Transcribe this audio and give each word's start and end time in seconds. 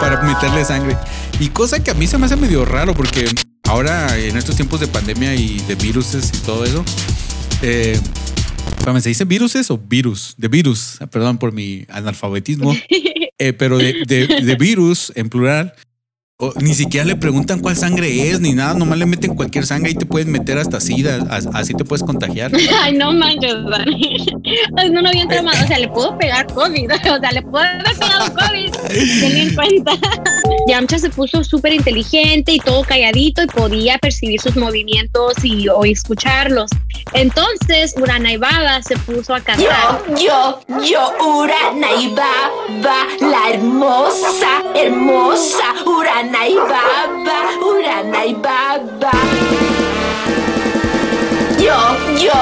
para 0.00 0.22
meterle 0.22 0.64
sangre. 0.64 0.96
Y 1.40 1.48
cosa 1.48 1.82
que 1.82 1.90
a 1.90 1.94
mí 1.94 2.06
se 2.06 2.18
me 2.18 2.26
hace 2.26 2.36
medio 2.36 2.64
raro 2.64 2.94
porque 2.94 3.26
ahora 3.64 4.16
en 4.18 4.36
estos 4.36 4.56
tiempos 4.56 4.80
de 4.80 4.86
pandemia 4.86 5.34
y 5.34 5.58
de 5.60 5.74
viruses 5.74 6.32
y 6.34 6.38
todo 6.46 6.64
eso, 6.64 6.84
eh, 7.62 7.98
¿se 9.00 9.08
dice 9.08 9.24
viruses 9.24 9.70
o 9.70 9.78
virus? 9.78 10.34
De 10.38 10.48
virus, 10.48 10.98
perdón 11.10 11.38
por 11.38 11.52
mi 11.52 11.84
analfabetismo, 11.88 12.74
eh, 13.38 13.52
pero 13.52 13.78
de, 13.78 14.04
de 14.04 14.56
virus 14.56 15.12
en 15.16 15.28
plural, 15.28 15.74
ni 16.60 16.74
siquiera 16.74 17.06
le 17.06 17.16
preguntan 17.16 17.60
cuál 17.60 17.76
sangre 17.76 18.28
es 18.28 18.40
ni 18.40 18.52
nada, 18.52 18.74
nomás 18.74 18.98
le 18.98 19.06
meten 19.06 19.34
cualquier 19.34 19.64
sangre 19.64 19.92
y 19.92 19.94
te 19.94 20.04
puedes 20.04 20.28
meter 20.28 20.58
hasta 20.58 20.80
sida, 20.80 21.26
así 21.54 21.72
te 21.72 21.82
puedes 21.82 22.04
contagiar. 22.04 22.52
Ay, 22.82 22.92
no 22.92 23.10
manches, 23.12 23.54
Dani. 23.70 24.26
No, 24.92 25.00
no 25.00 25.08
había 25.08 25.26
tramado, 25.26 25.64
o 25.64 25.66
sea, 25.66 25.78
le 25.78 25.88
puedo 25.88 26.18
pegar 26.18 26.46
COVID, 26.48 26.92
o 26.92 27.20
sea, 27.20 27.32
le 27.32 27.40
puedo 27.40 27.64
haber 27.64 27.84
pegado 27.84 28.34
COVID. 28.34 28.70
Ten 28.70 29.36
en 29.36 29.54
cuenta. 29.54 29.92
Yamcha 30.68 30.98
se 30.98 31.08
puso 31.08 31.42
súper 31.42 31.72
inteligente 31.72 32.52
y 32.52 32.58
todo 32.58 32.82
calladito 32.82 33.42
y 33.42 33.46
podía 33.46 33.96
percibir 33.96 34.38
sus 34.38 34.56
movimientos 34.56 35.42
y 35.42 35.68
o 35.68 35.86
escucharlos. 35.86 36.70
Entonces, 37.14 37.94
Urana 37.96 38.32
y 38.32 38.36
Baba 38.36 38.82
se 38.82 38.98
puso 38.98 39.34
a 39.34 39.40
cantar. 39.40 40.02
Yo, 40.10 40.60
yo, 40.68 40.84
yo, 40.84 41.12
Urana 41.24 41.88
y 41.98 42.08
Baba, 42.08 43.06
la 43.22 43.54
hermosa, 43.54 44.62
hermosa 44.74 45.72
Urana 46.26 46.48
y 46.48 46.56
Baba, 46.56 47.38
Urana 47.64 48.24
y 48.24 48.34
Baba. 48.34 49.12
Yo, 51.56 51.78
yo, 52.18 52.38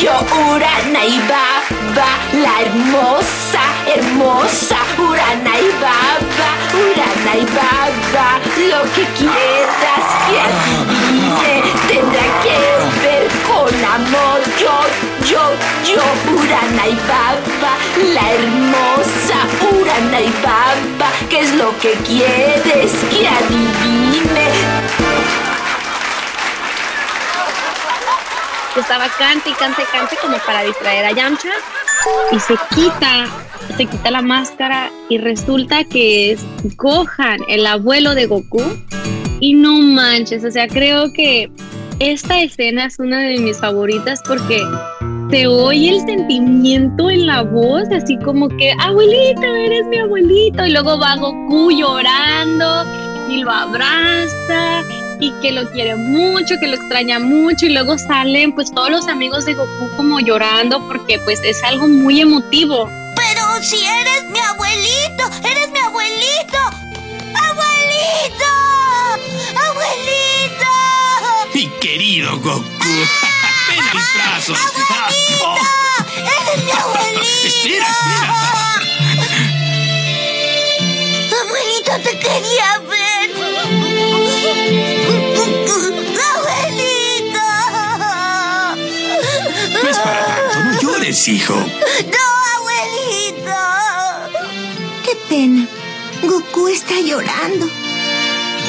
yo, 0.00 0.12
Urana 0.50 1.04
y 1.04 1.20
Baba, 1.28 2.10
la 2.42 2.62
hermosa, 2.62 3.62
hermosa 3.94 4.78
Urana 4.98 5.52
y 5.56 5.70
Baba, 5.80 6.50
Urana 6.82 7.32
y 7.36 7.46
Baba. 7.54 8.28
Lo 8.70 8.82
que 8.92 9.04
quieras 9.16 10.06
que 10.26 10.36
adivine 10.46 11.54
tendrá 11.86 12.26
que 12.42 12.58
ver 13.02 13.26
con 13.46 13.72
amor. 13.84 14.40
Yo, 14.58 14.76
yo, 15.30 15.42
yo, 15.84 16.02
Urana 16.34 16.84
y 16.88 16.96
Baba, 17.06 17.17
Urana 20.18 20.20
y. 20.20 21.28
¿Qué 21.28 21.40
es 21.40 21.54
lo 21.54 21.76
que 21.78 21.92
quieres 22.06 22.92
que 23.10 23.28
adivine? 23.28 24.48
estaba 28.76 29.08
cante 29.18 29.50
y 29.50 29.52
cante 29.54 29.82
cante 29.90 30.16
como 30.22 30.38
para 30.38 30.62
distraer 30.62 31.04
a 31.04 31.10
Yamcha 31.10 31.50
y 32.30 32.38
se 32.38 32.54
quita, 32.74 33.26
se 33.76 33.86
quita 33.86 34.10
la 34.12 34.22
máscara 34.22 34.92
y 35.08 35.18
resulta 35.18 35.82
que 35.82 36.30
es 36.30 36.40
Gohan, 36.76 37.40
el 37.48 37.66
abuelo 37.66 38.14
de 38.14 38.26
Goku. 38.26 38.62
Y 39.40 39.54
no 39.54 39.78
manches, 39.80 40.44
o 40.44 40.50
sea, 40.50 40.68
creo 40.68 41.12
que 41.12 41.50
esta 41.98 42.40
escena 42.40 42.86
es 42.86 42.98
una 42.98 43.18
de 43.20 43.38
mis 43.38 43.58
favoritas 43.58 44.20
porque 44.26 44.62
se 45.30 45.46
oye 45.46 45.90
el 45.90 46.00
sentimiento 46.00 47.10
en 47.10 47.26
la 47.26 47.42
voz, 47.42 47.88
así 47.90 48.16
como 48.18 48.48
que, 48.48 48.72
abuelito, 48.80 49.42
eres 49.42 49.86
mi 49.86 49.98
abuelito. 49.98 50.66
Y 50.66 50.72
luego 50.72 50.98
va 50.98 51.16
Goku 51.16 51.70
llorando 51.70 52.84
y 53.28 53.38
lo 53.42 53.50
abraza 53.50 54.82
y 55.20 55.32
que 55.42 55.52
lo 55.52 55.68
quiere 55.70 55.96
mucho, 55.96 56.54
que 56.60 56.68
lo 56.68 56.76
extraña 56.76 57.18
mucho 57.18 57.66
y 57.66 57.70
luego 57.70 57.98
salen 57.98 58.52
pues 58.52 58.72
todos 58.72 58.90
los 58.90 59.08
amigos 59.08 59.44
de 59.44 59.54
Goku 59.54 59.90
como 59.96 60.20
llorando 60.20 60.86
porque 60.86 61.18
pues 61.20 61.40
es 61.42 61.62
algo 61.64 61.88
muy 61.88 62.20
emotivo. 62.20 62.88
Pero 63.16 63.42
si 63.60 63.76
eres 63.84 64.30
mi 64.30 64.38
abuelito, 64.38 65.24
eres 65.44 65.70
mi 65.72 65.78
abuelito. 65.80 66.58
¡Abuelito! 67.34 68.50
¡Abuelito! 69.68 70.66
Mi 71.54 71.66
querido 71.80 72.38
Goku. 72.38 72.62
Ven 73.68 73.80
a 73.80 73.94
mis 73.94 74.14
brazos. 74.14 74.58
¡Abuelito! 74.58 74.78
¡Eres 74.78 74.87
mi 76.68 76.80
abuelito! 76.80 77.22
espera, 77.46 77.86
espera. 77.88 78.34
Abuelito, 81.40 81.92
te 82.02 82.18
quería 82.18 82.78
ver. 82.88 83.30
¡Abuelito! 86.34 87.46
No 89.82 89.88
es 89.88 89.98
para 89.98 90.26
tanto, 90.26 90.64
no 90.64 90.80
llores, 90.80 91.28
hijo. 91.28 91.54
¡No, 91.54 92.24
abuelito! 92.56 93.58
¡Qué 95.04 95.16
pena! 95.28 95.66
Goku 96.22 96.68
está 96.68 97.00
llorando. 97.00 97.68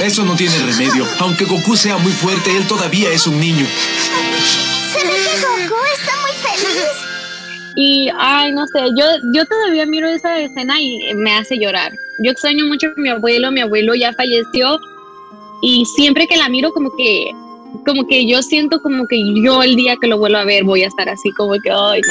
Eso 0.03 0.23
no 0.23 0.35
tiene 0.35 0.57
remedio. 0.59 1.05
Aunque 1.19 1.45
Goku 1.45 1.75
sea 1.75 1.97
muy 1.97 2.13
fuerte, 2.13 2.55
él 2.55 2.65
todavía 2.67 3.11
es 3.11 3.27
un 3.27 3.39
niño. 3.39 3.65
Y, 7.81 8.09
ay, 8.13 8.51
no 8.51 8.67
sé, 8.67 8.81
yo, 8.93 9.05
yo 9.33 9.45
todavía 9.45 9.85
miro 9.85 10.09
esa 10.09 10.37
escena 10.37 10.81
y 10.81 11.13
me 11.15 11.31
hace 11.31 11.57
llorar. 11.57 11.93
Yo 12.17 12.29
extraño 12.29 12.65
mucho 12.65 12.87
a 12.87 12.99
mi 12.99 13.07
abuelo, 13.07 13.53
mi 13.53 13.61
abuelo 13.61 13.95
ya 13.95 14.11
falleció 14.11 14.77
y 15.61 15.85
siempre 15.85 16.27
que 16.27 16.35
la 16.35 16.49
miro 16.49 16.73
como 16.73 16.93
que 16.97 17.31
como 17.85 18.07
que 18.07 18.27
yo 18.27 18.41
siento 18.41 18.81
como 18.81 19.07
que 19.07 19.21
yo 19.43 19.63
el 19.63 19.75
día 19.75 19.95
que 19.99 20.07
lo 20.07 20.17
vuelvo 20.17 20.37
a 20.37 20.45
ver 20.45 20.63
voy 20.63 20.83
a 20.83 20.87
estar 20.87 21.09
así 21.09 21.31
como 21.31 21.53
que 21.59 21.71
ay 21.71 22.01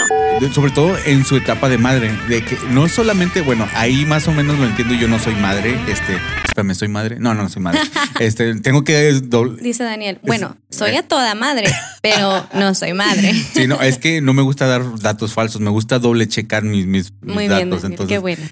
no 0.41 0.53
sobre 0.53 0.73
todo 0.73 0.97
en 1.07 1.25
su 1.25 1.37
etapa 1.37 1.69
de 1.69 1.79
madre 1.79 2.11
de 2.29 2.45
que 2.45 2.57
no 2.71 2.89
solamente 2.89 3.41
bueno 3.41 3.69
ahí 3.75 4.05
más 4.05 4.29
o 4.29 4.33
menos 4.33 4.59
lo 4.59 4.67
entiendo 4.67 4.95
yo 4.95 5.09
no 5.09 5.19
soy 5.19 5.35
madre 5.35 5.79
este 5.89 6.19
espérame 6.45 6.75
soy 6.75 6.89
madre 6.89 7.17
no 7.19 7.35
no, 7.35 7.43
no 7.43 7.49
soy 7.49 7.63
madre. 7.63 7.81
Este 8.21 8.55
tengo 8.61 8.83
que 8.83 9.13
dice 9.61 9.85
Daniel 9.85 10.19
bueno 10.23 10.57
soy 10.71 10.97
a 10.97 11.03
toda 11.03 11.35
madre 11.35 11.67
pero 12.03 12.47
no 12.55 12.75
soy 12.75 12.93
madre 12.95 13.33
sí 13.55 13.67
no 13.67 13.81
es 13.81 13.99
que 13.99 14.21
no 14.21 14.35
me 14.35 14.43
gusta 14.43 14.67
dar 14.67 14.99
datos 14.99 15.33
falsos 15.33 15.61
me 15.61 15.71
gusta 15.71 15.99
doble 15.99 16.27
checar 16.27 16.65
mis 16.65 16.87
mis, 16.87 17.13
Muy 17.23 17.49
bien, 17.49 17.73
entonces 17.73 17.93
qué 18.09 18.19
bueno 18.19 18.43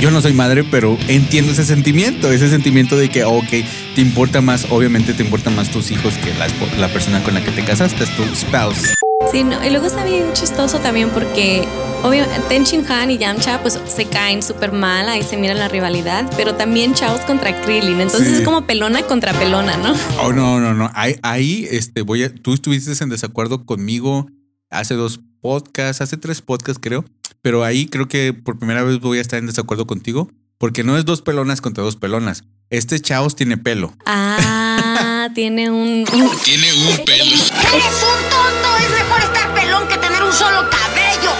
yo 0.00 0.10
no 0.10 0.22
soy 0.22 0.32
madre, 0.32 0.64
pero 0.64 0.96
entiendo 1.08 1.52
ese 1.52 1.64
sentimiento, 1.64 2.32
ese 2.32 2.48
sentimiento 2.48 2.96
de 2.96 3.10
que, 3.10 3.24
ok, 3.24 3.50
te 3.94 4.00
importa 4.00 4.40
más, 4.40 4.66
obviamente 4.70 5.12
te 5.12 5.22
importa 5.22 5.50
más 5.50 5.70
tus 5.70 5.90
hijos 5.90 6.14
que 6.14 6.32
la, 6.34 6.48
la 6.78 6.88
persona 6.88 7.22
con 7.22 7.34
la 7.34 7.44
que 7.44 7.50
te 7.50 7.62
casaste, 7.62 8.04
es 8.04 8.16
tu 8.16 8.24
spouse. 8.34 8.94
Sí, 9.30 9.44
no, 9.44 9.62
y 9.64 9.68
luego 9.68 9.86
está 9.86 10.02
bien 10.04 10.32
chistoso 10.32 10.78
también 10.78 11.10
porque 11.10 11.68
obviamente 12.02 12.40
Ten 12.48 12.64
Han 12.90 13.10
y 13.10 13.18
Yamcha 13.18 13.60
pues 13.60 13.78
se 13.86 14.06
caen 14.06 14.42
súper 14.42 14.72
mal, 14.72 15.08
ahí 15.10 15.22
se 15.22 15.36
mira 15.36 15.52
la 15.52 15.68
rivalidad, 15.68 16.28
pero 16.36 16.54
también 16.54 16.94
Chaos 16.94 17.20
contra 17.20 17.60
Krillin, 17.60 18.00
entonces 18.00 18.38
es 18.38 18.40
como 18.40 18.66
pelona 18.66 19.02
contra 19.02 19.34
pelona, 19.34 19.76
¿no? 19.76 19.94
Oh, 20.22 20.32
no, 20.32 20.58
no, 20.58 20.72
no, 20.72 20.90
ahí, 20.94 21.16
ahí 21.22 21.68
este, 21.70 22.00
voy 22.00 22.24
a, 22.24 22.34
tú 22.34 22.54
estuviste 22.54 22.90
en 23.04 23.10
desacuerdo 23.10 23.66
conmigo 23.66 24.26
hace 24.70 24.94
dos 24.94 25.20
podcasts, 25.42 26.00
hace 26.00 26.16
tres 26.16 26.40
podcasts 26.40 26.80
creo, 26.82 27.04
pero 27.42 27.64
ahí 27.64 27.86
creo 27.86 28.08
que 28.08 28.32
por 28.32 28.58
primera 28.58 28.82
vez 28.82 29.00
voy 29.00 29.18
a 29.18 29.20
estar 29.20 29.38
en 29.38 29.46
desacuerdo 29.46 29.86
contigo, 29.86 30.30
porque 30.58 30.84
no 30.84 30.96
es 30.98 31.04
dos 31.04 31.22
pelonas 31.22 31.60
contra 31.60 31.82
dos 31.82 31.96
pelonas. 31.96 32.44
Este 32.70 33.00
Chaos 33.00 33.34
tiene 33.34 33.56
pelo. 33.56 33.94
Ah, 34.06 35.28
tiene 35.34 35.70
un, 35.70 36.04
Tiene 36.44 36.72
un 36.72 37.04
pelo. 37.04 37.24
¡Eres 37.24 37.44
un 37.44 38.30
tonto! 38.30 38.76
Es 38.84 38.90
mejor 38.90 39.20
estar 39.22 39.54
pelón 39.54 39.88
que 39.88 39.96
tener 39.96 40.22
un 40.22 40.32
solo 40.32 40.68
cabello. 40.70 41.30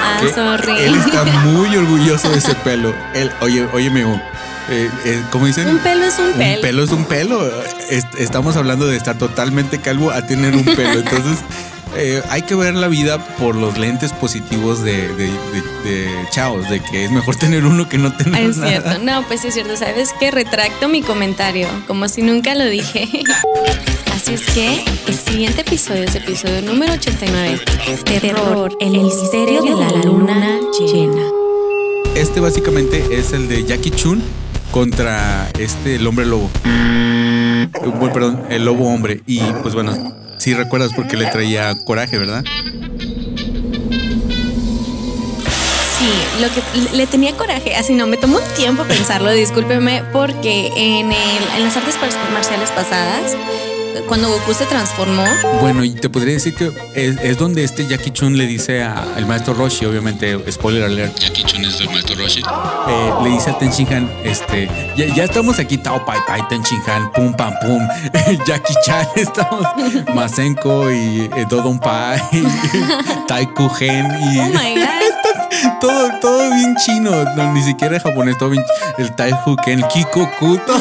Ah, 0.00 0.20
sorry. 0.34 0.78
Él 0.78 0.94
está 0.94 1.24
muy 1.24 1.76
orgulloso 1.76 2.30
de 2.30 2.38
ese 2.38 2.54
pelo. 2.54 2.94
Él, 3.14 3.30
oye, 3.40 3.66
oye, 3.72 3.88
amigo. 3.88 4.20
Eh, 4.70 4.90
eh, 5.04 5.22
¿Cómo 5.30 5.46
dicen? 5.46 5.68
Un 5.68 5.78
pelo 5.78 6.04
es 6.04 6.18
un 6.18 6.32
pelo. 6.32 6.56
Un 6.56 6.60
pelo 6.62 6.84
es 6.84 6.90
un 6.90 7.04
pelo. 7.04 7.52
estamos 8.18 8.56
hablando 8.56 8.86
de 8.86 8.96
estar 8.96 9.16
totalmente 9.16 9.78
calvo 9.78 10.10
a 10.10 10.26
tener 10.26 10.54
un 10.54 10.64
pelo. 10.64 10.98
Entonces, 11.00 11.38
eh, 11.96 12.22
hay 12.30 12.42
que 12.42 12.54
ver 12.54 12.74
la 12.74 12.88
vida 12.88 13.18
por 13.36 13.54
los 13.54 13.78
lentes 13.78 14.12
positivos 14.12 14.82
de, 14.82 15.08
de, 15.08 15.28
Chaos, 16.30 16.68
de 16.68 16.80
que 16.80 17.04
es 17.04 17.10
mejor 17.10 17.36
tener 17.40 17.64
uno 17.64 17.88
que 17.88 17.98
no 17.98 18.14
tener 18.16 18.50
Es 18.50 18.56
cierto, 18.56 18.98
no, 18.98 19.22
pues 19.26 19.44
es 19.44 19.54
cierto, 19.54 19.76
¿sabes 19.76 20.14
qué? 20.18 20.30
Retracto 20.30 20.88
mi 20.88 21.02
comentario, 21.02 21.68
como 21.86 22.08
si 22.08 22.22
nunca 22.22 22.54
lo 22.54 22.66
dije. 22.66 23.08
Así 24.14 24.34
es 24.34 24.46
que 24.46 24.84
el 25.06 25.14
siguiente 25.14 25.60
episodio 25.60 26.02
es 26.02 26.14
episodio 26.14 26.60
número 26.62 26.92
89, 26.94 27.60
Terror, 28.04 28.76
el 28.80 28.90
misterio 28.90 29.62
de 29.62 29.70
la 29.70 29.90
luna 30.04 30.60
llena. 30.78 31.22
Este 32.14 32.40
básicamente 32.40 33.04
es 33.12 33.32
el 33.32 33.48
de 33.48 33.64
Jackie 33.64 33.92
Chun 33.92 34.22
contra 34.72 35.48
este, 35.58 35.94
el 35.96 36.06
hombre 36.06 36.26
lobo. 36.26 36.50
Bueno, 36.64 38.12
perdón, 38.12 38.42
el 38.50 38.64
lobo 38.64 38.92
hombre. 38.92 39.22
Y 39.26 39.40
pues 39.62 39.74
bueno, 39.74 39.92
Sí, 40.48 40.54
recuerdas 40.54 40.92
porque 40.96 41.18
le 41.18 41.26
traía 41.26 41.74
coraje, 41.74 42.16
¿verdad? 42.16 42.42
Sí, 45.98 46.10
lo 46.40 46.48
que 46.48 46.96
le 46.96 47.06
tenía 47.06 47.36
coraje, 47.36 47.76
así 47.76 47.94
no, 47.94 48.06
me 48.06 48.16
tomó 48.16 48.38
un 48.38 48.54
tiempo 48.56 48.84
pensarlo, 48.84 49.30
discúlpeme, 49.30 50.04
porque 50.10 50.72
en, 50.74 51.10
las 51.62 51.76
artes 51.76 51.96
marciales 52.32 52.70
pasadas 52.70 53.36
cuando 54.06 54.28
Goku 54.28 54.54
se 54.54 54.66
transformó. 54.66 55.24
Bueno, 55.60 55.84
y 55.84 55.90
te 55.90 56.08
podría 56.08 56.34
decir 56.34 56.54
que 56.54 56.72
es, 56.94 57.16
es 57.22 57.38
donde 57.38 57.64
este 57.64 57.86
Jackie 57.86 58.10
Chun 58.10 58.36
le 58.36 58.46
dice 58.46 58.82
al 58.82 59.26
maestro 59.26 59.54
Roshi, 59.54 59.86
obviamente, 59.86 60.38
spoiler 60.50 60.84
alert, 60.84 61.18
Jackie 61.18 61.42
Chun 61.44 61.64
es 61.64 61.80
el 61.80 61.88
maestro 61.90 62.16
Roshi, 62.16 62.40
eh, 62.40 63.12
le 63.22 63.30
dice 63.30 63.50
a 63.50 63.58
Ten 63.58 63.70
Shin 63.70 63.92
Han, 63.92 64.10
este, 64.24 64.68
ya, 64.96 65.06
ya 65.06 65.24
estamos 65.24 65.58
aquí, 65.58 65.78
Tao 65.78 66.04
Pai 66.04 66.18
Pai, 66.26 66.46
Ten 66.48 66.62
Shin 66.62 66.80
Han, 66.86 67.12
pum 67.12 67.34
pam 67.34 67.52
pum, 67.60 67.80
Jackie 68.46 68.74
Chan, 68.84 69.06
estamos, 69.16 69.66
Masenko 70.14 70.90
y 70.90 71.30
eh, 71.36 71.46
Dodon 71.48 71.78
Pai, 71.78 72.20
Taiku 73.28 73.68
Gen 73.70 74.06
y... 74.06 74.38
Oh 74.38 74.46
my 74.48 74.74
god. 74.74 75.80
todo, 75.80 76.10
todo 76.20 76.50
bien 76.54 76.76
chino, 76.84 77.10
no, 77.34 77.52
ni 77.52 77.62
siquiera 77.62 77.98
japonés, 78.00 78.38
todo 78.38 78.50
bien, 78.50 78.64
el 78.98 79.14
Taiku 79.14 79.56
Ken, 79.56 79.80
el 79.80 79.88
Kikoku, 79.88 80.58
todo. 80.58 80.78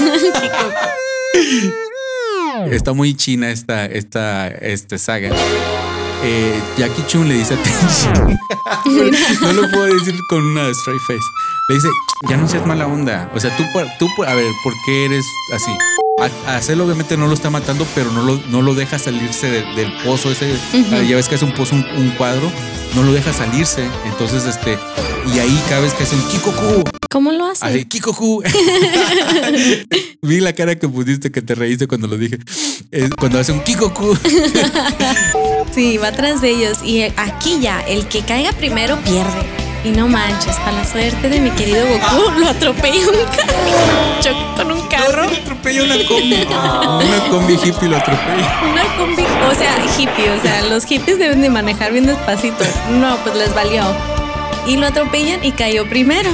Está 2.66 2.94
muy 2.94 3.14
china 3.16 3.50
esta, 3.52 3.86
esta, 3.86 4.48
esta 4.48 4.98
saga. 4.98 5.30
Eh, 6.24 6.60
Jackie 6.78 7.04
Chun 7.08 7.28
le 7.28 7.36
dice 7.36 7.54
a 7.54 7.58
no 9.42 9.54
lo 9.54 9.70
puedo 9.72 9.86
decir 9.94 10.16
con 10.30 10.44
una 10.44 10.68
straight 10.70 11.02
face. 11.02 11.20
Le 11.70 11.76
dice, 11.76 11.88
ya 12.30 12.38
no 12.38 12.48
seas 12.48 12.66
mala 12.66 12.88
onda. 12.88 13.30
O 13.36 13.40
sea, 13.40 13.56
tú, 13.56 13.64
tú 14.00 14.08
a 14.24 14.34
ver, 14.34 14.52
¿por 14.64 14.74
qué 14.86 15.06
eres 15.06 15.26
así? 15.54 15.72
A, 16.48 16.56
a 16.56 16.62
Cell 16.62 16.82
obviamente 16.82 17.16
no 17.18 17.28
lo 17.28 17.34
está 17.34 17.50
matando, 17.50 17.86
pero 17.94 18.12
no 18.12 18.24
lo, 18.24 18.42
no 18.50 18.62
lo 18.64 18.74
deja 18.74 18.98
salirse 18.98 19.52
de- 19.52 19.66
del 19.76 19.94
pozo 20.04 20.32
ese. 20.32 20.52
Ya 21.08 21.16
ves 21.16 21.28
que 21.30 21.36
hace 21.36 21.46
un 21.46 21.54
pozo, 21.54 21.76
un, 21.76 21.86
un 21.98 22.10
cuadro. 22.12 22.52
No 22.96 23.04
lo 23.04 23.14
deja 23.14 23.32
salirse. 23.34 23.88
Entonces, 24.06 24.46
este, 24.46 24.80
y 25.34 25.40
ahí 25.40 25.64
cada 25.68 25.82
vez 25.82 25.94
que 25.94 26.04
hace 26.04 26.16
un 26.16 26.28
Kikoku, 26.28 26.84
¿Cómo 27.10 27.32
lo 27.32 27.46
hace? 27.46 27.66
Así, 27.66 27.86
Kikoku. 27.86 28.44
Vi 30.22 30.40
la 30.40 30.54
cara 30.54 30.76
que 30.76 30.88
pusiste 30.90 31.32
que 31.32 31.42
te 31.42 31.56
reíste 31.56 31.88
cuando 31.88 32.08
lo 32.08 32.18
dije. 32.18 32.38
Es 32.92 33.10
cuando 33.18 33.40
hace 33.40 33.52
un 33.52 33.62
Kikoku. 33.62 34.16
Sí, 35.72 35.98
va 35.98 36.08
atrás 36.08 36.42
de 36.42 36.50
ellos. 36.52 36.80
Y 36.84 37.04
aquí 37.04 37.60
ya, 37.62 37.82
el 37.82 38.08
que 38.08 38.22
caiga 38.22 38.52
primero 38.54 38.98
pierde. 39.02 39.46
Y 39.84 39.90
no 39.90 40.08
manches, 40.08 40.56
para 40.58 40.74
la 40.74 40.86
suerte 40.86 41.30
de 41.30 41.40
mi 41.40 41.50
querido 41.52 41.86
Goku, 41.88 42.40
lo 42.40 42.48
atropella 42.48 43.08
un 43.08 43.26
carro. 43.26 44.22
Chocó 44.22 44.56
con 44.56 44.72
un 44.72 44.88
carro. 44.88 45.24
atropella 45.24 45.84
una 45.84 45.96
combi. 46.08 46.34
Una 47.08 47.30
combi 47.30 47.54
hippie 47.54 47.88
lo 47.88 47.98
atropella. 47.98 48.62
Una 48.72 48.84
combi, 48.98 49.24
o 49.24 49.56
sea, 49.56 49.78
hippie, 49.98 50.32
o 50.32 50.42
sea, 50.42 50.64
los 50.64 50.86
hippies 50.86 51.20
deben 51.20 51.42
de 51.42 51.50
manejar 51.50 51.92
bien 51.92 52.06
despacito. 52.06 52.64
No, 53.00 53.18
pues 53.24 53.36
les 53.36 53.54
valió. 53.54 53.84
Y 54.68 54.78
lo 54.78 54.88
atropellan 54.88 55.44
y 55.44 55.52
cayó 55.52 55.88
primero. 55.88 56.30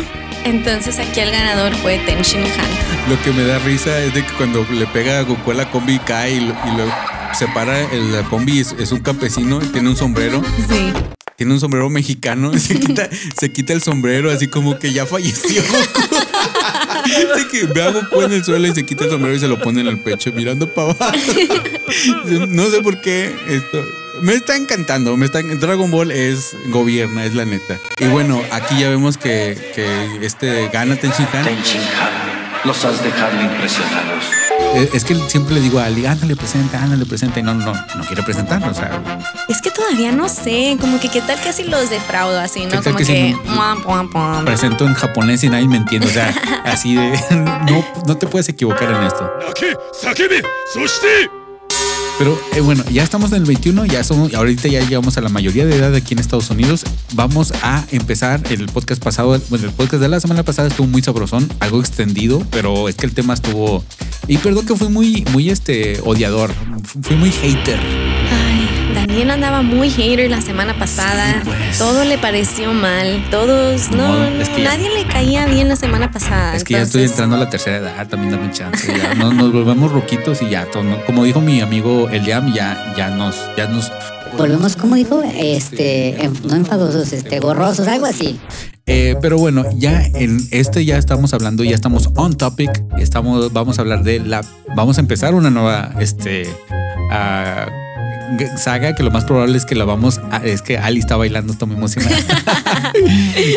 Entonces 0.46 1.00
aquí 1.00 1.20
el 1.22 1.32
ganador 1.32 1.74
fue 1.76 2.00
Ten 2.00 2.22
Shin 2.22 2.42
Han. 2.42 3.10
Lo 3.10 3.22
que 3.22 3.32
me 3.32 3.44
da 3.44 3.60
risa 3.60 3.98
es 4.02 4.14
de 4.14 4.26
que 4.26 4.34
cuando 4.34 4.66
le 4.72 4.86
pega 4.88 5.20
a 5.20 5.22
Goku 5.22 5.52
a 5.52 5.54
la 5.54 5.70
combi 5.70 6.00
cae 6.00 6.34
y 6.36 6.40
lo, 6.42 6.48
y 6.54 6.78
lo 6.78 6.86
separa 7.38 7.80
el- 7.92 8.12
la 8.12 8.24
combi. 8.24 8.60
Es, 8.60 8.76
es 8.80 8.92
un 8.92 9.00
campesino, 9.00 9.60
tiene 9.60 9.90
un 9.90 9.96
sombrero. 9.96 10.42
Sí. 10.70 10.92
Tiene 11.38 11.54
un 11.54 11.60
sombrero 11.60 11.90
mexicano. 11.90 12.52
y 12.54 12.60
Se 12.60 12.80
quita, 12.80 13.08
se 13.38 13.52
quita 13.52 13.74
el 13.74 13.82
sombrero 13.82 14.32
así 14.32 14.48
como 14.48 14.78
que 14.80 14.92
ya 14.92 15.06
falleció 15.06 15.62
Goku. 15.70 16.23
Así 17.34 17.48
que 17.52 17.66
Goku 17.66 18.22
en 18.22 18.34
el 18.34 18.44
suelo 18.44 18.68
y 18.68 18.74
se 18.74 18.84
quita 18.84 19.06
el 19.06 19.12
sombrero 19.12 19.36
y 19.36 19.40
se 19.40 19.48
lo 19.48 19.60
pone 19.60 19.82
en 19.82 19.88
el 19.88 20.00
pecho 20.00 20.32
mirando 20.34 20.70
para 20.70 20.92
abajo. 20.92 21.18
No 22.48 22.70
sé 22.72 22.82
por 22.82 23.00
qué 23.02 23.36
esto. 23.48 23.86
Me 24.22 24.34
está 24.34 24.56
encantando. 24.56 25.16
Me 25.18 25.26
está, 25.26 25.42
Dragon 25.42 25.92
Ball 25.92 26.12
es 26.12 26.56
gobierna, 26.68 27.26
es 27.26 27.36
la 27.36 27.46
neta. 27.46 27.80
Y 28.00 28.06
bueno, 28.06 28.42
aquí 28.52 28.80
ya 28.80 28.90
vemos 28.90 29.18
que, 29.18 29.58
que 29.76 30.26
este 30.26 30.70
gana 30.70 30.96
Ten 30.96 31.12
Shin 31.12 31.28
Han. 31.34 31.46
Ten 31.46 31.62
Shin 31.62 31.82
Han, 31.82 32.68
los 32.68 32.84
has 32.86 33.04
dejado 33.04 33.40
impresionados. 33.42 34.24
Es 34.94 35.04
que 35.04 35.16
siempre 35.30 35.56
le 35.56 35.62
digo 35.62 35.80
a 35.80 35.86
Ali, 35.86 36.06
ándale, 36.06 36.36
presenta, 36.36 36.82
ándale, 36.82 37.06
presenta. 37.06 37.40
Y 37.40 37.44
no, 37.44 37.54
no, 37.54 37.74
no 37.74 38.04
quiere 38.06 38.24
presentarlo. 38.24 38.72
O 38.72 38.74
sea, 38.74 39.02
Es 39.48 39.62
que 39.62 39.70
todavía 39.72 40.12
no 40.12 40.30
sé, 40.30 40.78
como 40.80 41.00
que 41.00 41.10
qué 41.10 41.22
tal 41.22 41.40
que 41.42 41.54
si 41.54 41.64
los 41.64 41.90
defraudo 41.90 42.40
así, 42.40 42.62
¿Qué 42.62 42.76
¿no? 42.76 42.84
Como 42.84 42.98
que 42.98 43.06
que... 43.06 43.36
presento 44.46 44.86
en 44.86 44.94
japonés 44.94 45.44
y 45.44 45.50
nadie 45.50 45.68
me 45.68 45.78
entiende. 45.78 46.08
O 46.08 46.12
sea, 46.12 46.34
así 46.66 46.96
de. 46.96 47.20
No, 47.64 47.86
no 48.06 48.18
te 48.18 48.28
puedes 48.28 48.50
equivocar 48.50 48.92
en 48.92 49.04
esto. 49.04 49.32
Pero 52.18 52.40
eh, 52.56 52.62
bueno, 52.62 52.84
ya 52.92 53.04
estamos 53.04 53.32
en 53.32 53.40
el 53.40 53.46
21, 53.46 53.86
ya 53.86 54.04
somos, 54.04 54.34
ahorita 54.34 54.68
ya 54.68 54.82
llegamos 54.82 55.18
a 55.18 55.22
la 55.22 55.30
mayoría 55.30 55.66
de 55.66 55.76
edad 55.76 55.94
aquí 55.96 56.14
en 56.14 56.20
Estados 56.20 56.50
Unidos. 56.50 56.84
Vamos 57.14 57.54
a 57.64 57.86
empezar 57.92 58.42
el 58.50 58.68
podcast 58.68 59.04
pasado, 59.04 59.40
bueno, 59.50 59.66
el 59.66 59.74
podcast 59.74 60.02
de 60.02 60.10
la 60.10 60.20
semana 60.20 60.44
pasada 60.44 60.68
estuvo 60.68 60.88
muy 60.88 61.02
sabrosón, 61.02 61.50
algo 61.60 61.80
extendido, 61.80 62.46
pero 62.52 62.88
es 62.88 62.96
que 62.96 63.06
el 63.06 63.14
tema 63.14 63.34
estuvo... 63.34 63.84
Y 64.28 64.38
perdón 64.38 64.66
que 64.66 64.76
fui 64.76 64.90
muy, 64.90 65.26
muy 65.32 65.50
este, 65.50 66.00
odiador, 66.06 66.54
fui 67.02 67.16
muy 67.16 67.32
hater. 67.32 68.13
Daniel 69.08 69.32
andaba 69.32 69.62
muy 69.62 69.90
hater 69.90 70.30
la 70.30 70.42
semana 70.42 70.78
pasada. 70.78 71.34
Sí, 71.34 71.40
pues. 71.50 71.78
Todo 71.78 72.04
le 72.06 72.18
pareció 72.18 72.74
mal. 72.74 73.26
Todos, 73.30 73.92
no, 73.92 73.98
No, 74.08 74.30
no, 74.30 74.42
es 74.42 74.50
que 74.50 74.64
ya- 74.64 74.70
nadie 74.72 74.90
le 74.90 75.06
caía 75.06 75.46
bien 75.46 75.68
la 75.68 75.76
semana 75.76 76.10
pasada. 76.12 76.56
Es 76.56 76.64
que 76.64 76.74
ya 76.74 76.82
estoy 76.82 77.04
entrando 77.04 77.36
a 77.36 77.40
la 77.40 77.50
tercera 77.50 77.78
edad, 77.78 78.08
también 78.08 78.32
dame 78.32 78.52
chance. 78.52 78.88
Ya 78.98 79.14
nos, 79.16 79.34
nos 79.34 79.52
volvemos 79.52 79.92
roquitos 79.92 80.42
y 80.42 80.50
ya, 80.50 80.66
todo, 80.72 80.84
¿no? 80.84 81.04
como 81.06 81.24
dijo 81.26 81.42
mi 81.42 81.62
amigo 81.62 82.08
Eliam, 82.10 82.54
ya, 82.54 82.94
ya 82.98 83.10
nos, 83.10 83.36
ya 83.58 83.68
nos 83.68 83.92
Volvemos, 84.38 84.76
como 84.78 84.96
dijo, 84.96 85.22
este, 85.38 86.24
en- 86.24 86.34
no 86.48 86.56
enfadosos, 86.56 87.14
este, 87.14 87.40
gorrosos, 87.40 87.88
algo 87.88 88.08
así. 88.08 88.40
Eh, 88.88 89.16
pero 89.22 89.38
bueno, 89.38 89.64
ya 89.76 90.02
en 90.16 90.40
este 90.50 90.86
ya 90.86 90.98
estamos 90.98 91.36
hablando, 91.36 91.64
ya 91.64 91.76
estamos 91.76 92.10
on 92.16 92.36
topic. 92.36 92.72
Estamos, 92.98 93.54
vamos 93.54 93.78
a 93.78 93.82
hablar 93.82 94.04
de 94.04 94.20
la. 94.22 94.44
Vamos 94.76 94.98
a 94.98 95.02
empezar 95.02 95.36
una 95.36 95.52
nueva 95.52 95.92
este, 96.00 96.48
ah, 97.12 97.68
g- 97.70 97.83
saga 98.58 98.96
que 98.96 99.04
lo 99.04 99.12
más 99.12 99.26
probable 99.26 99.58
es 99.58 99.66
que 99.66 99.76
la 99.76 99.86
vamos 99.86 100.20
a. 100.32 100.38
Es 100.38 100.62
que 100.62 100.78
Ali 100.78 101.00
está 101.00 101.16
bailando, 101.16 101.54
está 101.54 101.66
muy 101.66 101.78
emocionada. 101.78 102.16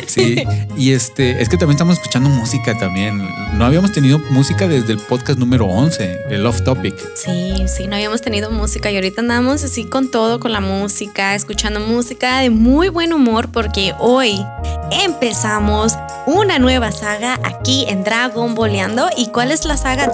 sí, 0.07 0.45
y 0.77 0.93
este, 0.93 1.43
es 1.43 1.49
que 1.49 1.57
también 1.57 1.77
estamos 1.77 1.97
escuchando 1.97 2.29
música 2.29 2.77
también. 2.79 3.27
No 3.55 3.65
habíamos 3.65 3.93
tenido 3.93 4.19
música 4.31 4.69
desde 4.69 4.93
el 4.93 4.99
podcast 4.99 5.39
número 5.39 5.67
11, 5.67 6.27
el 6.31 6.47
Off 6.47 6.63
Topic. 6.63 6.95
Sí, 7.15 7.65
sí, 7.67 7.87
no 7.87 7.97
habíamos 7.97 8.23
tenido 8.23 8.51
música 8.51 8.91
y 8.91 8.97
ahorita 8.97 9.21
andamos 9.21 9.65
así 9.65 9.85
con 9.85 10.11
todo, 10.11 10.41
con 10.41 10.53
la 10.53 10.61
música, 10.61 11.35
escuchando 11.35 11.81
música 11.81 12.41
de 12.41 12.51
muy 12.51 12.89
buen 12.89 13.13
humor 13.13 13.49
porque 13.51 13.95
hoy 13.99 14.45
empezamos 15.05 15.97
una 16.27 16.59
nueva 16.59 16.93
saga 16.93 17.39
aquí 17.45 17.87
en 17.89 18.05
Dragon 18.05 18.55
Boleando. 18.55 19.09
¿Y 19.17 19.29
cuál 19.29 19.53
es 19.53 19.65
la 19.65 19.77
saga? 19.77 20.11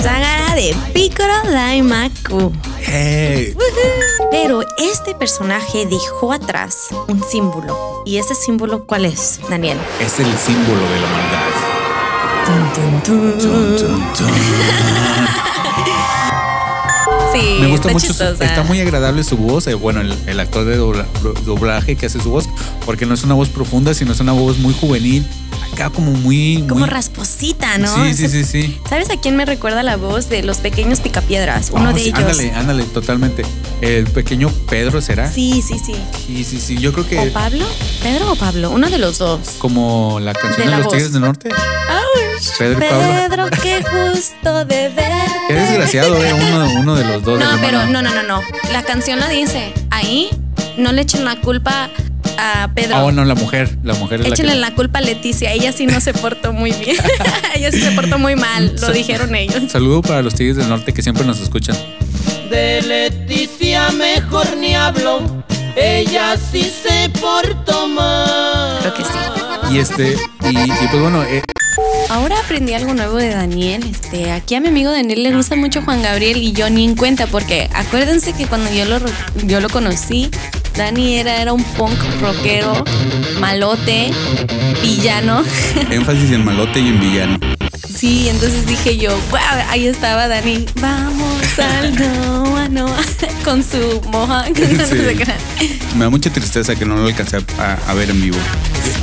Saga 0.00 0.54
de 0.54 0.74
Piccolo 0.94 1.32
Daimaku. 1.44 2.52
Hey, 2.80 3.54
Pero 4.30 4.62
este 4.78 5.14
personaje 5.14 5.84
dejó 5.86 6.32
atrás 6.32 6.86
un 7.08 7.22
símbolo. 7.22 8.02
¿Y 8.06 8.16
ese 8.16 8.34
símbolo 8.34 8.86
cuál 8.86 9.04
es, 9.04 9.40
Daniel? 9.50 9.78
es 10.00 10.18
el 10.18 10.36
símbolo 10.38 10.80
de 10.80 11.00
la 11.00 11.08
maldad. 11.08 11.52
Sí, 17.32 17.56
Me 17.60 17.66
gusta 17.68 17.88
está 17.88 17.92
mucho, 17.92 18.12
su- 18.12 18.42
está 18.44 18.62
muy 18.64 18.80
agradable 18.80 19.24
su 19.24 19.36
voz, 19.36 19.66
eh, 19.66 19.74
bueno, 19.74 20.00
el, 20.00 20.14
el 20.26 20.40
actor 20.40 20.64
de 20.64 20.78
dobla- 20.78 21.06
doblaje 21.44 21.96
que 21.96 22.06
hace 22.06 22.20
su 22.20 22.30
voz, 22.30 22.48
porque 22.84 23.06
no 23.06 23.14
es 23.14 23.22
una 23.24 23.34
voz 23.34 23.48
profunda, 23.48 23.94
sino 23.94 24.12
es 24.12 24.20
una 24.20 24.32
voz 24.32 24.58
muy 24.58 24.74
juvenil, 24.74 25.26
acá 25.72 25.90
como 25.90 26.10
muy... 26.12 26.64
Como 26.68 26.80
muy- 26.80 26.88
rasposita, 26.88 27.78
¿no? 27.78 27.94
Sí, 28.04 28.14
sí, 28.14 28.28
sí, 28.28 28.44
sí. 28.44 28.78
¿Sabes 28.88 29.10
a 29.10 29.16
quién 29.20 29.36
me 29.36 29.44
recuerda 29.46 29.82
la 29.82 29.96
voz 29.96 30.28
de 30.28 30.42
los 30.42 30.58
pequeños 30.58 31.00
picapiedras? 31.00 31.70
Uno 31.72 31.90
Oh, 31.90 31.92
de 31.92 32.00
sí, 32.00 32.08
ellos. 32.08 32.18
Ándale, 32.20 32.52
ándale, 32.52 32.84
totalmente. 32.84 33.44
El 33.80 34.04
pequeño 34.06 34.48
Pedro 34.68 35.00
será. 35.00 35.30
Sí, 35.30 35.62
sí, 35.66 35.78
sí. 35.84 35.94
sí, 36.26 36.44
sí, 36.44 36.60
sí, 36.60 36.78
Yo 36.78 36.92
creo 36.92 37.04
¿O 37.04 37.08
que 37.08 37.30
Pablo? 37.32 37.64
¿Pedro 38.02 38.32
o 38.32 38.36
Pablo? 38.36 38.70
Uno 38.70 38.88
de 38.90 38.98
los 38.98 39.18
dos. 39.18 39.40
como 39.58 40.20
la 40.20 40.32
canción 40.34 40.70
De 40.70 40.76
los. 40.76 40.88
Tigres 40.88 41.12
del 41.12 41.22
Norte. 41.22 41.50
Pedro 42.58 42.78
y 42.84 42.90
Pablo. 42.90 43.06
Pedro, 43.48 43.50
qué 43.62 43.80
gusto 44.12 44.64
de 44.64 44.88
verte. 44.88 45.32
Qué 45.48 45.54
desgraciado, 45.54 46.16
eh, 46.24 46.32
uno, 46.34 46.80
uno 46.80 46.94
de 46.96 47.04
los 47.04 47.21
dos. 47.24 47.38
No, 47.38 47.46
pero 47.60 47.86
no, 47.86 48.02
no, 48.02 48.14
no, 48.14 48.22
no. 48.22 48.40
La 48.72 48.82
canción 48.82 49.20
lo 49.20 49.28
dice. 49.28 49.72
Ahí 49.90 50.30
no 50.76 50.92
le 50.92 51.02
echen 51.02 51.24
la 51.24 51.36
culpa 51.36 51.90
a 52.38 52.70
Pedro. 52.74 52.96
Ah, 52.96 53.02
bueno, 53.02 53.24
la 53.24 53.34
mujer, 53.34 53.76
la 53.82 53.94
mujer 53.94 54.20
es 54.20 54.28
la 54.28 54.34
Échenle 54.34 54.52
que... 54.54 54.58
la 54.58 54.74
culpa 54.74 54.98
a 54.98 55.02
Leticia. 55.02 55.52
Ella 55.52 55.72
sí 55.72 55.86
no 55.86 56.00
se 56.00 56.12
portó 56.14 56.52
muy 56.52 56.72
bien. 56.72 56.96
Ella 57.54 57.70
sí 57.70 57.80
se 57.80 57.92
portó 57.92 58.18
muy 58.18 58.36
mal. 58.36 58.74
Lo 58.80 58.92
dijeron 58.92 59.34
ellos. 59.34 59.70
Saludo 59.70 60.02
para 60.02 60.22
los 60.22 60.34
Tigres 60.34 60.56
del 60.56 60.68
Norte 60.68 60.92
que 60.92 61.02
siempre 61.02 61.24
nos 61.24 61.40
escuchan. 61.40 61.76
De 62.50 62.82
Leticia 62.82 63.90
mejor 63.92 64.56
ni 64.58 64.74
hablo, 64.74 65.44
ella 65.74 66.36
sí 66.36 66.62
se 66.62 67.08
portó 67.18 67.88
mal. 67.88 68.78
Creo 68.80 68.94
que 68.94 69.04
sí. 69.04 69.74
Y 69.74 69.78
este, 69.78 70.16
y, 70.50 70.58
y 70.58 70.88
pues 70.90 71.00
bueno, 71.00 71.22
eh, 71.22 71.42
Ahora 72.12 72.38
aprendí 72.40 72.74
algo 72.74 72.92
nuevo 72.92 73.16
de 73.16 73.30
Daniel. 73.30 73.82
Este, 73.90 74.32
aquí 74.32 74.54
a 74.54 74.60
mi 74.60 74.68
amigo 74.68 74.90
Daniel 74.90 75.22
le 75.22 75.34
gusta 75.34 75.56
mucho 75.56 75.80
Juan 75.80 76.02
Gabriel 76.02 76.42
y 76.42 76.52
yo 76.52 76.68
ni 76.68 76.84
en 76.84 76.94
cuenta 76.94 77.26
porque 77.26 77.70
acuérdense 77.72 78.34
que 78.34 78.46
cuando 78.46 78.70
yo 78.70 78.84
lo 78.84 78.98
yo 79.46 79.60
lo 79.60 79.70
conocí 79.70 80.30
Dani 80.76 81.18
era, 81.18 81.40
era 81.40 81.52
un 81.52 81.62
punk 81.62 81.98
rockero, 82.20 82.84
malote, 83.40 84.10
villano. 84.82 85.42
Énfasis 85.90 86.30
en 86.32 86.44
malote 86.44 86.80
y 86.80 86.88
en 86.88 87.00
villano. 87.00 87.38
Sí, 87.94 88.28
entonces 88.28 88.66
dije 88.66 88.96
yo, 88.96 89.10
wow, 89.30 89.38
ahí 89.68 89.86
estaba 89.86 90.28
Dani. 90.28 90.64
Vamos 90.80 91.58
al 91.58 91.94
Noa 92.24 92.68
Noa 92.68 92.96
con 93.44 93.62
su 93.62 94.00
moja. 94.10 94.46
no 94.48 94.54
sé. 94.86 95.16
Me 95.96 96.04
da 96.04 96.10
mucha 96.10 96.30
tristeza 96.32 96.74
que 96.74 96.84
no 96.84 96.96
lo 96.96 97.06
alcancé 97.06 97.38
a, 97.58 97.78
a 97.86 97.94
ver 97.94 98.10
en 98.10 98.20
vivo. 98.22 98.38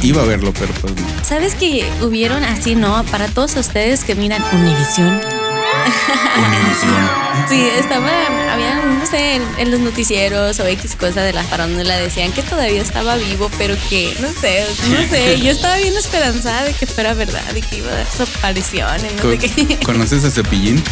Iba 0.01 0.23
a 0.23 0.25
verlo, 0.25 0.53
pero 0.57 0.73
pues 0.81 0.93
no. 0.95 1.01
¿Sabes 1.23 1.53
que 1.55 1.85
hubieron 2.01 2.43
así, 2.43 2.75
no? 2.75 3.03
Para 3.05 3.27
todos 3.27 3.55
ustedes 3.57 4.03
que 4.03 4.15
miran 4.15 4.41
Univisión. 4.53 5.38
Univisión. 6.37 7.09
Sí, 7.47 7.67
estaba, 7.79 8.09
había, 8.51 8.75
no 8.75 9.05
sé, 9.05 9.35
en, 9.35 9.43
en 9.57 9.71
los 9.71 9.79
noticieros 9.79 10.59
o 10.59 10.67
X 10.67 10.95
cosa 10.99 11.21
de 11.23 11.33
la 11.33 11.43
farándula 11.43 11.97
decían 11.97 12.31
que 12.31 12.43
todavía 12.43 12.81
estaba 12.81 13.15
vivo, 13.15 13.49
pero 13.57 13.75
que, 13.89 14.13
no 14.19 14.27
sé, 14.39 14.65
no 14.89 14.97
sé, 15.09 15.39
yo 15.39 15.51
estaba 15.51 15.77
bien 15.77 15.95
esperanzada 15.97 16.63
de 16.65 16.73
que 16.73 16.85
fuera 16.85 17.13
verdad 17.15 17.41
y 17.55 17.61
que 17.61 17.77
iba 17.77 17.91
a 17.91 17.95
dar 17.95 18.05
su 18.15 18.23
aparición 18.23 18.87
y 18.99 19.15
no 19.15 19.31
sé 19.31 19.37
qué. 19.39 19.79
¿Conoces 19.83 20.23
a 20.25 20.31
Cepillín? 20.31 20.83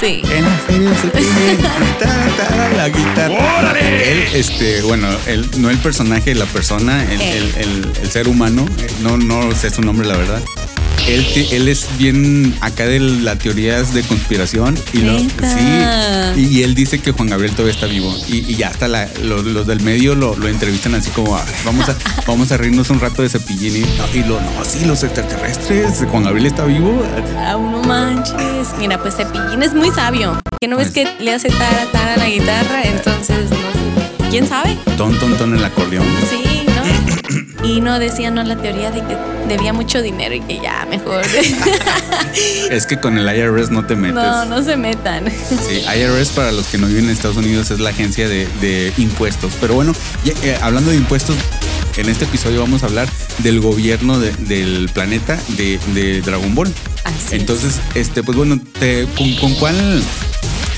Sí. 0.00 0.22
En 0.30 0.44
la 0.44 0.50
feria 0.58 0.94
Cepillín. 0.94 1.58
ta, 1.98 2.46
ta, 2.46 2.68
la 2.76 2.88
guitarra. 2.88 3.78
Él, 3.80 4.28
este, 4.34 4.82
bueno, 4.82 5.08
él, 5.26 5.48
no 5.58 5.70
el 5.70 5.78
personaje, 5.78 6.34
la 6.34 6.46
persona, 6.46 7.02
el, 7.04 7.20
el- 7.20 7.54
el- 7.56 7.92
el 8.02 8.10
ser 8.10 8.28
humano, 8.28 8.66
eh, 8.78 8.86
no, 9.00 9.16
no 9.16 9.52
sé 9.54 9.70
su 9.70 9.82
nombre, 9.82 10.06
la 10.06 10.16
verdad. 10.16 10.42
Él, 11.08 11.24
te- 11.32 11.56
él 11.56 11.68
es 11.68 11.86
bien 11.98 12.54
acá 12.60 12.84
de 12.86 12.98
las 12.98 13.38
teorías 13.38 13.94
de 13.94 14.02
conspiración 14.02 14.76
y 14.92 14.98
lo, 14.98 15.18
sí, 15.18 15.26
y, 16.36 16.46
y 16.58 16.62
él 16.64 16.74
dice 16.74 16.98
que 16.98 17.12
Juan 17.12 17.28
Gabriel 17.28 17.52
todavía 17.52 17.74
está 17.74 17.86
vivo 17.86 18.12
y, 18.28 18.38
y 18.50 18.56
ya 18.56 18.68
hasta 18.68 18.88
la- 18.88 19.08
los, 19.22 19.44
los 19.44 19.66
del 19.68 19.80
medio 19.82 20.14
lo, 20.16 20.34
lo 20.36 20.48
entrevistan 20.48 20.94
así 20.96 21.10
como 21.10 21.36
"A 21.36 21.44
ver, 21.44 21.54
vamos 21.64 21.88
a 21.88 21.94
vamos 22.26 22.50
a 22.50 22.56
reírnos 22.56 22.90
un 22.90 22.98
rato 23.00 23.22
de 23.22 23.28
Cepillín 23.28 23.76
y, 23.76 23.80
no, 23.80 24.04
y 24.14 24.24
lo 24.26 24.40
no 24.40 24.64
sí 24.64 24.84
los 24.84 25.02
extraterrestres 25.04 26.04
Juan 26.10 26.24
Gabriel 26.24 26.46
está 26.46 26.64
vivo 26.64 27.02
Ah, 27.38 27.52
no 27.52 27.82
manches. 27.84 28.68
Mira, 28.78 29.00
pues 29.00 29.14
Cepillín 29.16 29.62
es 29.62 29.72
muy 29.74 29.90
sabio. 29.90 30.40
Que 30.60 30.66
no 30.68 30.76
ves 30.76 30.90
que 30.90 31.06
le 31.20 31.32
hace 31.32 31.48
tara 31.50 31.86
tara 31.92 32.14
a 32.14 32.16
la 32.16 32.28
guitarra, 32.28 32.82
entonces 32.84 33.48
no 33.50 33.56
sé. 33.56 34.30
¿Quién 34.30 34.48
sabe? 34.48 34.76
ton 34.96 35.16
ton 35.18 35.36
ton 35.36 35.52
en 35.52 35.58
el 35.60 35.64
acordeón 35.64 36.04
Sí. 36.28 36.42
Y 37.64 37.80
no 37.80 37.98
decían 37.98 38.34
no 38.34 38.42
la 38.44 38.56
teoría 38.56 38.90
de 38.90 39.00
que 39.00 39.16
debía 39.48 39.72
mucho 39.72 40.00
dinero 40.02 40.34
y 40.34 40.40
que 40.40 40.60
ya 40.60 40.86
mejor. 40.88 41.22
es 42.70 42.86
que 42.86 42.98
con 43.00 43.18
el 43.18 43.26
IRS 43.36 43.70
no 43.70 43.84
te 43.86 43.96
metes 43.96 44.14
no, 44.16 44.44
no 44.44 44.62
se 44.62 44.76
metan. 44.76 45.24
Sí, 45.28 45.82
IRS 45.98 46.30
para 46.32 46.52
los 46.52 46.66
que 46.66 46.78
no 46.78 46.86
viven 46.86 47.04
en 47.04 47.10
Estados 47.10 47.36
Unidos 47.36 47.70
es 47.70 47.80
la 47.80 47.90
agencia 47.90 48.28
de, 48.28 48.46
de 48.60 48.92
impuestos. 48.98 49.52
Pero 49.60 49.74
bueno, 49.74 49.92
ya, 50.24 50.32
eh, 50.42 50.58
hablando 50.62 50.90
de 50.90 50.96
impuestos, 50.96 51.36
en 51.96 52.08
este 52.08 52.24
episodio 52.24 52.60
vamos 52.60 52.82
a 52.82 52.86
hablar 52.86 53.08
del 53.38 53.60
gobierno 53.60 54.18
de- 54.20 54.32
del 54.32 54.88
planeta 54.92 55.38
de, 55.56 55.78
de 55.94 56.20
Dragon 56.20 56.54
Ball. 56.54 56.72
Así 57.04 57.16
es. 57.26 57.32
Entonces, 57.40 57.80
este, 57.94 58.22
pues 58.22 58.36
bueno, 58.36 58.60
te- 58.78 59.06
con, 59.16 59.34
con 59.36 59.54
cuál? 59.54 60.02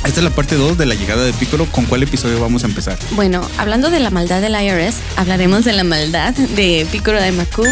Esta 0.05 0.21
es 0.21 0.25
la 0.25 0.31
parte 0.31 0.55
2 0.57 0.79
de 0.79 0.87
la 0.87 0.95
llegada 0.95 1.23
de 1.25 1.33
Piccolo. 1.35 1.67
¿Con 1.67 1.85
cuál 1.85 2.03
episodio 2.03 2.41
vamos 2.41 2.65
a 2.65 2.67
empezar? 2.67 2.99
Bueno, 3.13 3.47
hablando 3.59 3.91
de 3.91 4.01
la 4.01 4.11
maldad 4.11 4.41
del 4.41 4.55
IRS, 4.55 4.97
hablaremos 5.17 5.65
de 5.65 5.73
la 5.75 5.85
maldad 5.85 6.33
de 6.35 6.87
Piccolo 6.91 7.19
Daimaku. 7.21 7.67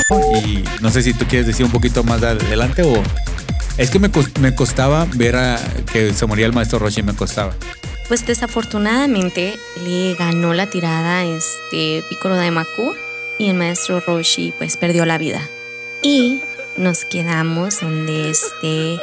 Y 0.45 0.63
no 0.81 0.91
sé 0.91 1.03
si 1.03 1.15
tú 1.15 1.25
quieres 1.27 1.47
decir 1.47 1.65
un 1.65 1.73
poquito 1.73 2.05
más 2.05 2.23
adelante 2.23 2.83
o... 2.83 3.03
Es 3.79 3.91
que 3.91 3.99
me, 3.99 4.11
cos- 4.11 4.39
me 4.41 4.55
costaba 4.55 5.07
ver 5.15 5.37
a 5.37 5.59
que 5.93 6.13
se 6.15 6.27
moría 6.27 6.47
el 6.47 6.53
maestro 6.53 6.79
Roshi, 6.79 7.03
me 7.03 7.15
costaba. 7.15 7.55
Pues 8.09 8.27
desafortunadamente 8.27 9.59
le 9.85 10.15
ganó 10.15 10.53
la 10.55 10.67
tirada 10.67 11.25
este 11.25 12.03
Piccolo 12.09 12.37
Daimaku 12.37 12.95
y 13.39 13.49
el 13.49 13.55
maestro 13.55 14.01
Roshi 14.01 14.53
pues 14.59 14.77
perdió 14.77 15.05
la 15.07 15.19
vida. 15.19 15.41
Y 16.03 16.41
nos 16.77 17.05
quedamos 17.05 17.81
donde 17.81 18.31
este 18.31 18.99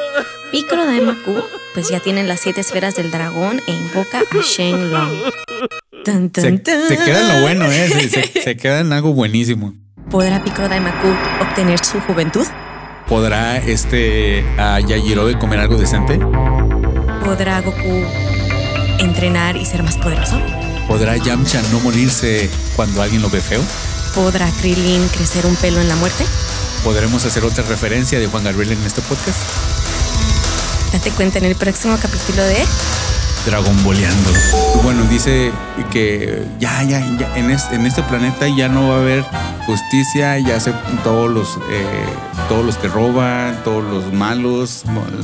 Piccolo 0.53 0.86
Daimaku 0.86 1.41
pues 1.74 1.89
ya 1.89 2.00
tiene 2.00 2.24
las 2.24 2.39
siete 2.41 2.62
esferas 2.62 2.95
del 2.95 3.10
dragón 3.10 3.60
e 3.67 3.72
invoca 3.74 4.19
a 4.19 4.41
Shenlong. 4.41 5.12
Dun, 6.05 6.31
dun, 6.31 6.62
Se, 6.88 6.98
queda 6.98 7.22
en 7.22 7.27
lo 7.29 7.41
bueno, 7.41 7.65
¿eh? 7.72 7.89
Se, 7.89 8.10
se- 8.10 8.41
se 8.43 8.55
queda 8.57 8.79
en 8.81 8.93
algo 8.93 9.13
buenísimo. 9.13 9.74
¿Podrá 10.12 10.43
Piccolo 10.43 10.69
Daimaku 10.69 11.07
obtener 11.41 11.83
su 11.83 12.00
juventud? 12.01 12.45
¿Podrá 13.07 13.57
este 13.57 14.45
a 14.60 14.79
Yajirobe 14.79 15.39
comer 15.39 15.60
algo 15.60 15.75
decente? 15.77 16.19
¿Podrá 17.25 17.60
Goku 17.62 18.05
entrenar 19.00 19.57
y 19.57 19.65
ser 19.65 19.81
más 19.81 19.98
poderoso? 19.98 20.39
¿Podrá 20.88 21.17
Yamcha 21.17 21.62
no 21.72 21.79
morirse 21.79 22.48
cuando 22.75 23.01
alguien 23.01 23.24
lo 23.24 23.29
ve 23.31 23.41
feo? 23.41 23.62
¿Podrá 24.13 24.48
Krillin 24.62 25.07
crecer 25.07 25.45
un 25.48 25.55
pelo 25.55 25.81
en 25.81 25.89
la 25.89 25.95
muerte? 25.95 26.24
¿Podremos 26.83 27.25
hacer 27.25 27.43
otra 27.43 27.63
referencia 27.63 28.19
de 28.19 28.27
Juan 28.27 28.43
Gabriel 28.43 28.74
en 28.74 28.83
este 28.83 29.01
podcast? 29.01 29.39
Date 31.03 31.15
cuenta 31.17 31.38
en 31.39 31.43
el 31.45 31.55
próximo 31.55 31.98
capítulo 32.01 32.41
de 32.43 32.63
Dragon 33.45 33.83
Boleando. 33.83 34.29
Bueno, 34.83 35.03
dice 35.10 35.51
que 35.91 36.41
ya, 36.60 36.81
ya, 36.83 37.00
ya 37.19 37.36
en, 37.36 37.51
este, 37.51 37.75
en 37.75 37.86
este 37.86 38.03
planeta 38.03 38.48
ya 38.48 38.69
no 38.69 38.88
va 38.88 38.95
a 38.95 39.00
haber 39.00 39.25
justicia, 39.65 40.39
ya 40.39 40.62
se 40.62 40.72
todos 41.03 41.29
los 41.29 41.57
eh, 41.69 41.86
todos 42.48 42.65
los 42.65 42.77
que 42.77 42.88
roban, 42.88 43.62
todos 43.65 43.83
los 43.83 44.13
malos 44.13 44.83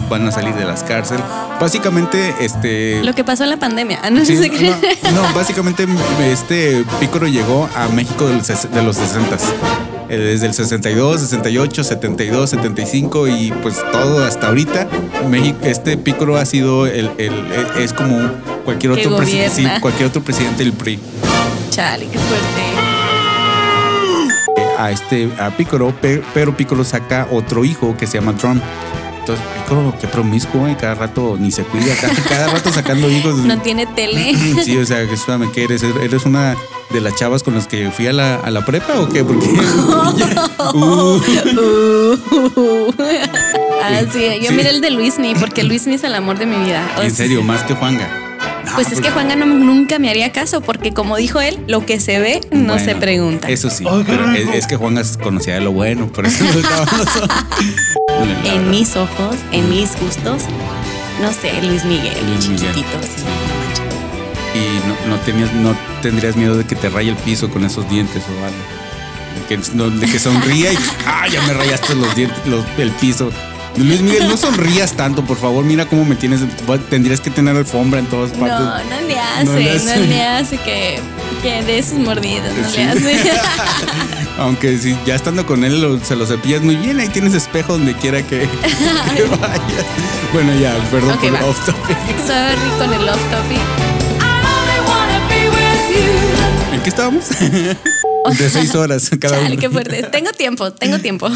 van 0.10 0.28
a 0.28 0.34
salir 0.34 0.54
de 0.56 0.66
las 0.66 0.84
cárceles. 0.84 1.24
Básicamente, 1.62 2.34
este 2.42 3.02
lo 3.02 3.16
que 3.16 3.24
pasó 3.24 3.46
en 3.46 3.52
la 3.52 3.58
pandemia. 3.58 4.00
Ah, 4.04 4.10
no 4.10 4.26
Sí, 4.26 4.36
sé 4.36 4.50
qué. 4.50 4.76
no, 5.14 5.24
no, 5.24 5.34
básicamente 5.34 5.88
este 6.26 6.84
Pícoro 7.00 7.26
llegó 7.28 7.70
a 7.74 7.88
México 7.88 8.28
de 8.28 8.34
los, 8.34 8.48
de 8.72 8.82
los 8.82 8.98
60 8.98 9.34
eh, 9.36 9.38
desde 10.18 10.48
el 10.48 10.54
62, 10.54 11.22
68, 11.22 11.84
72, 11.84 12.50
75 12.50 13.28
y 13.28 13.52
pues 13.62 13.76
todo 13.92 14.24
hasta 14.26 14.48
ahorita. 14.48 14.88
México, 15.30 15.58
este 15.64 15.98
Pícoro 15.98 16.38
ha 16.38 16.46
sido 16.46 16.88
el, 16.88 17.12
el- 17.18 17.34
e- 17.78 17.84
es 17.84 17.94
como 17.94 18.18
cualquier 18.66 18.94
otro 18.94 19.16
presidente, 19.18 19.56
sí, 19.56 19.68
cualquier 19.82 20.08
otro 20.10 20.24
presidente 20.24 20.64
del 20.64 20.74
PRI. 20.74 21.00
Chale, 21.70 22.08
qué 22.08 22.18
fuerte. 22.18 22.46
Eh, 24.58 24.64
A 24.78 24.92
este 24.92 25.30
a 25.40 25.52
Pícoro, 25.56 25.94
pe- 26.02 26.22
pero 26.34 26.56
Pícoro 26.56 26.84
saca 26.84 27.28
otro 27.32 27.64
hijo 27.66 27.96
que 27.98 28.08
se 28.08 28.20
llama 28.20 28.36
Trump. 28.36 28.64
Entonces 29.34 29.46
Pícoro, 29.64 29.94
qué 30.00 30.08
promiscuo, 30.08 30.68
eh, 30.68 30.76
cada 30.80 30.96
rato 30.96 31.38
ni 31.40 31.52
se 31.52 31.64
cuida, 31.64 31.94
cada, 32.02 32.14
cada 32.16 32.48
rato 32.48 32.72
sacando 32.72 33.10
hijos. 33.10 33.36
No 33.38 33.60
tiene 33.62 33.86
tele. 33.86 34.34
Sí, 34.64 34.78
o 34.78 34.86
sea, 34.86 35.02
espérame, 35.02 35.52
¿qué 35.52 35.64
eres? 35.66 35.84
¿Eres 35.84 36.26
una 36.26 36.56
de 36.90 37.02
las 37.02 37.16
chavas 37.16 37.44
con 37.44 37.54
las 37.56 37.68
que 37.68 37.92
fui 37.92 38.08
a 38.08 38.14
la, 38.14 38.36
a 38.36 38.50
la 38.52 38.66
prepa 38.66 39.00
o 39.00 39.10
qué? 39.10 39.24
Porque 39.24 39.48
Uh, 40.74 41.22
ah, 43.82 44.02
sí, 44.12 44.26
yo 44.42 44.50
Sí. 44.50 44.56
miré 44.56 44.70
el 44.70 44.82
de 44.82 44.90
Luismi 44.92 45.34
porque 45.36 45.64
Luismi 45.64 45.96
es 45.96 46.04
el 46.04 46.14
amor 46.16 46.38
de 46.38 46.46
mi 46.46 46.58
vida. 46.58 46.88
O 46.98 47.02
en 47.02 47.10
sea, 47.12 47.26
serio, 47.26 47.40
sí. 47.40 47.46
más 47.46 47.64
que 47.64 47.74
Juanga. 47.76 48.08
No, 48.66 48.76
Pues 48.76 48.92
es 48.92 49.02
que 49.02 49.10
Juanga 49.10 49.36
no, 49.36 49.46
nunca 49.46 50.00
me 50.00 50.10
haría 50.10 50.32
caso 50.32 50.62
porque 50.62 50.94
como 50.94 51.18
dijo 51.18 51.42
él, 51.42 51.64
lo 51.68 51.86
que 51.86 52.00
se 52.00 52.20
ve 52.20 52.42
no 52.52 52.74
bueno, 52.74 52.86
se 52.86 52.96
pregunta. 52.96 53.50
Eso 53.50 53.70
sí, 53.70 53.86
pero 54.06 54.32
es, 54.34 54.48
es 54.54 54.68
que 54.68 54.76
Juanga 54.76 55.02
conocía 55.22 55.56
de 55.56 55.62
lo 55.62 55.72
bueno, 55.72 56.08
por 56.08 56.26
eso 56.26 56.44
En 58.46 58.70
mis 58.70 58.96
ojos, 58.96 59.36
en 59.52 59.70
mis 59.70 59.92
gustos, 60.00 60.44
no 61.22 61.32
sé, 61.32 61.62
Luis 61.64 61.84
Miguel, 61.86 62.14
Luis 62.28 62.48
Miguel. 62.50 62.74
chiquitito. 62.74 62.98
sí. 63.04 63.24
Y 64.56 64.88
no, 64.88 65.16
no, 65.16 65.22
tenías, 65.22 65.54
no 65.54 65.76
tendrías 66.02 66.36
miedo 66.36 66.58
de 66.58 66.66
que 66.66 66.76
te 66.76 66.90
raye 66.90 67.10
el 67.12 67.16
piso 67.18 67.50
con 67.50 67.64
esos 67.64 67.88
dientes 67.90 68.24
o 68.24 68.46
algo. 68.46 68.58
De 69.36 69.46
que, 69.48 69.60
no- 69.76 69.90
de 69.90 70.08
que 70.08 70.20
sonría 70.20 70.74
y 70.74 70.78
¡ah! 71.06 71.28
ya 71.28 71.42
me 71.44 71.54
rayaste 71.54 71.96
los 71.96 72.14
dientes, 72.16 72.38
los- 72.48 72.66
el 72.78 72.92
piso. 72.92 73.32
Luis 73.78 74.02
Miguel, 74.02 74.28
no 74.28 74.36
sonrías 74.36 74.94
tanto, 74.94 75.24
por 75.24 75.38
favor. 75.38 75.64
Mira 75.64 75.86
cómo 75.86 76.04
me 76.04 76.16
tienes. 76.16 76.42
Tendrías 76.90 77.22
que 77.22 77.30
tener 77.30 77.56
alfombra 77.56 78.00
en 78.00 78.08
todas 78.08 78.32
partes. 78.32 78.60
No, 78.60 78.66
no 78.84 79.08
le 79.08 79.18
hace, 79.20 79.46
No 79.46 79.52
no 79.54 79.58
le 79.58 79.64
le 79.66 79.72
hace. 79.72 80.24
hace, 80.24 80.58
que, 80.58 81.00
que 81.42 81.62
de 81.64 81.80
esos 81.80 81.98
mordidos, 82.00 82.52
no 82.62 82.70
Sí. 82.70 82.78
le 82.78 82.90
hace. 82.90 83.22
Aunque 84.40 84.78
si 84.78 84.98
ya 85.06 85.16
estando 85.16 85.46
con 85.46 85.64
él 85.64 85.82
lo- 85.82 86.00
se 86.04 86.16
lo 86.16 86.26
cepillas 86.26 86.62
muy 86.62 86.76
bien, 86.76 87.00
ahí 87.00 87.08
tienes 87.10 87.34
espejo 87.34 87.74
donde 87.74 87.94
quiera 87.96 88.22
que, 88.22 88.40
que 89.16 89.24
vayas. 89.24 89.86
Bueno, 90.34 90.54
ya, 90.60 90.76
perdón 90.92 91.12
Ok, 91.14 91.22
por 91.22 91.34
va. 91.36 91.46
off 91.46 91.66
topic. 91.66 91.98
Sorry 92.26 92.70
con 92.80 92.94
el 92.94 93.08
off 93.10 93.22
topic. 93.32 93.60
¿En 96.74 96.82
qué 96.82 96.90
estábamos? 96.90 97.26
De 98.38 98.50
seis 98.50 98.76
horas 98.76 99.10
cada 99.20 99.36
Chale, 99.38 99.52
uno. 99.54 99.60
qué 99.62 99.70
fuerte. 99.70 100.04
Tengo 100.12 100.32
tiempo, 100.32 100.72
tengo 100.74 101.00
tiempo. 101.00 101.30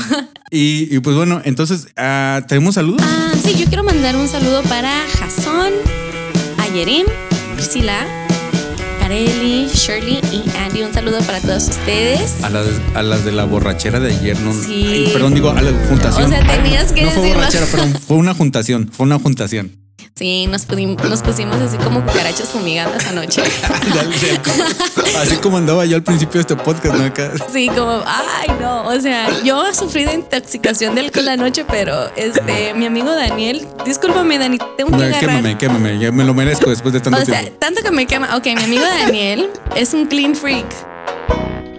Y, 0.52 0.88
y 0.96 1.00
pues 1.00 1.16
bueno, 1.16 1.42
entonces, 1.46 1.88
ah, 1.98 2.42
¿tenemos 2.48 2.76
saludos? 2.76 3.02
Ah, 3.04 3.32
sí, 3.44 3.56
yo 3.56 3.66
quiero 3.68 3.84
mandar 3.84 4.16
un 4.16 4.28
saludo 4.28 4.62
para 4.64 4.92
Jason, 5.20 5.72
Ayerim, 6.60 7.06
Priscila, 7.56 8.06
Kareli, 9.00 9.68
Shirley 9.74 10.20
y 10.32 10.44
Andy. 10.60 10.84
Un 10.84 10.94
saludo 10.94 11.20
para 11.22 11.40
todos 11.42 11.68
ustedes. 11.70 12.44
A 12.44 12.50
las, 12.50 12.66
a 12.96 13.02
las 13.04 13.26
de 13.26 13.32
la 13.32 13.46
borrachera 13.46 14.00
de 14.00 14.14
ayer, 14.16 14.40
no. 14.40 14.54
Sí. 14.54 14.86
Ay, 14.88 15.10
perdón, 15.14 15.34
digo, 15.34 15.50
a 15.52 15.62
la 15.62 15.72
juntación. 15.88 16.26
O 16.26 16.30
sea, 16.30 16.46
tenías 16.48 16.92
que 16.92 17.04
No 17.04 17.10
fue 17.12 17.22
decirlo. 17.22 17.40
borrachera, 17.40 17.66
perdón, 17.66 17.94
fue 18.08 18.18
una 18.18 18.34
juntación, 18.34 18.90
fue 18.92 19.06
una 19.06 19.20
juntación. 19.20 19.72
Sí, 20.16 20.46
nos, 20.46 20.68
nos 20.70 21.22
pusimos 21.24 21.60
así 21.60 21.76
como 21.78 22.06
cucarachas 22.06 22.50
fumigadas 22.50 23.08
anoche. 23.08 23.42
Así 25.18 25.38
como 25.38 25.58
andaba 25.58 25.86
yo 25.86 25.96
al 25.96 26.04
principio 26.04 26.36
de 26.36 26.40
este 26.42 26.56
podcast, 26.56 26.96
¿no? 26.96 27.06
Acá. 27.06 27.32
Sí, 27.52 27.68
como, 27.70 28.04
ay, 28.06 28.48
no. 28.60 28.86
O 28.88 29.00
sea, 29.00 29.28
yo 29.44 29.74
sufrí 29.74 30.06
de 30.06 30.14
intoxicación 30.14 30.94
de 30.96 31.02
alcohol 31.02 31.30
anoche, 31.30 31.66
pero 31.66 32.12
este, 32.16 32.74
mi 32.76 32.86
amigo 32.86 33.12
Daniel, 33.14 33.68
discúlpame, 33.86 34.38
Dani, 34.38 34.58
tengo 34.78 34.92
que 34.92 34.98
No, 34.98 35.04
agarrar. 35.04 35.20
quémame, 35.20 35.58
quémame, 35.58 36.00
ya 36.00 36.12
me 36.12 36.24
lo 36.24 36.34
merezco 36.36 36.70
después 36.70 36.94
de 36.94 37.00
tanto 37.02 37.20
O 37.20 37.26
sea, 37.26 37.40
tiempo. 37.42 37.58
tanto 37.60 37.82
que 37.82 37.92
me 37.92 38.06
quema. 38.06 38.36
Ok, 38.38 38.46
mi 38.46 38.64
amigo 38.64 38.84
Daniel 38.84 39.50
es 39.76 39.94
un 39.96 40.06
clean 40.06 40.36
freak. 40.36 40.66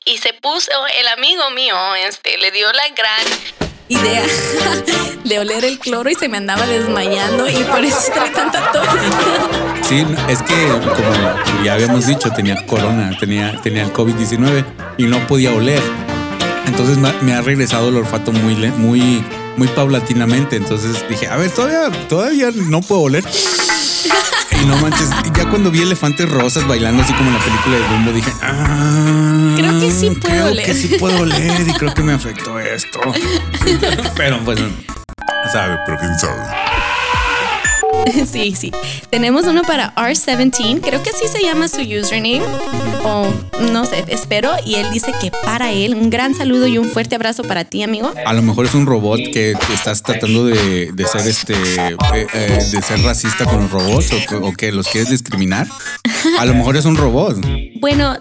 Y 0.06 0.18
se 0.18 0.32
puso, 0.34 0.70
el 1.00 1.06
amigo 1.08 1.50
mío, 1.54 1.76
este, 2.08 2.36
le 2.38 2.50
dio 2.50 2.66
la 2.72 2.94
gran 2.96 3.24
idea 3.88 4.22
de 5.24 5.38
oler 5.38 5.64
el 5.64 5.78
cloro 5.78 6.10
y 6.10 6.14
se 6.14 6.28
me 6.28 6.36
andaba 6.38 6.66
desmayando 6.66 7.48
y 7.48 7.62
por 7.64 7.84
eso 7.84 7.98
trae 8.12 8.30
tanta 8.30 8.72
tos. 8.72 8.86
Sí, 9.88 10.04
es 10.28 10.42
que 10.42 10.54
como 10.68 11.62
ya 11.64 11.74
habíamos 11.74 12.06
dicho, 12.06 12.30
tenía 12.30 12.64
corona, 12.66 13.10
tenía, 13.18 13.60
tenía 13.62 13.82
el 13.82 13.92
COVID-19 13.92 14.64
y 14.98 15.04
no 15.04 15.18
podía 15.26 15.52
oler. 15.52 15.82
Entonces 16.66 16.96
me, 16.96 17.34
ha- 17.34 17.42
regresado 17.42 17.88
el 17.90 17.96
olfato 17.96 18.32
muy, 18.32 18.54
muy, 18.76 19.22
muy 19.56 19.68
paulatinamente. 19.68 20.56
Entonces 20.56 21.04
dije, 21.08 21.28
a 21.28 21.36
ver, 21.36 21.50
todavía, 21.50 22.06
todavía 22.08 22.50
no 22.54 22.80
puedo 22.80 23.02
oler. 23.02 23.24
Y 24.62 24.66
no 24.66 24.76
manches, 24.76 25.08
ya 25.36 25.48
cuando 25.48 25.70
vi 25.70 25.82
elefantes 25.82 26.28
rosas 26.30 26.66
bailando 26.68 27.02
así 27.02 27.12
como 27.14 27.28
en 27.30 27.34
la 27.34 27.40
película 27.44 27.76
de 27.76 27.88
Dumbo, 27.88 28.12
dije, 28.12 28.32
ah, 28.42 29.54
Creo 29.56 29.80
que 29.80 29.90
sí 29.90 30.10
puedo 30.10 30.20
creo 30.20 30.46
oler". 30.46 30.64
que 30.66 30.74
sí 30.74 30.88
puedo 30.98 31.18
oler 31.20 31.68
y 31.68 31.72
creo 31.72 31.94
que 31.94 32.02
me 32.02 32.12
afectó 32.12 32.58
esto. 32.60 33.00
Pero 34.16 34.38
pues, 34.44 34.58
sabe, 35.52 35.76
pero 35.86 35.98
quién 35.98 36.18
sabe. 36.18 36.42
Sí, 38.30 38.54
sí. 38.56 38.70
Tenemos 39.10 39.46
uno 39.46 39.62
para 39.62 39.94
R17, 39.94 40.80
creo 40.80 41.02
que 41.02 41.10
así 41.10 41.26
se 41.28 41.42
llama 41.42 41.68
su 41.68 41.80
username. 41.82 42.42
O 43.04 43.26
no 43.72 43.84
sé, 43.84 44.04
espero. 44.08 44.50
Y 44.64 44.76
él 44.76 44.86
dice 44.92 45.12
que 45.20 45.30
para 45.44 45.72
él, 45.72 45.94
un 45.94 46.10
gran 46.10 46.34
saludo 46.34 46.66
y 46.66 46.78
un 46.78 46.88
fuerte 46.88 47.14
abrazo 47.14 47.42
para 47.44 47.64
ti, 47.64 47.82
amigo. 47.82 48.12
A 48.26 48.32
lo 48.32 48.42
mejor 48.42 48.66
es 48.66 48.74
un 48.74 48.86
robot 48.86 49.18
que 49.32 49.54
estás 49.72 50.02
tratando 50.02 50.46
de, 50.46 50.90
de 50.92 51.06
ser 51.06 51.26
este 51.26 51.54
eh, 51.54 51.96
eh, 52.34 52.66
de 52.72 52.82
ser 52.82 53.00
racista 53.02 53.44
con 53.44 53.62
los 53.62 53.70
robots 53.70 54.12
o, 54.12 54.26
que- 54.28 54.34
o 54.36 54.52
que 54.52 54.72
los 54.72 54.88
quieres 54.88 55.10
discriminar. 55.10 55.66
A 56.38 56.44
lo 56.46 56.54
mejor 56.54 56.76
es 56.76 56.84
un 56.86 56.96
robot. 56.96 57.36
Bueno, 57.80 58.16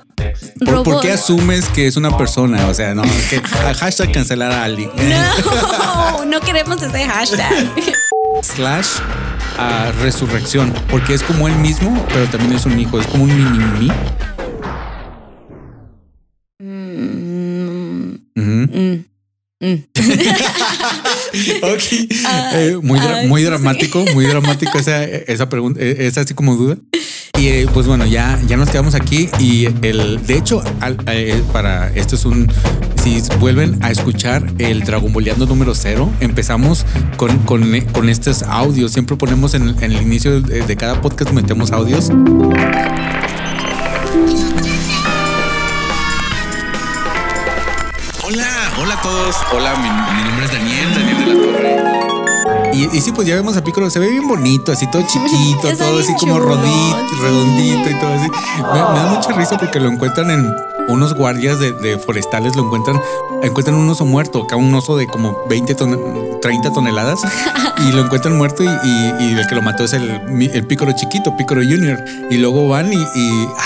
¿Por, 0.83 1.01
qué 1.01 1.11
asumes 1.11 1.65
que 1.69 1.87
es 1.87 1.95
una 1.97 2.17
persona? 2.17 2.67
O 2.67 2.73
sea, 2.73 2.93
no, 2.93 3.03
que 3.29 3.41
hashtag 3.41 4.11
cancelar 4.11 4.51
a 4.51 4.63
alguien. 4.63 4.89
No, 4.97 6.25
no 6.25 6.39
queremos 6.41 6.81
ese 6.81 7.05
hashtag. 7.05 7.71
Slash 8.41 8.87
a 9.57 9.91
resurrección. 10.01 10.73
Porque 10.89 11.13
es 11.13 11.23
como 11.23 11.47
él 11.47 11.55
mismo, 11.57 12.05
pero 12.09 12.25
también 12.27 12.53
es 12.53 12.65
un 12.65 12.79
hijo. 12.79 12.99
Es 12.99 13.07
como 13.07 13.23
un 13.25 13.35
mini 13.35 13.59
mí. 13.79 13.91
Ujú. 18.35 19.03
Mm. 19.59 19.75
Ok. 21.63 21.83
Eh, 22.53 22.77
muy, 22.81 22.99
dra- 22.99 23.15
ay, 23.21 23.27
muy 23.27 23.41
sí. 23.41 23.47
dramático, 23.47 24.05
muy 24.13 24.25
dramático 24.25 24.77
esa, 24.77 25.03
esa 25.03 25.49
pregunta, 25.49 25.79
eh, 25.81 25.95
esa 26.07 26.21
así 26.21 26.33
como 26.33 26.55
duda. 26.55 26.77
Y 27.43 27.47
eh, 27.49 27.67
pues 27.73 27.87
bueno, 27.87 28.05
ya, 28.05 28.39
ya 28.47 28.55
nos 28.55 28.69
quedamos 28.69 28.95
aquí 28.95 29.29
y 29.37 29.65
el, 29.85 30.25
de 30.25 30.37
hecho, 30.37 30.63
eh, 31.07 31.43
para 31.51 31.89
esto 31.89 32.15
es 32.15 32.23
un, 32.23 32.49
si 32.95 33.21
vuelven 33.37 33.83
a 33.83 33.91
escuchar 33.91 34.49
el 34.59 34.85
Dragon 34.85 35.11
Boleando 35.11 35.45
número 35.45 35.75
cero, 35.75 36.09
empezamos 36.21 36.85
con, 37.17 37.39
con, 37.39 37.81
con 37.91 38.07
estos 38.07 38.43
audios. 38.43 38.93
Siempre 38.93 39.17
ponemos 39.17 39.55
en, 39.55 39.75
el 39.83 40.01
inicio 40.01 40.39
de, 40.39 40.61
de 40.61 40.75
cada 40.77 41.01
podcast, 41.01 41.31
metemos 41.31 41.73
audios. 41.73 42.11
Hola, 48.23 48.47
hola 48.79 48.93
a 48.93 49.01
todos. 49.01 49.35
Hola, 49.51 49.75
mi, 49.75 49.89
mi 50.15 50.29
nombre 50.29 50.45
es 50.45 50.51
Daniel, 50.53 50.93
Daniel 50.95 51.17
de 51.17 51.25
la 51.25 51.33
Torre. 51.41 52.22
Y, 52.73 52.97
y 52.97 53.01
sí, 53.01 53.11
pues 53.11 53.27
ya 53.27 53.35
vemos 53.35 53.55
a 53.57 53.63
Piccolo, 53.63 53.89
se 53.89 53.99
ve 53.99 54.09
bien 54.09 54.27
bonito, 54.27 54.71
así 54.71 54.89
todo 54.89 55.01
chiquito, 55.03 55.61
todo 55.77 55.99
así 55.99 56.13
como 56.15 56.39
rodito, 56.39 56.97
sí. 57.09 57.21
redondito 57.21 57.89
y 57.89 57.99
todo 57.99 58.13
así. 58.13 58.29
Me, 58.57 58.93
me 58.93 58.99
da 58.99 59.13
mucha 59.15 59.31
risa 59.33 59.57
porque 59.57 59.79
lo 59.79 59.89
encuentran 59.89 60.31
en 60.31 60.55
unos 60.87 61.13
guardias 61.15 61.59
de, 61.59 61.97
forestales, 61.97 62.55
lo 62.55 62.63
encuentran, 62.65 62.99
encuentran 63.41 63.75
un 63.77 63.89
oso 63.89 64.05
muerto, 64.05 64.43
acá 64.43 64.55
un 64.55 64.73
oso 64.75 64.97
de 64.97 65.07
como 65.07 65.35
20, 65.49 65.75
ton- 65.75 66.39
30 66.41 66.71
toneladas, 66.73 67.21
y 67.87 67.91
lo 67.93 68.01
encuentran 68.01 68.37
muerto 68.37 68.63
y, 68.63 68.67
el 69.33 69.47
que 69.47 69.55
lo 69.55 69.61
mató 69.61 69.83
es 69.85 69.93
el, 69.93 70.09
el 70.53 70.67
Piccolo 70.67 70.91
chiquito, 70.93 71.35
Piccolo 71.37 71.61
Junior. 71.61 72.03
Y 72.29 72.37
luego 72.37 72.67
van 72.67 72.91
y, 72.91 72.97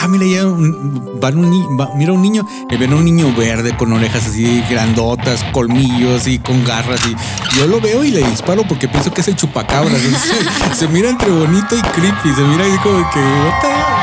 ah, 0.02 0.08
mira, 0.08 0.26
ya 0.26 0.46
un- 0.46 1.20
van 1.20 1.38
un, 1.38 1.78
va- 1.80 1.90
mira 1.96 2.14
un 2.14 2.22
niño, 2.22 2.46
y 2.70 2.78
ven 2.78 2.94
a 2.94 2.96
un 2.96 3.06
niño 3.06 3.34
verde 3.36 3.76
con 3.78 3.92
orejas 3.94 4.26
así 4.28 4.64
grandotas, 4.70 5.44
colmillos 5.52 6.28
y 6.28 6.38
con 6.40 6.64
garras. 6.64 7.00
Y 7.08 7.58
yo 7.58 7.68
lo 7.68 7.82
veo 7.82 8.04
y 8.04 8.12
le 8.12 8.22
disparo 8.30 8.64
porque 8.68 8.88
pienso 8.88 9.12
que 9.12 9.22
es 9.22 9.28
el 9.28 9.36
chupacabra. 9.36 9.92
se, 10.72 10.76
se 10.76 10.88
mira 10.88 11.10
entre 11.10 11.32
bonito 11.32 11.76
y 11.76 11.82
creepy, 11.82 12.34
se 12.36 12.42
mira 12.42 12.64
ahí 12.66 12.78
como 12.84 13.00
que. 13.12 13.97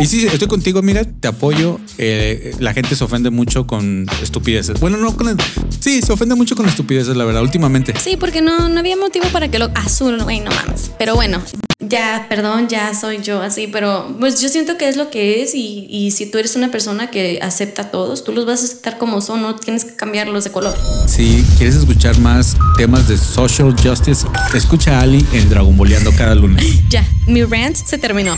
Y 0.00 0.06
sí, 0.06 0.26
estoy 0.26 0.48
contigo, 0.48 0.78
amiga, 0.78 1.04
te 1.04 1.28
apoyo. 1.28 1.78
Eh, 1.98 2.54
la 2.58 2.72
gente 2.72 2.96
se 2.96 3.04
ofende 3.04 3.30
mucho 3.30 3.66
con 3.66 4.06
estupideces. 4.22 4.80
Bueno, 4.80 4.96
no 4.96 5.16
con. 5.16 5.36
Sí, 5.80 6.02
se 6.02 6.12
ofende 6.12 6.34
mucho 6.34 6.56
con 6.56 6.66
estupideces, 6.66 7.16
la 7.16 7.24
verdad, 7.24 7.42
últimamente. 7.42 7.94
Sí, 7.98 8.16
porque 8.16 8.40
no, 8.40 8.68
no 8.68 8.80
había 8.80 8.96
motivo 8.96 9.26
para 9.32 9.50
que 9.50 9.58
lo 9.58 9.70
azul, 9.74 10.22
güey, 10.22 10.40
no 10.40 10.50
mames. 10.50 10.90
Pero 10.98 11.14
bueno, 11.14 11.40
ya, 11.80 12.26
perdón, 12.28 12.68
ya 12.68 12.94
soy 12.94 13.20
yo 13.22 13.40
así, 13.40 13.66
pero 13.66 14.14
pues 14.18 14.40
yo 14.40 14.48
siento 14.48 14.76
que 14.76 14.88
es 14.88 14.96
lo 14.96 15.10
que 15.10 15.42
es 15.42 15.54
y, 15.54 15.86
y 15.88 16.10
si 16.10 16.26
tú 16.26 16.38
eres 16.38 16.54
una 16.54 16.70
persona 16.70 17.10
que 17.10 17.38
acepta 17.42 17.82
a 17.82 17.90
todos, 17.90 18.22
tú 18.22 18.32
los 18.32 18.44
vas 18.44 18.60
a 18.60 18.64
aceptar 18.66 18.98
como 18.98 19.20
son, 19.20 19.40
no 19.42 19.56
tienes 19.56 19.84
que 19.84 19.96
cambiarlos 19.96 20.44
de 20.44 20.52
color. 20.52 20.74
Si 21.08 21.44
quieres 21.56 21.76
escuchar 21.76 22.18
más 22.18 22.56
temas 22.76 23.08
de 23.08 23.16
social 23.16 23.74
justice, 23.82 24.26
escucha 24.54 24.98
a 24.98 25.02
Ali 25.02 25.24
en 25.32 25.48
Dragon 25.48 25.76
Boleando 25.76 26.12
cada 26.12 26.34
lunes. 26.34 26.64
Ya, 26.90 27.06
mi 27.26 27.44
rant 27.44 27.76
se 27.76 27.98
terminó. 27.98 28.36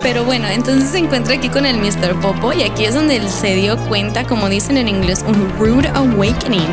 Pero 0.00 0.24
bueno, 0.24 0.48
entonces 0.48 0.90
se 0.90 0.98
encuentra 0.98 1.34
aquí 1.34 1.48
con 1.48 1.66
el 1.66 1.78
Mr. 1.78 2.20
Popo 2.20 2.52
y 2.52 2.62
aquí 2.62 2.84
es 2.84 2.94
donde 2.94 3.16
él 3.16 3.28
se 3.28 3.54
dio 3.54 3.76
cuenta, 3.88 4.24
como 4.24 4.48
dicen 4.48 4.76
en 4.76 4.88
inglés, 4.88 5.24
un 5.26 5.50
rude 5.58 5.88
awakening, 5.88 6.68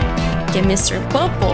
que 0.53 0.61
Mr. 0.61 0.99
Popo 1.09 1.53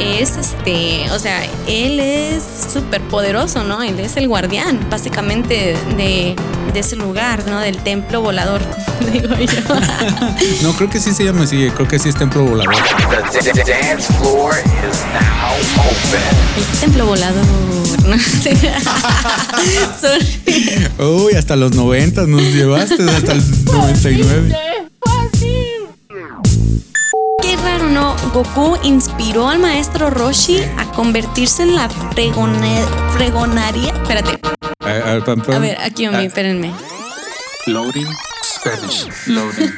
es 0.00 0.36
este, 0.36 1.10
o 1.10 1.18
sea, 1.18 1.44
él 1.66 2.00
es 2.00 2.42
súper 2.72 3.00
poderoso, 3.02 3.62
¿no? 3.64 3.82
Él 3.82 4.00
es 4.00 4.16
el 4.16 4.28
guardián, 4.28 4.78
básicamente, 4.90 5.76
de, 5.96 6.34
de 6.72 6.80
ese 6.80 6.96
lugar, 6.96 7.44
¿no? 7.48 7.58
Del 7.60 7.76
templo 7.78 8.20
volador, 8.22 8.60
digo 9.12 9.34
yo. 9.36 9.74
No, 10.62 10.72
creo 10.74 10.88
que 10.90 11.00
sí 11.00 11.12
se 11.12 11.24
llama 11.24 11.42
así, 11.44 11.70
creo 11.74 11.86
que 11.88 11.98
sí 11.98 12.08
es 12.08 12.14
templo 12.16 12.44
volador. 12.44 12.74
The 13.32 13.52
dance 13.64 14.12
floor 14.14 14.54
is 14.58 15.00
now 15.12 15.54
open. 15.84 16.22
El 16.56 16.78
templo 16.80 17.06
volador. 17.06 17.44
Uy, 20.98 21.34
hasta 21.34 21.56
los 21.56 21.72
90 21.74 22.26
nos 22.26 22.42
llevaste, 22.42 22.94
hasta 23.10 23.32
el 23.32 23.42
99. 23.66 24.54
Qué 27.42 27.56
raro, 27.56 27.88
¿no? 27.90 28.14
Goku 28.32 28.76
inspiró 28.84 29.48
al 29.48 29.58
maestro 29.58 30.10
Roshi 30.10 30.58
a 30.78 30.84
convertirse 30.92 31.62
en 31.64 31.74
la 31.74 31.88
fregone- 31.88 32.84
fregonaria. 33.16 33.92
Espérate, 33.92 34.38
A, 35.12 35.16
ver, 35.16 35.24
pam, 35.24 35.42
pam. 35.42 35.54
a 35.54 35.58
ver, 35.58 35.76
aquí, 35.78 36.06
Ah, 36.06 36.22
espérenme. 36.22 36.72
Loading 37.66 38.06
Spanish. 38.42 39.06
Loading. 39.26 39.70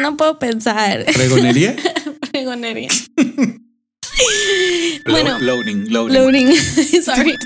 No 0.00 0.16
puedo 0.16 0.38
pensar. 0.38 1.04
Fregonería. 1.12 1.76
Lo- 5.04 5.12
Bueno. 5.12 5.38
loading, 5.38 5.86
loading. 5.90 6.14
Loading. 6.16 6.56
Sorry. 7.04 7.36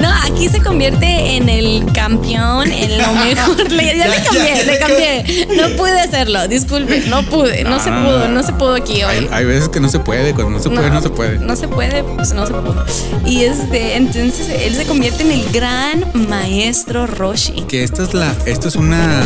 No, 0.00 0.08
aquí 0.24 0.48
se 0.48 0.60
convierte 0.62 1.36
en 1.36 1.48
el 1.48 1.84
campeón, 1.92 2.70
en 2.70 2.98
lo 2.98 3.12
mejor. 3.24 3.70
Le- 3.72 3.86
ya, 3.86 3.94
Ya, 3.96 4.08
le 4.08 4.22
cambié, 4.22 4.56
ya, 4.56 4.62
le 4.64 4.78
cambié. 4.78 5.46
No 5.56 5.76
pude 5.76 5.98
hacerlo, 6.00 6.46
disculpe, 6.48 7.00
no 7.08 7.22
pude, 7.22 7.64
no 7.64 7.82
se 7.82 7.90
pudo, 7.90 8.28
no 8.28 8.42
se 8.42 8.52
pudo 8.52 8.74
aquí 8.74 9.02
hoy. 9.02 9.28
hay 9.30 9.44
veces 9.44 9.68
que 9.68 9.80
no 9.80 9.88
se 9.88 9.98
puede, 9.98 10.34
cuando 10.34 10.50
no 10.58 10.62
se 10.62 10.68
puede, 10.70 10.90
no, 10.90 11.00
se 11.00 11.10
puede. 11.10 11.38
No 11.38 11.56
se 11.56 11.68
puede, 11.68 12.02
pues 12.04 12.32
no 12.32 12.46
se 12.46 12.52
pudo. 12.52 12.84
Y 13.26 13.42
este, 13.44 13.96
entonces 13.96 14.48
él 14.48 14.74
se 14.74 14.84
convierte 14.84 15.22
en 15.22 15.32
el 15.32 15.44
gran 15.52 16.04
maestro 16.28 17.06
Roshi. 17.06 17.62
Que 17.68 17.82
esta 17.84 18.02
es 18.02 18.14
la, 18.14 18.34
esta 18.46 18.68
es 18.68 18.76
una, 18.76 19.22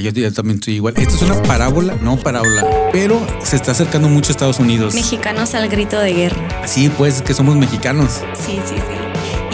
yo, 0.00 0.10
yo 0.10 0.32
también 0.32 0.58
estoy 0.58 0.74
igual. 0.74 0.94
Esta 0.96 1.14
es 1.14 1.22
una 1.22 1.42
parábola, 1.42 1.94
no 2.02 2.16
parábola, 2.16 2.64
pero 2.92 3.20
se 3.42 3.56
está 3.56 3.72
acercando 3.72 4.08
mucho 4.08 4.30
a 4.30 4.32
Estados 4.32 4.58
Unidos. 4.60 4.94
Mexicanos 4.94 5.54
al 5.54 5.68
grito 5.68 5.98
de 5.98 6.12
guerra. 6.12 6.62
Sí, 6.66 6.90
pues 6.96 7.22
que 7.22 7.34
somos 7.34 7.56
mexicanos. 7.56 8.20
Sí, 8.34 8.58
sí, 8.68 8.74
sí. 8.76 9.05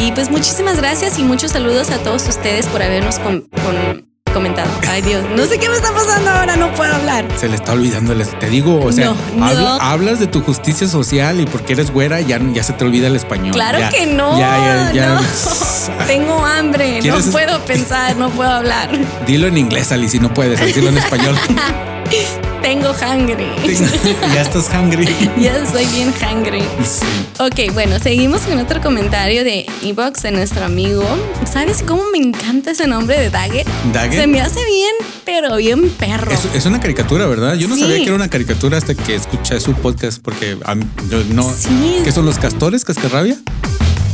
Y 0.04 0.10
pues 0.12 0.30
muchísimas 0.30 0.76
gracias 0.78 1.18
y 1.18 1.22
muchos 1.22 1.52
saludos 1.52 1.90
a 1.90 1.98
todos 1.98 2.26
ustedes 2.28 2.66
por 2.66 2.82
habernos 2.82 3.18
con- 3.20 3.42
con- 3.42 4.08
comentado. 4.34 4.68
Ay, 4.90 5.00
Dios, 5.02 5.22
no 5.36 5.44
sé 5.44 5.58
qué 5.58 5.68
me 5.68 5.76
está 5.76 5.92
pasando 5.92 6.30
ahora, 6.30 6.56
no 6.56 6.72
puedo 6.74 6.92
hablar. 6.92 7.24
Se 7.36 7.48
le 7.48 7.54
está 7.56 7.72
olvidando 7.72 8.12
el. 8.12 8.26
Te 8.26 8.48
digo, 8.48 8.80
o 8.82 8.90
sea, 8.90 9.06
No, 9.06 9.16
no. 9.36 9.44
habla- 9.46 9.76
hablas 9.76 10.18
de 10.18 10.26
tu 10.26 10.40
justicia 10.40 10.88
social 10.88 11.40
y 11.40 11.46
porque 11.46 11.74
eres 11.74 11.92
güera 11.92 12.20
ya, 12.20 12.40
ya 12.52 12.62
se 12.64 12.72
te 12.72 12.84
olvida 12.84 13.06
el 13.06 13.14
español. 13.16 13.52
Claro 13.52 13.78
Ya, 13.78 13.90
que 13.90 14.06
no. 14.06 14.38
Ya, 14.38 14.90
ya, 14.90 14.92
ya. 14.92 15.08
no. 15.14 15.20
Tengo 16.06 16.44
hambre, 16.44 16.96
no 16.96 17.02
¿Quieres- 17.02 17.28
puedo 17.30 17.60
pensar, 17.60 18.16
no 18.16 18.30
puedo 18.30 18.50
hablar. 18.50 18.88
Dilo 19.26 19.46
en 19.46 19.56
inglés, 19.58 19.92
Ali, 19.92 20.08
si 20.08 20.18
no 20.18 20.32
puedes, 20.34 20.58
decirlo 20.58 20.88
en 20.88 20.98
español. 20.98 21.36
Tengo 22.62 22.92
hungry. 22.92 23.46
ya 24.34 24.42
estás 24.42 24.68
hungry. 24.72 25.06
ya 25.38 25.66
soy 25.70 25.84
bien 25.86 26.12
hungry. 26.22 26.62
Sí. 26.84 27.04
Ok, 27.40 27.72
bueno, 27.74 27.98
seguimos 27.98 28.42
con 28.42 28.58
otro 28.58 28.80
comentario 28.80 29.42
de 29.44 29.66
Evox 29.82 30.22
de 30.22 30.30
nuestro 30.30 30.64
amigo. 30.64 31.04
¿Sabes 31.50 31.82
cómo 31.86 32.02
me 32.12 32.18
encanta 32.18 32.70
ese 32.70 32.86
nombre 32.86 33.18
de 33.18 33.30
Daggett? 33.30 33.66
¿Daggett? 33.92 34.20
Se 34.20 34.26
me 34.26 34.40
hace 34.40 34.60
bien, 34.64 34.92
pero 35.24 35.56
bien 35.56 35.90
perro. 35.90 36.30
Es, 36.30 36.46
es 36.54 36.64
una 36.66 36.80
caricatura, 36.80 37.26
¿verdad? 37.26 37.54
Yo 37.54 37.66
no 37.68 37.74
Sí. 37.74 37.82
sabía 37.82 37.96
que 37.98 38.04
era 38.04 38.14
una 38.14 38.28
caricatura 38.28 38.78
hasta 38.78 38.94
que 38.94 39.16
escuché 39.16 39.58
su 39.60 39.74
podcast 39.74 40.22
porque 40.22 40.56
a 40.64 40.74
mí- 40.74 40.86
yo 41.10 41.22
no. 41.32 41.42
Sí. 41.42 41.98
¿Qué 42.04 42.12
son 42.12 42.24
los 42.26 42.38
castores, 42.38 42.84
cascarrabia? 42.84 43.36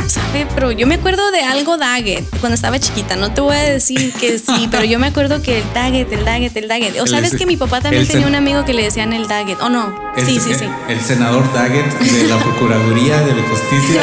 ¿Sabe? 0.08 0.46
Pero 0.54 0.72
yo 0.72 0.86
me 0.86 0.94
acuerdo 0.94 1.30
de 1.30 1.40
algo 1.42 1.76
Daggett 1.76 2.24
cuando 2.40 2.54
estaba 2.54 2.78
chiquita. 2.78 3.16
No 3.16 3.32
te 3.32 3.40
voy 3.42 3.56
a 3.56 3.62
decir 3.62 4.12
que 4.14 4.38
sí, 4.38 4.68
pero 4.70 4.84
yo 4.84 4.98
me 4.98 5.06
acuerdo 5.08 5.42
que 5.42 5.58
el 5.58 5.64
Daggett, 5.74 6.10
el 6.12 6.24
Daggett, 6.24 6.56
el 6.56 6.66
Daggett. 6.68 6.98
O 6.98 7.04
El 7.04 7.08
sabes 7.08 7.36
que 7.36 7.44
mi 7.46 7.56
papá 7.56 7.80
también 7.80 8.06
tenía 8.06 8.26
un 8.26 8.34
amigo 8.34 8.64
que 8.64 8.72
le 8.72 8.82
decían 8.82 9.12
el 9.12 9.28
Daggett. 9.28 9.60
¿O 9.60 9.68
no? 9.68 9.94
El- 10.16 10.24
sí, 10.24 10.40
sí, 10.40 10.54
sí. 10.54 10.64
El 10.88 11.00
senador 11.00 11.50
Daggett 11.52 11.86
de 11.98 12.28
la 12.28 12.38
Procuraduría 12.38 13.20
de 13.20 13.34
la 13.34 13.42
Justicia. 13.48 14.02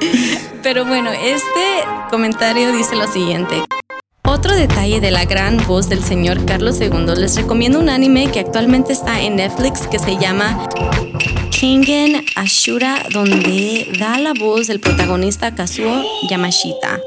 Pero 0.62 0.84
bueno, 0.84 1.10
este 1.12 1.84
comentario 2.10 2.72
dice 2.72 2.96
lo 2.96 3.06
siguiente. 3.10 3.62
Otro 4.24 4.54
detalle 4.54 5.00
de 5.00 5.10
la 5.12 5.24
gran 5.24 5.56
voz 5.66 5.88
del 5.88 6.02
señor 6.02 6.44
Carlos 6.44 6.80
II, 6.80 7.14
les 7.16 7.36
recomiendo 7.36 7.78
un 7.78 7.88
anime 7.88 8.30
que 8.30 8.40
actualmente 8.40 8.92
está 8.92 9.20
en 9.20 9.36
Netflix 9.36 9.86
que 9.86 9.98
se 10.00 10.16
llama 10.18 10.68
Kingen 11.58 12.24
Ashura, 12.34 13.06
donde 13.12 13.90
da 13.98 14.18
la 14.18 14.34
voz 14.34 14.66
del 14.66 14.78
protagonista 14.80 15.54
Kazuo 15.54 16.04
Yamashita. 16.28 17.00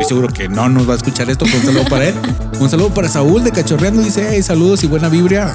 Estoy 0.00 0.06
seguro 0.08 0.28
que 0.28 0.48
no 0.48 0.68
nos 0.68 0.88
va 0.88 0.92
a 0.94 0.96
escuchar 0.96 1.28
esto, 1.28 1.44
pero 1.44 1.58
un 1.58 1.64
saludo 1.64 1.84
para 1.88 2.08
él. 2.08 2.14
Un 2.60 2.70
saludo 2.70 2.94
para 2.94 3.08
Saúl 3.08 3.42
de 3.42 3.50
Cachorreando. 3.50 4.00
Dice, 4.02 4.28
hey, 4.30 4.42
saludos 4.42 4.84
y 4.84 4.86
buena 4.86 5.08
vibra. 5.08 5.54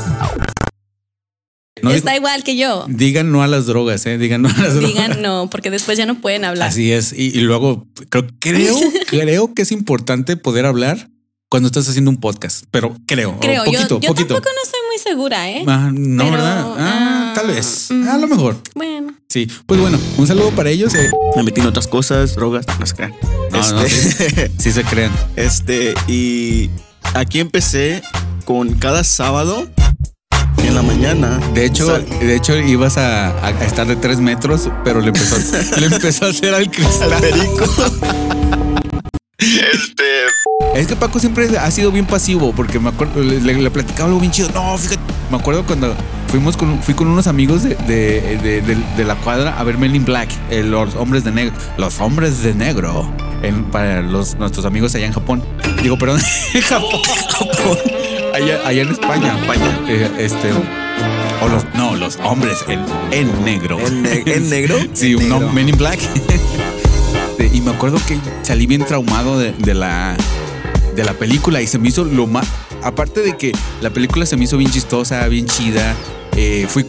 No 1.82 1.92
Está 1.92 2.12
digo- 2.12 2.20
igual 2.22 2.44
que 2.44 2.58
yo. 2.58 2.86
digan 2.90 3.32
no 3.32 3.42
a 3.42 3.48
las 3.48 3.66
drogas, 3.68 4.06
eh. 4.06 4.18
Digan 4.18 4.42
no 4.42 4.50
a 4.50 4.54
las 4.62 4.74
drogas. 4.76 4.92
Digan 4.94 5.22
no, 5.22 5.50
porque 5.50 5.70
después 5.72 5.98
ya 5.98 6.06
no 6.06 6.16
pueden 6.20 6.44
hablar. 6.46 6.68
Así 6.70 6.92
es. 6.92 7.14
Y, 7.14 7.28
y 7.38 7.42
luego 7.42 7.88
creo, 8.10 8.28
creo, 8.40 8.76
creo 9.08 9.54
que 9.54 9.62
es 9.64 9.72
importante 9.72 10.36
poder 10.38 10.66
hablar 10.66 11.10
cuando 11.50 11.68
estás 11.68 11.88
haciendo 11.88 12.12
un 12.12 12.18
podcast. 12.18 12.66
Pero 12.70 12.96
creo, 13.08 13.40
Creo, 13.40 13.62
o 13.64 13.66
yo, 13.66 13.72
poquito, 13.72 14.00
yo 14.02 14.08
poquito. 14.10 14.34
tampoco 14.36 14.50
no 14.56 14.62
estoy 14.64 14.80
segura, 15.04 15.50
¿eh? 15.50 15.64
Ah, 15.68 15.90
no, 15.94 16.24
Pero, 16.24 16.32
¿verdad? 16.38 16.66
Ah, 16.78 16.78
ah, 16.80 17.32
tal 17.36 17.48
vez. 17.48 17.88
mm. 17.92 18.08
A 18.10 18.18
lo 18.18 18.28
mejor. 18.28 18.58
Bueno, 18.76 19.14
Sí. 19.30 19.48
Pues 19.66 19.80
bueno, 19.82 19.98
un 20.18 20.28
saludo 20.28 20.52
para 20.52 20.70
ellos. 20.70 20.94
eh. 20.94 21.10
Me 21.36 21.42
metí 21.44 21.60
en 21.62 21.66
otras 21.68 21.88
cosas, 21.88 22.36
drogas, 22.36 22.66
no 22.80 22.86
se 22.86 22.94
crean. 22.96 23.14
No, 23.52 23.72
no, 23.72 23.82
Este, 23.84 24.52
Sí 24.60 24.72
se 24.72 24.84
crean. 24.84 25.12
este, 25.36 25.96
y 26.08 26.70
aquí 27.16 27.40
empecé 27.40 28.04
con 28.46 28.74
cada 28.74 29.04
sábado 29.04 29.68
en 30.60 30.76
la 30.76 30.84
mañana. 30.84 31.40
De 31.56 31.66
hecho, 31.66 31.88
sal- 31.88 32.06
de 32.20 32.36
hecho 32.36 32.56
ibas 32.58 32.98
a, 32.98 33.30
a- 33.30 33.48
a 33.48 33.66
estar 33.66 33.88
de 33.88 33.96
tres 33.96 34.20
metros, 34.20 34.70
pero 34.84 35.02
le 35.02 35.08
empezó, 35.08 35.36
a- 35.36 35.80
le 35.80 35.86
empezó 35.88 36.26
a 36.26 36.30
hacer 36.30 36.54
al 36.54 36.70
cristal. 36.70 37.14
al 37.14 37.22
perico. 37.22 37.66
este, 39.40 40.03
Es 40.76 40.88
que 40.88 40.96
Paco 40.96 41.20
siempre 41.20 41.48
ha 41.58 41.70
sido 41.72 41.92
bien 41.92 42.06
pasivo, 42.06 42.52
porque 42.56 42.80
me 42.80 42.90
acuerdo, 42.90 43.22
le, 43.22 43.70
platicaba 43.72 44.08
algo 44.08 44.20
bien 44.20 44.32
chido. 44.32 44.50
No, 44.54 44.78
fíjate, 44.78 45.00
me 45.30 45.38
acuerdo 45.38 45.64
cuando 45.66 45.94
fuimos 46.30 46.58
con, 46.58 46.82
fui 46.82 46.96
con 46.96 47.08
unos 47.08 47.28
amigos 47.28 47.62
de, 47.64 47.76
de, 47.88 48.62
de- 48.98 49.04
la 49.06 49.16
cuadra 49.16 49.58
a 49.60 49.64
ver 49.64 49.78
Men 49.78 49.96
in 49.96 50.04
Black, 50.04 50.30
eh, 50.50 50.64
los 50.64 50.96
hombres 50.96 51.24
de 51.24 51.32
negro. 51.32 51.54
Los 51.78 52.00
hombres 52.00 52.42
de 52.42 52.56
negro. 52.56 53.08
en- 53.44 53.66
para 53.66 54.02
los, 54.02 54.36
nuestros 54.40 54.66
amigos 54.66 54.96
allá 54.96 55.06
en 55.06 55.14
Japón. 55.14 55.44
Digo, 55.84 55.98
perdón, 55.98 56.20
en 56.56 56.62
Japón, 56.62 57.02
Japón. 57.30 57.78
Allá, 58.34 58.60
allá 58.66 58.82
en 58.82 58.90
España. 58.90 59.38
España. 59.42 59.80
Eh, 59.88 60.10
este. 60.18 60.50
O 61.44 61.48
los, 61.50 61.66
no, 61.76 61.96
los 61.96 62.18
hombres 62.24 62.58
en, 62.68 62.80
en 63.12 63.46
negro. 63.46 63.78
¿En 63.80 64.02
ne- 64.02 64.24
negro? 64.50 64.76
Sí, 64.94 65.14
un. 65.14 65.54
Men 65.54 65.70
in 65.70 65.78
Black. 65.78 66.00
Y 67.54 67.62
me 67.62 67.72
acuerdo 67.72 68.00
que 68.08 68.18
salí 68.42 68.66
bien 68.66 68.84
traumado 68.84 69.38
de, 69.38 69.52
de 69.52 69.74
la, 69.76 70.16
de 70.96 71.04
la 71.04 71.14
película 71.14 71.62
y 71.62 71.68
se 71.68 71.78
me 71.80 71.90
hizo 71.90 72.04
lo 72.06 72.28
más. 72.28 72.48
Aparte 72.82 73.22
de 73.22 73.38
que 73.38 73.52
la 73.82 73.90
película 73.90 74.26
se 74.26 74.38
me 74.38 74.46
hizo 74.46 74.58
bien 74.58 74.72
chistosa, 74.72 75.28
bien 75.28 75.46
chida. 75.46 75.96
eh, 76.36 76.66
fui, 76.68 76.86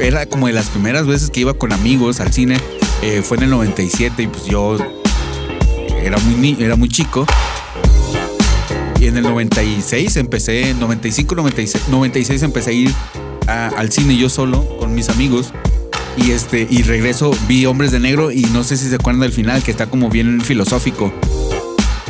era 0.00 0.26
como 0.26 0.46
de 0.48 0.52
las 0.52 0.66
primeras 0.68 1.06
veces 1.06 1.30
que 1.30 1.40
iba 1.40 1.54
con 1.54 1.72
amigos 1.72 2.20
al 2.20 2.32
cine. 2.32 2.58
eh, 3.02 3.22
fue 3.22 3.36
en 3.38 3.44
el 3.44 3.50
97 3.50 4.22
y 4.22 4.26
pues 4.28 4.44
yo 4.44 4.76
era 6.02 6.18
muy, 6.18 6.56
era 6.60 6.76
muy 6.76 6.88
chico. 6.88 7.26
Y 9.00 9.06
en 9.06 9.16
el 9.16 9.24
96 9.24 10.16
empecé, 10.16 10.74
95, 10.74 11.34
96, 11.34 11.88
96 11.88 12.42
empecé 12.42 12.70
a 12.70 12.72
ir 12.72 12.94
al 13.46 13.90
cine 13.90 14.16
yo 14.16 14.28
solo 14.28 14.64
con 14.78 14.94
mis 14.94 15.08
amigos. 15.08 15.52
Y 16.16 16.30
este, 16.30 16.66
y 16.70 16.82
regreso, 16.82 17.34
vi 17.48 17.66
Hombres 17.66 17.90
de 17.90 17.98
Negro 17.98 18.30
y 18.30 18.42
no 18.52 18.62
sé 18.62 18.76
si 18.76 18.88
se 18.88 18.96
acuerdan 18.96 19.22
del 19.22 19.32
final, 19.32 19.62
que 19.62 19.70
está 19.70 19.86
como 19.86 20.08
bien 20.08 20.40
filosófico. 20.40 21.12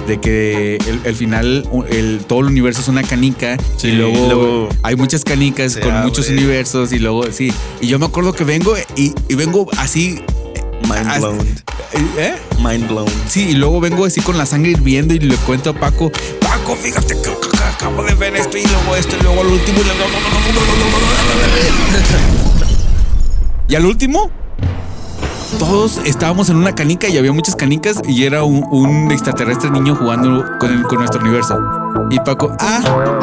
De 0.07 0.19
que 0.21 0.77
el, 0.87 1.01
el 1.05 1.15
final, 1.15 1.69
el, 1.91 2.21
todo 2.27 2.41
el 2.41 2.47
universo 2.47 2.81
es 2.81 2.89
una 2.89 3.03
canica 3.05 3.57
Sí, 3.77 3.89
y 3.89 3.93
luego, 3.93 4.27
luego 4.27 4.69
hay 4.83 4.97
muchas 4.97 5.23
canicas 5.25 5.77
con 5.77 5.93
abre. 5.93 6.05
muchos 6.09 6.29
universos 6.29 6.93
y 6.93 6.99
luego, 6.99 7.25
sí. 7.31 7.53
Y 7.81 7.87
yo 7.87 7.99
me 8.01 8.07
acuerdo 8.07 8.33
que 8.33 8.43
vengo 8.45 8.75
y, 8.97 9.13
y 9.29 9.35
vengo 9.37 9.69
así. 9.79 10.21
mind 10.89 11.19
blown. 11.21 11.39
¿Eh? 12.19 12.35
Mind 12.59 12.89
blown. 12.89 13.07
Sí, 13.29 13.51
y 13.51 13.53
luego 13.55 13.81
vengo 13.81 14.05
así 14.05 14.21
con 14.21 14.37
la 14.39 14.45
sangre 14.47 14.73
hirviendo 14.73 15.15
y 15.15 15.21
le 15.21 15.37
cuento 15.37 15.71
a 15.71 15.73
Paco, 15.75 16.11
Paco, 16.41 16.75
fíjate 16.75 17.15
que 17.23 17.31
acabo 17.63 18.03
de 18.03 18.15
ver 18.15 18.35
esto 18.37 18.57
y 18.57 18.65
luego 18.67 18.97
esto 18.97 19.15
y 19.19 19.23
luego 19.23 19.41
al 19.43 19.47
último. 19.47 19.79
y 19.81 19.85
luego- 19.85 20.03
Y 23.69 23.75
al 23.77 23.87
último, 23.87 24.31
todos 25.73 26.01
estábamos 26.05 26.51
en 26.51 26.57
una 26.57 26.75
canica 26.75 27.09
y 27.09 27.17
había 27.17 27.33
muchas 27.33 27.57
canicas 27.57 28.03
y 28.07 28.25
era 28.25 28.43
un, 28.45 28.63
un 28.71 29.11
extraterrestre 29.11 29.71
niño 29.71 29.97
jugando 29.97 30.45
con, 30.61 30.71
el- 30.71 30.83
con 30.83 30.99
nuestro 30.99 31.19
universo. 31.23 31.59
Y 32.11 32.19
Paco, 32.21 32.55
ah, 32.61 33.19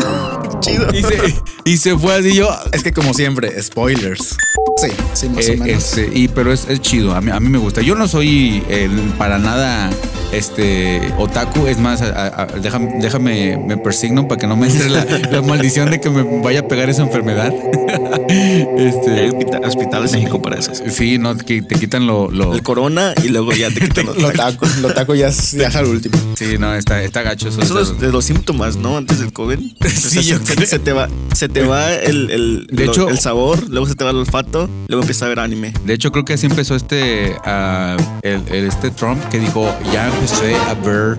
Chido. 0.60 0.88
y 0.92 1.04
se, 1.04 1.36
y 1.64 1.78
se 1.78 1.96
fue 1.96 2.16
así 2.16 2.34
yo. 2.34 2.50
Es 2.74 2.82
que 2.82 2.92
como 2.92 3.14
siempre, 3.14 3.62
spoilers. 3.62 4.36
Sí, 4.78 4.88
sí, 5.14 5.30
más 5.30 5.48
Eh, 5.48 5.58
o 5.60 5.64
menos. 5.64 5.78
este, 5.96 6.10
y, 6.12 6.28
pero 6.28 6.52
es, 6.52 6.66
es 6.68 6.82
chido, 6.82 7.14
a 7.14 7.22
mí, 7.22 7.30
a 7.30 7.40
mí 7.40 7.50
me 7.50 7.60
gusta. 7.60 7.82
Yo 7.82 7.94
no 7.94 8.08
soy 8.08 8.64
eh, 8.68 8.90
para 9.20 9.38
nada 9.38 9.92
este 10.32 11.14
otaku, 11.18 11.68
es 11.68 11.80
más, 11.80 12.02
a- 12.02 12.44
a- 12.44 12.46
déjame, 12.46 12.94
déjame, 13.02 13.58
me 13.58 13.78
persigno 13.78 14.28
para 14.28 14.40
que 14.40 14.48
no 14.48 14.56
me 14.56 14.68
entre 14.68 14.90
la, 14.90 15.06
la 15.32 15.42
maldición 15.42 15.90
de 15.90 16.00
que 16.00 16.10
me 16.10 16.42
vaya 16.42 16.62
a 16.62 16.68
pegar 16.68 16.90
esa 16.90 17.02
enfermedad. 17.04 17.54
Hay 18.30 18.68
este, 18.78 19.32
hospita- 19.32 19.60
hospitales 19.68 20.14
en 20.14 20.20
México 20.20 20.42
para 20.42 20.58
eso. 20.60 20.72
sí, 20.90 21.18
no, 21.18 21.36
que 21.38 21.62
te 21.62 21.76
quitan 21.76 22.06
lo, 22.06 22.30
lo- 22.30 22.54
El 22.54 22.62
corona 22.64 23.14
y 23.24 23.30
luego 23.30 23.52
ya 23.54 23.70
te 23.70 23.80
quitan 23.82 24.06
los 24.06 24.18
Lo 24.18 24.32
taco, 24.32 24.66
lo 24.82 24.94
taco 24.94 25.16
ya 25.16 25.28
es, 25.30 25.52
ya 25.54 25.68
es 25.68 25.76
al 25.76 25.86
último. 25.86 26.16
sí, 26.36 26.58
no, 26.60 26.76
está, 26.76 27.02
está 27.04 27.22
gacho 27.24 27.50
eso. 27.50 27.62
Eso 27.62 27.80
es 27.80 28.00
de 28.00 28.12
los 28.12 28.26
síntomas, 28.26 28.76
¿no? 28.76 28.98
Antes 28.98 29.20
del 29.20 29.34
COVID. 29.34 29.60
Sí, 29.60 29.74
O 29.86 29.90
sea, 29.90 30.22
yo 30.22 30.38
se, 30.40 30.56
creo. 30.56 30.68
se 30.68 30.80
te 30.80 30.94
va, 30.94 31.10
se 31.34 31.50
te 31.50 31.64
va 31.64 31.92
el, 31.94 32.30
el, 32.30 32.68
De 32.72 32.86
lo- 32.86 32.92
hecho- 32.92 33.10
el 33.10 33.20
sabor, 33.20 33.68
luego 33.70 33.88
se 33.88 33.96
te 33.96 34.04
va 34.04 34.12
el 34.12 34.18
olfato, 34.18 34.70
luego 34.88 35.02
empieza 35.04 35.26
a 35.26 35.30
ver 35.30 35.40
anime. 35.40 35.74
De 35.86 35.94
hecho, 35.94 36.12
creo 36.12 36.26
que 36.26 36.34
así 36.34 36.46
empezó 36.46 36.76
este, 36.76 37.36
ah, 37.46 37.98
el, 38.22 38.44
el- 38.52 38.68
este 38.68 38.92
Trump 38.92 39.20
que 39.30 39.40
dijo, 39.40 39.74
ya 39.94 40.12
empecé 40.20 40.56
a 40.56 40.74
ver 40.76 41.18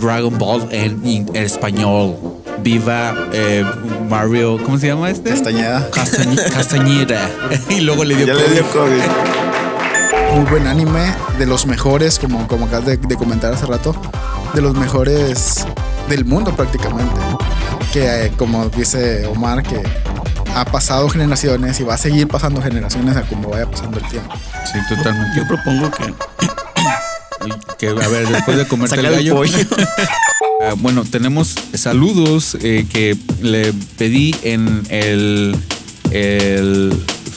Dragon 0.00 0.36
Ball 0.38 0.68
en, 0.70 1.00
en 1.04 1.36
español. 1.36 2.16
Viva 2.62 3.14
eh, 3.32 3.64
Mario, 4.08 4.58
¿cómo 4.62 4.78
se 4.78 4.88
llama 4.88 5.08
este? 5.10 5.30
Castañeda. 5.30 5.90
Castañ- 5.90 6.52
Castañeda. 6.52 7.30
y 7.70 7.80
luego 7.80 8.04
le 8.04 8.16
dio 8.16 8.26
Ya 8.26 8.34
COVID. 8.34 8.44
le 8.46 8.54
dio 8.54 8.66
COVID. 8.70 10.36
Muy 10.36 10.44
buen 10.50 10.66
anime, 10.66 11.14
de 11.38 11.46
los 11.46 11.66
mejores, 11.66 12.18
como, 12.18 12.46
como 12.46 12.66
acabas 12.66 12.86
de, 12.86 12.96
de 12.98 13.16
comentar 13.16 13.52
hace 13.52 13.66
rato, 13.66 13.96
de 14.54 14.60
los 14.60 14.74
mejores 14.76 15.64
del 16.08 16.24
mundo 16.26 16.54
prácticamente. 16.54 17.18
Que 17.92 18.26
eh, 18.26 18.32
como 18.36 18.68
dice 18.68 19.26
Omar, 19.26 19.62
que 19.62 19.82
ha 20.54 20.64
pasado 20.66 21.08
generaciones 21.08 21.80
y 21.80 21.84
va 21.84 21.94
a 21.94 21.98
seguir 21.98 22.28
pasando 22.28 22.60
generaciones 22.60 23.16
a 23.16 23.22
como 23.22 23.48
vaya 23.48 23.68
pasando 23.70 23.98
el 23.98 24.06
tiempo. 24.08 24.34
Sí, 24.70 24.78
totalmente. 24.94 25.38
Yo 25.40 25.46
propongo 25.48 25.90
que 25.90 26.14
Que, 27.78 27.88
a 27.88 28.08
ver, 28.08 28.28
después 28.28 28.56
de 28.56 28.66
comerte 28.68 28.96
el 28.96 29.02
gallo. 29.10 29.34
pollo. 29.34 29.58
Ah, 30.62 30.74
bueno, 30.76 31.04
tenemos 31.10 31.54
saludos 31.72 32.54
eh, 32.60 32.84
que 32.92 33.16
le 33.40 33.72
pedí 33.96 34.34
en 34.42 34.82
el, 34.90 35.56
el 36.10 36.92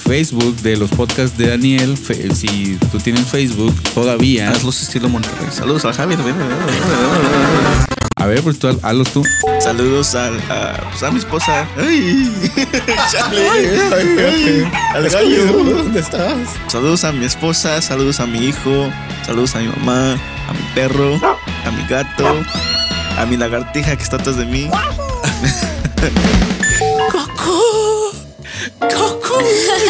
Facebook 0.05 0.57
de 0.57 0.75
los 0.75 0.89
podcasts 0.89 1.37
de 1.37 1.47
Daniel. 1.47 1.95
Fe- 1.95 2.35
si 2.35 2.77
tú 2.91 2.97
tienes 2.99 3.25
Facebook 3.25 3.73
todavía. 3.93 4.51
Hazlos 4.51 4.81
estilo 4.81 5.07
Monterrey. 5.07 5.47
Saludos 5.53 5.85
a 5.85 5.93
Javi. 5.93 6.17
A 8.23 8.27
ver, 8.27 8.41
pues 8.41 8.57
tú 8.57 8.69
hazlos 8.81 9.11
tú. 9.11 9.21
Saludos 9.59 10.15
al- 10.15 10.39
a, 10.49 10.79
pues, 10.91 11.03
a 11.03 11.11
mi 11.11 11.19
esposa. 11.19 11.67
Ay. 11.77 12.31
Chale. 13.11 13.49
Ay, 13.93 14.65
al 14.95 15.09
gallo. 15.09 15.45
¿Dónde 15.75 15.99
estás? 15.99 16.37
Saludos 16.69 17.03
a 17.03 17.11
mi 17.11 17.25
esposa, 17.25 17.81
saludos 17.81 18.21
a 18.21 18.25
mi 18.25 18.47
hijo, 18.47 18.89
saludos 19.25 19.57
a 19.57 19.59
mi 19.59 19.67
mamá, 19.67 20.13
a 20.47 20.53
mi 20.53 20.63
perro, 20.73 21.19
a 21.65 21.71
mi 21.71 21.85
gato, 21.89 22.25
a 23.19 23.25
mi 23.25 23.35
lagartija 23.35 23.97
que 23.97 24.03
está 24.03 24.15
atrás 24.15 24.37
de 24.37 24.45
mí. 24.45 24.69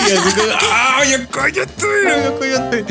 Y 0.09 0.11
así 0.11 0.35
como, 0.39 0.53
¡ah, 0.71 1.01
ya 1.09 1.27
cállate! 1.27 1.73
cállate! 2.39 2.85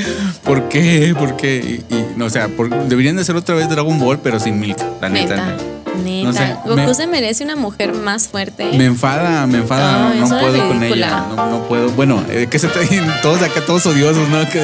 ¿Por 0.44 0.68
qué? 0.68 1.14
¿Por 1.18 1.36
qué? 1.36 1.56
Y, 1.88 1.94
y, 1.94 2.06
no, 2.16 2.26
o 2.26 2.30
sea, 2.30 2.48
por- 2.48 2.68
deberían 2.88 3.16
de 3.16 3.22
hacer 3.22 3.36
otra 3.36 3.54
vez 3.54 3.68
Dragon 3.68 3.98
Ball, 3.98 4.18
pero 4.20 4.38
sin 4.38 4.60
Milk, 4.60 4.78
la 5.00 5.08
neta. 5.08 5.36
Neta. 5.36 5.56
Neta. 5.96 6.26
No 6.26 6.32
sé, 6.32 6.56
Goku 6.64 6.76
me- 6.76 6.94
se 6.94 7.06
merece 7.06 7.44
una 7.44 7.56
mujer 7.56 7.92
más 7.94 8.28
fuerte. 8.28 8.64
Me 8.76 8.86
enfada, 8.86 9.46
me 9.46 9.58
enfada, 9.58 9.92
No, 9.92 10.14
no, 10.14 10.14
no 10.14 10.24
es 10.36 10.42
puedo 10.42 10.68
con 10.68 10.82
ella, 10.82 11.24
no, 11.36 11.50
no 11.50 11.62
puedo. 11.68 11.90
Bueno, 11.90 12.22
eh, 12.30 12.46
que 12.50 12.58
se 12.58 12.68
traen 12.68 13.06
todos 13.22 13.42
acá, 13.42 13.60
todos 13.64 13.84
odiosos, 13.86 14.28
¿no? 14.28 14.48
Que, 14.48 14.60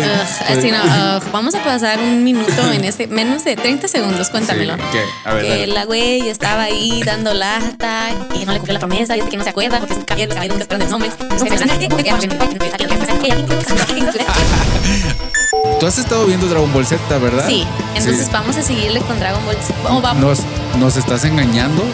así 0.49 0.71
no, 0.71 0.79
ugh, 1.17 1.23
vamos 1.33 1.55
a 1.55 1.63
pasar 1.63 1.99
un 2.01 2.25
minuto 2.25 2.73
en 2.73 2.85
este, 2.85 3.07
menos 3.07 3.45
de 3.45 3.57
30 3.57 3.89
segundos, 3.89 4.31
cuéntamelo. 4.31 4.75
Sí, 4.77 4.99
a 5.25 5.35
ver, 5.35 5.45
que 5.45 5.51
dale. 5.51 5.67
la 5.69 5.85
güey 5.85 6.29
estaba 6.29 6.63
ahí 6.63 7.03
dando 7.05 7.35
lata, 7.35 8.09
que 8.33 8.45
no 8.47 8.53
le 8.53 8.59
cumplió 8.59 8.75
la 8.75 8.81
promesa, 8.81 9.17
y 9.17 9.21
este 9.21 9.31
que 9.31 9.37
no 9.37 9.45
se 9.45 9.51
acuerda 9.51 9.79
porque 9.79 9.95
es 9.95 10.05
caballero, 10.05 10.35
se 10.35 10.45
ir 10.45 10.51
nunca 10.51 10.63
esperando 10.63 10.85
los 10.87 10.93
nombres. 10.93 11.13
Tú 15.81 15.87
has 15.87 15.99
estado 15.99 16.27
viendo 16.27 16.47
Dragon 16.49 16.73
Ball 16.73 16.87
Z, 16.87 17.19
¿verdad? 17.19 17.47
Sí, 17.47 17.65
entonces 17.95 18.25
Sí. 18.27 18.31
vamos 18.33 18.57
a 18.57 18.63
seguirle 18.63 19.01
con 19.01 19.19
Dragon 19.21 19.45
Ball. 19.45 19.57
Z. 19.57 19.75
Oh, 19.89 20.15
Nos, 20.15 20.41
nos 20.79 20.97
estás 20.97 21.25
engañando. 21.25 21.85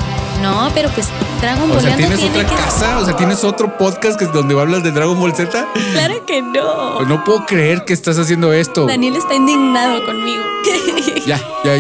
No, 0.42 0.70
pero 0.74 0.88
pues 0.90 1.08
Dragon 1.40 1.70
O 1.70 1.74
Ball 1.74 1.82
sea, 1.82 1.96
¿tienes 1.96 2.18
tiene 2.18 2.38
otra 2.38 2.48
que 2.48 2.54
casa? 2.62 2.98
O 2.98 3.04
sea, 3.04 3.16
¿tienes 3.16 3.44
otro 3.44 3.78
podcast 3.78 4.18
que, 4.18 4.26
donde 4.26 4.58
hablas 4.60 4.82
de 4.82 4.90
Dragon 4.90 5.18
Ball 5.18 5.34
Z? 5.34 5.66
Claro 5.92 6.24
que 6.26 6.42
no. 6.42 7.00
No 7.02 7.24
puedo 7.24 7.44
creer 7.46 7.84
que 7.84 7.92
estás 7.92 8.18
haciendo 8.18 8.52
esto. 8.52 8.86
Daniel 8.86 9.16
está 9.16 9.34
indignado 9.34 10.04
conmigo. 10.04 10.42
Ya, 11.26 11.40
ya, 11.64 11.74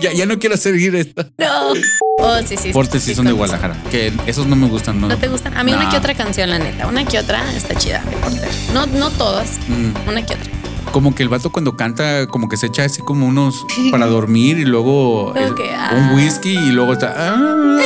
ya, 0.00 0.12
ya 0.12 0.26
no 0.26 0.38
quiero 0.38 0.56
seguir 0.56 0.94
esto. 0.94 1.24
no. 1.38 1.72
Oh, 2.18 2.38
sí, 2.38 2.50
sí. 2.50 2.56
sí, 2.58 2.72
Portes 2.72 3.02
sí 3.02 3.12
son 3.12 3.26
de 3.26 3.32
Guadalajara. 3.32 3.76
Que 3.90 4.12
esos 4.26 4.46
no 4.46 4.54
me 4.54 4.68
gustan, 4.68 5.00
¿no? 5.00 5.08
¿No 5.08 5.18
te 5.18 5.26
gustan? 5.26 5.56
A 5.56 5.64
mí 5.64 5.72
una 5.72 5.90
que 5.90 5.96
otra 5.96 6.14
canción, 6.14 6.48
la 6.50 6.60
neta. 6.60 6.86
Una 6.86 7.04
que 7.04 7.18
otra 7.18 7.42
está 7.56 7.74
chida 7.74 8.00
de 8.08 8.16
Porter. 8.16 8.48
No, 8.72 8.86
no 8.86 9.10
todas. 9.10 9.58
Mm. 9.66 10.08
Una 10.08 10.24
que 10.24 10.34
otra. 10.34 10.52
Como 10.94 11.12
que 11.12 11.24
el 11.24 11.28
vato 11.28 11.50
cuando 11.50 11.76
canta, 11.76 12.28
como 12.28 12.48
que 12.48 12.56
se 12.56 12.66
echa 12.66 12.84
así 12.84 13.02
como 13.02 13.26
unos 13.26 13.66
para 13.90 14.06
dormir 14.06 14.60
y 14.60 14.64
luego 14.64 15.34
ah. 15.36 15.90
un 15.92 16.14
whisky 16.14 16.56
y 16.56 16.70
luego 16.70 16.92
está. 16.92 17.12
ah. 17.18 17.78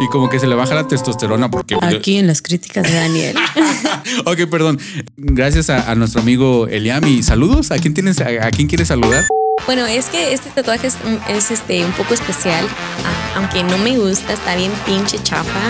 Y 0.00 0.08
como 0.08 0.30
que 0.30 0.40
se 0.40 0.46
le 0.46 0.54
baja 0.54 0.74
la 0.74 0.88
testosterona 0.88 1.50
porque. 1.50 1.76
Aquí 1.82 2.16
en 2.16 2.26
las 2.26 2.40
críticas 2.40 2.84
de 2.84 2.94
Daniel. 2.94 3.36
ok, 4.24 4.46
perdón. 4.50 4.80
Gracias 5.18 5.68
a, 5.68 5.90
a 5.90 5.94
nuestro 5.94 6.22
amigo 6.22 6.68
Eliami. 6.68 7.22
Saludos. 7.22 7.70
¿A 7.70 7.76
quién 7.76 7.92
tienes? 7.92 8.22
A, 8.22 8.46
a 8.46 8.50
quién 8.50 8.66
quieres 8.66 8.88
saludar? 8.88 9.24
Bueno, 9.66 9.84
es 9.84 10.06
que 10.06 10.32
este 10.32 10.48
tatuaje 10.48 10.86
es, 10.86 10.96
es, 11.28 11.50
este, 11.50 11.84
un 11.84 11.92
poco 11.92 12.14
especial, 12.14 12.66
ah, 13.04 13.34
aunque 13.36 13.62
no 13.62 13.76
me 13.76 13.98
gusta, 13.98 14.32
está 14.32 14.56
bien 14.56 14.72
pinche 14.86 15.22
chafa. 15.22 15.60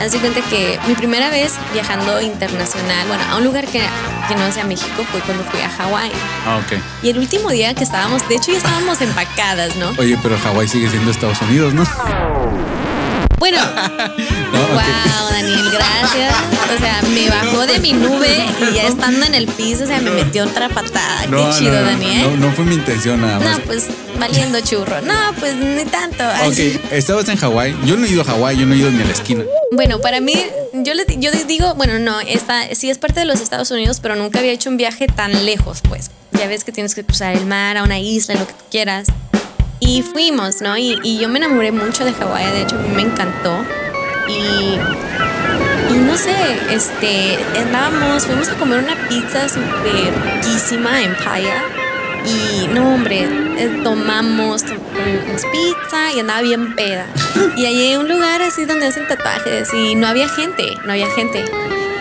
Haz 0.00 0.12
de 0.12 0.18
cuenta 0.18 0.40
que 0.42 0.78
mi 0.86 0.94
primera 0.94 1.28
vez 1.28 1.54
viajando 1.72 2.20
internacional, 2.20 3.06
bueno, 3.08 3.22
a 3.30 3.36
un 3.36 3.44
lugar 3.44 3.66
que, 3.66 3.80
que 4.28 4.34
no 4.36 4.52
sea 4.52 4.64
México, 4.64 5.04
fue 5.10 5.20
cuando 5.20 5.42
fui 5.44 5.60
a 5.60 5.68
Hawái. 5.68 6.12
Ah, 6.46 6.58
ok. 6.58 6.78
Y 7.02 7.10
el 7.10 7.18
último 7.18 7.50
día 7.50 7.74
que 7.74 7.82
estábamos, 7.84 8.26
de 8.28 8.36
hecho 8.36 8.52
ya 8.52 8.58
estábamos 8.58 9.00
empacadas, 9.00 9.76
¿no? 9.76 9.92
Oye, 9.98 10.16
pero 10.22 10.38
Hawái 10.38 10.68
sigue 10.68 10.88
siendo 10.88 11.10
Estados 11.10 11.40
Unidos, 11.42 11.74
¿no? 11.74 11.84
Bueno, 13.38 13.58
No, 14.52 14.58
wow, 14.68 15.30
Daniel, 15.30 15.70
gracias. 15.70 16.34
O 16.74 16.78
sea, 16.78 17.00
me 17.14 17.28
bajó 17.28 17.66
de 17.66 17.78
mi 17.80 17.92
nube 17.92 18.44
y 18.70 18.74
ya 18.74 18.86
estando 18.86 19.24
en 19.24 19.34
el 19.34 19.46
piso, 19.46 19.84
o 19.84 19.86
sea, 19.86 20.00
me 20.00 20.10
metió 20.10 20.44
otra 20.44 20.68
patada. 20.68 21.26
No, 21.28 21.48
Qué 21.50 21.58
chido, 21.58 21.72
no, 21.72 21.82
Daniel. 21.86 22.40
No, 22.40 22.48
no 22.48 22.52
fue 22.52 22.64
mi 22.64 22.74
intención 22.74 23.20
nada 23.20 23.38
más. 23.40 23.58
No, 23.58 23.64
pues 23.64 23.88
valiendo 24.18 24.60
churro. 24.60 25.00
No, 25.00 25.14
pues 25.38 25.56
ni 25.56 25.84
tanto. 25.84 26.24
Ay, 26.24 26.48
Ok, 26.48 26.92
estabas 26.92 27.28
en 27.28 27.36
Hawái. 27.36 27.74
Yo 27.84 27.96
no 27.96 28.04
he 28.06 28.10
ido 28.10 28.22
a 28.22 28.24
Hawái, 28.24 28.58
yo 28.58 28.66
no 28.66 28.74
he 28.74 28.78
ido 28.78 28.90
ni 28.90 29.00
a 29.02 29.06
la 29.06 29.12
esquina. 29.12 29.44
Bueno, 29.72 30.00
para 30.00 30.20
mí, 30.20 30.34
yo, 30.74 30.94
le, 30.94 31.04
yo 31.18 31.30
les 31.30 31.46
digo, 31.46 31.74
bueno, 31.74 31.98
no, 31.98 32.20
esta, 32.20 32.74
sí 32.74 32.90
es 32.90 32.98
parte 32.98 33.20
de 33.20 33.26
los 33.26 33.40
Estados 33.40 33.70
Unidos, 33.70 34.00
pero 34.00 34.14
nunca 34.16 34.38
había 34.40 34.52
hecho 34.52 34.68
un 34.70 34.76
viaje 34.76 35.06
tan 35.06 35.46
lejos, 35.46 35.80
pues. 35.88 36.10
Ya 36.32 36.46
ves 36.46 36.64
que 36.64 36.72
tienes 36.72 36.94
que 36.94 37.04
cruzar 37.04 37.34
el 37.34 37.46
mar, 37.46 37.76
a 37.78 37.82
una 37.82 37.98
isla, 37.98 38.34
lo 38.34 38.46
que 38.46 38.52
tú 38.52 38.64
quieras. 38.70 39.08
Y 39.80 40.02
fuimos, 40.02 40.60
¿no? 40.60 40.76
Y, 40.76 40.98
y 41.02 41.18
yo 41.18 41.28
me 41.28 41.38
enamoré 41.38 41.72
mucho 41.72 42.04
de 42.04 42.12
Hawái, 42.12 42.52
de 42.52 42.62
hecho, 42.62 42.76
a 42.76 42.82
mí 42.82 42.88
me 42.94 43.02
encantó. 43.02 43.64
Y, 44.28 44.78
y 45.90 45.98
no 45.98 46.16
sé, 46.16 46.34
este, 46.70 47.38
andábamos, 47.58 48.26
fuimos 48.26 48.48
a 48.48 48.54
comer 48.54 48.82
una 48.84 49.08
pizza 49.08 49.48
súper 49.48 50.12
riquísima 50.34 51.02
en 51.02 51.14
Paya. 51.16 51.62
Y 52.24 52.66
no, 52.68 52.94
hombre, 52.94 53.22
eh, 53.58 53.80
tomamos, 53.82 54.62
pizza 54.62 56.12
y 56.14 56.20
andaba 56.20 56.42
bien 56.42 56.74
peda. 56.74 57.06
Y 57.56 57.66
allí 57.66 57.88
hay 57.88 57.96
un 57.96 58.08
lugar 58.08 58.42
así 58.42 58.64
donde 58.64 58.86
hacen 58.86 59.06
tatuajes 59.06 59.72
y 59.72 59.94
no 59.94 60.06
había 60.06 60.28
gente, 60.28 60.76
no 60.84 60.92
había 60.92 61.08
gente. 61.10 61.44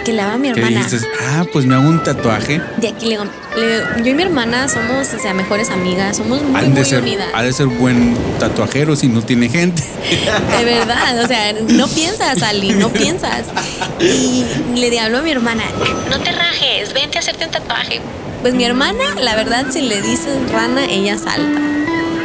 Que 0.08 0.14
le 0.14 0.22
daba 0.22 0.38
mi 0.38 0.54
¿Qué 0.54 0.62
hermana. 0.62 0.86
dices? 0.86 1.06
Ah, 1.22 1.44
pues 1.52 1.66
me 1.66 1.76
hago 1.76 1.90
un 1.90 2.02
tatuaje. 2.02 2.62
De 2.78 2.88
aquí 2.88 3.08
le 3.08 3.12
digo, 3.12 3.26
le 3.58 4.04
yo 4.06 4.12
y 4.12 4.14
mi 4.14 4.24
hermana 4.24 4.70
somos, 4.70 5.14
o 5.14 5.20
sea, 5.20 5.34
mejores 5.34 5.70
amigas, 5.70 6.16
somos 6.16 6.42
muy, 6.44 6.64
muy 6.70 6.86
ser, 6.86 7.02
unidas. 7.02 7.28
ha 7.34 7.44
de 7.44 7.52
ser 7.52 7.66
buen 7.66 8.16
tatuajero 8.40 8.96
si 8.96 9.10
no 9.10 9.22
tiene 9.22 9.50
gente. 9.50 9.84
De 10.60 10.64
verdad, 10.64 11.22
o 11.22 11.28
sea, 11.28 11.52
no 11.52 11.90
piensas, 11.90 12.42
Ali, 12.42 12.70
no 12.70 12.88
piensas. 12.88 13.48
Y 14.00 14.46
le 14.78 14.98
hablo 14.98 15.18
a 15.18 15.22
mi 15.24 15.32
hermana, 15.32 15.64
no 16.10 16.20
te 16.22 16.32
rajes, 16.32 16.94
vente 16.94 17.18
a 17.18 17.20
hacerte 17.20 17.44
un 17.44 17.52
tatuaje. 17.52 18.00
Pues 18.42 18.54
mi 18.54 18.64
hermana, 18.64 19.04
la 19.20 19.36
verdad, 19.36 19.66
si 19.72 19.82
le 19.82 20.02
dices 20.02 20.38
rana, 20.54 20.86
ella 20.86 21.18
salta. 21.18 21.60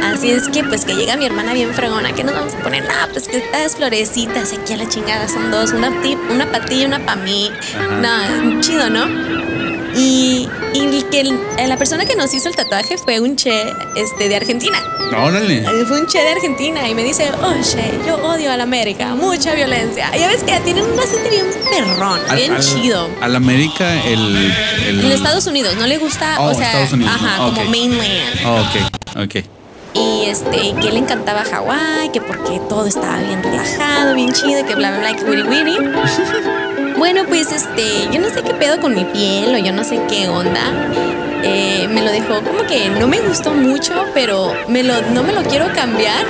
Así 0.03 0.31
es 0.31 0.47
que, 0.49 0.63
pues 0.63 0.85
que 0.85 0.95
llega 0.95 1.15
mi 1.17 1.25
hermana 1.25 1.53
bien 1.53 1.73
fregona, 1.73 2.13
que 2.13 2.23
nos 2.23 2.35
vamos 2.35 2.53
a 2.53 2.57
poner? 2.59 2.83
No, 2.83 2.93
pues 3.11 3.27
que 3.27 3.37
estas 3.37 3.75
florecitas 3.75 4.51
aquí 4.53 4.73
a 4.73 4.77
la 4.77 4.87
chingada 4.89 5.27
son 5.27 5.49
dos, 5.51 5.71
una, 5.71 5.89
una 6.29 6.51
patilla 6.51 6.83
y 6.83 6.85
una 6.85 6.99
para 7.05 7.21
mí. 7.21 7.49
No, 8.01 8.61
chido, 8.61 8.89
¿no? 8.89 9.05
Y, 9.95 10.49
y 10.73 11.03
que 11.11 11.21
el- 11.21 11.39
la 11.67 11.77
persona 11.77 12.05
que 12.05 12.15
nos 12.15 12.33
hizo 12.33 12.49
el 12.49 12.55
tatuaje 12.55 12.97
fue 12.97 13.19
un 13.19 13.35
che 13.35 13.63
este, 13.95 14.27
de 14.27 14.35
Argentina. 14.35 14.77
Órale. 15.15 15.63
Fue 15.87 16.01
un 16.01 16.07
che 16.07 16.19
de 16.19 16.29
Argentina 16.31 16.87
y 16.89 16.95
me 16.95 17.03
dice, 17.03 17.29
oye, 17.43 17.99
yo 18.07 18.15
odio 18.25 18.51
a 18.51 18.57
la 18.57 18.63
América, 18.63 19.13
mucha 19.13 19.53
violencia. 19.53 20.09
Y 20.15 20.19
ya 20.19 20.27
ves 20.27 20.41
que 20.43 20.59
tienen 20.61 20.83
un 20.85 20.99
acento 20.99 21.29
bien 21.29 21.45
perrón, 21.69 22.19
Al- 22.27 22.35
bien 22.37 22.53
al- 22.53 22.61
chido. 22.63 23.07
Al 23.21 23.35
América, 23.35 24.03
el. 24.05 24.51
el 24.87 25.05
En 25.05 25.11
Estados 25.11 25.45
Unidos, 25.45 25.75
no 25.77 25.85
le 25.85 25.99
gusta, 25.99 26.37
Oh, 26.39 26.45
o 26.49 26.53
sea, 26.55 26.65
Estados 26.67 26.93
Unidos, 26.93 27.13
ajá, 27.15 27.37
¿no? 27.37 27.53
como 27.53 27.63
mainland. 27.69 28.45
Oh, 28.45 28.61
ok, 28.61 29.25
ok. 29.25 29.45
Y 29.93 30.25
este, 30.25 30.73
que 30.81 30.91
le 30.91 30.99
encantaba 30.99 31.43
Hawái, 31.43 32.09
que 32.09 32.21
porque 32.21 32.59
todo 32.67 32.87
estaba 32.87 33.17
bien 33.19 33.43
relajado, 33.43 34.15
bien 34.15 34.31
chido, 34.33 34.65
que 34.65 34.75
bla, 34.75 34.89
bla, 34.91 34.99
bla, 34.99 35.13
que 35.15 35.23
wiri 35.23 35.43
wiri. 35.43 35.77
bueno, 36.97 37.23
pues 37.27 37.51
este, 37.51 38.09
yo 38.11 38.19
no 38.19 38.29
sé 38.29 38.41
qué 38.43 38.53
pedo 38.53 38.79
con 38.81 38.95
mi 38.95 39.05
piel 39.05 39.53
o 39.53 39.57
yo 39.57 39.71
no 39.71 39.83
sé 39.83 40.01
qué 40.09 40.27
onda. 40.27 40.61
Eh, 41.43 41.87
me 41.89 42.01
lo 42.01 42.11
dejó 42.11 42.41
como 42.41 42.65
que 42.67 42.89
no 42.89 43.07
me 43.07 43.19
gustó 43.19 43.53
mucho, 43.53 43.93
pero 44.13 44.53
me 44.67 44.81
lo, 44.81 45.01
no 45.13 45.23
me 45.23 45.33
lo 45.33 45.43
quiero 45.43 45.67
cambiar. 45.75 46.25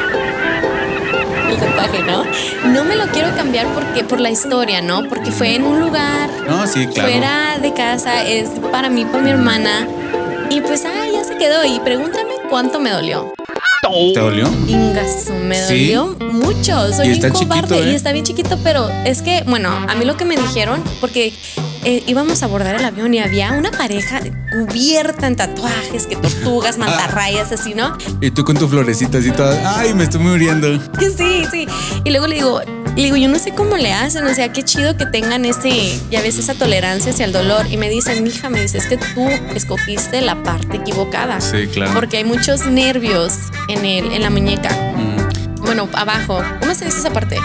El 1.49 1.57
tatuaje, 1.57 2.01
¿no? 2.03 2.25
No 2.71 2.83
me 2.83 2.95
lo 2.95 3.05
quiero 3.07 3.33
cambiar 3.35 3.67
porque 3.67 4.03
por 4.03 4.19
la 4.19 4.31
historia, 4.31 4.81
¿no? 4.81 5.07
Porque 5.07 5.31
fue 5.31 5.55
en 5.55 5.63
un 5.63 5.79
lugar 5.79 6.29
No, 6.47 6.65
sí, 6.65 6.87
claro. 6.87 7.09
fuera 7.11 7.57
de 7.61 7.73
casa, 7.73 8.23
es 8.23 8.49
para 8.71 8.89
mí, 8.89 9.05
para 9.05 9.23
mi 9.23 9.29
hermana. 9.29 9.87
Y 10.49 10.61
pues, 10.61 10.83
ah, 10.85 11.07
ya 11.11 11.23
se 11.23 11.37
quedó. 11.37 11.63
Y 11.63 11.79
pregúntame 11.79 12.33
cuánto 12.49 12.79
me 12.79 12.89
dolió. 12.89 13.31
¿Te 14.13 14.19
dolió? 14.19 14.47
Ingasu, 14.67 15.33
me 15.33 15.55
¿Sí? 15.55 15.91
dolió 15.91 16.15
mucho. 16.31 16.93
Soy 16.93 17.09
bien 17.09 17.21
chiquito, 17.21 17.47
cobarde 17.49 17.79
¿eh? 17.79 17.91
y 17.91 17.95
está 17.95 18.13
bien 18.13 18.23
chiquito, 18.23 18.57
pero 18.63 18.89
es 19.03 19.21
que, 19.21 19.43
bueno, 19.45 19.69
a 19.69 19.93
mí 19.95 20.05
lo 20.05 20.15
que 20.15 20.23
me 20.23 20.37
dijeron, 20.37 20.81
porque 21.01 21.33
eh, 21.83 22.01
íbamos 22.07 22.41
a 22.41 22.45
abordar 22.45 22.75
el 22.75 22.85
avión 22.85 23.13
y 23.13 23.19
había 23.19 23.51
una 23.51 23.71
pareja 23.71 24.21
cubierta 24.53 25.27
en 25.27 25.35
tatuajes, 25.35 26.07
que 26.07 26.15
tortugas, 26.15 26.77
mantarrayas, 26.79 27.51
así, 27.51 27.73
¿no? 27.73 27.97
Y 28.21 28.31
tú 28.31 28.45
con 28.45 28.55
tu 28.55 28.69
florecita 28.69 29.17
así 29.17 29.31
toda. 29.31 29.77
Ay, 29.77 29.93
me 29.93 30.05
estoy 30.05 30.21
muriendo. 30.21 30.79
Sí, 30.99 31.43
sí. 31.51 31.67
Y 32.05 32.09
luego 32.11 32.27
le 32.27 32.35
digo, 32.35 32.61
le 32.95 33.03
digo, 33.03 33.15
yo 33.17 33.27
no 33.27 33.39
sé 33.39 33.51
cómo 33.51 33.77
le 33.77 33.91
hacen, 33.93 34.25
o 34.25 34.33
sea, 34.33 34.51
qué 34.51 34.63
chido 34.63 34.95
que 34.97 35.05
tengan 35.05 35.45
ese, 35.45 35.99
ya 36.11 36.21
ves, 36.21 36.37
esa 36.37 36.53
tolerancia 36.53 37.11
hacia 37.11 37.25
el 37.25 37.31
dolor. 37.31 37.65
Y 37.69 37.77
me 37.77 37.89
dicen, 37.89 38.23
mija, 38.23 38.49
me 38.49 38.61
dice, 38.61 38.77
es 38.77 38.87
que 38.87 38.97
tú 38.97 39.27
escogiste 39.55 40.21
la 40.21 40.41
parte 40.43 40.77
equivocada. 40.77 41.41
Sí, 41.41 41.67
claro. 41.67 41.93
Porque 41.93 42.17
hay 42.17 42.23
muchos 42.23 42.65
nervios 42.65 43.33
en, 43.67 43.85
el, 43.85 44.11
en 44.11 44.21
la 44.21 44.29
muñeca. 44.29 44.69
Mm. 44.95 45.61
Bueno, 45.61 45.89
abajo. 45.93 46.43
¿Cómo 46.59 46.75
se 46.75 46.85
dice 46.85 46.99
esa 46.99 47.11
parte? 47.11 47.37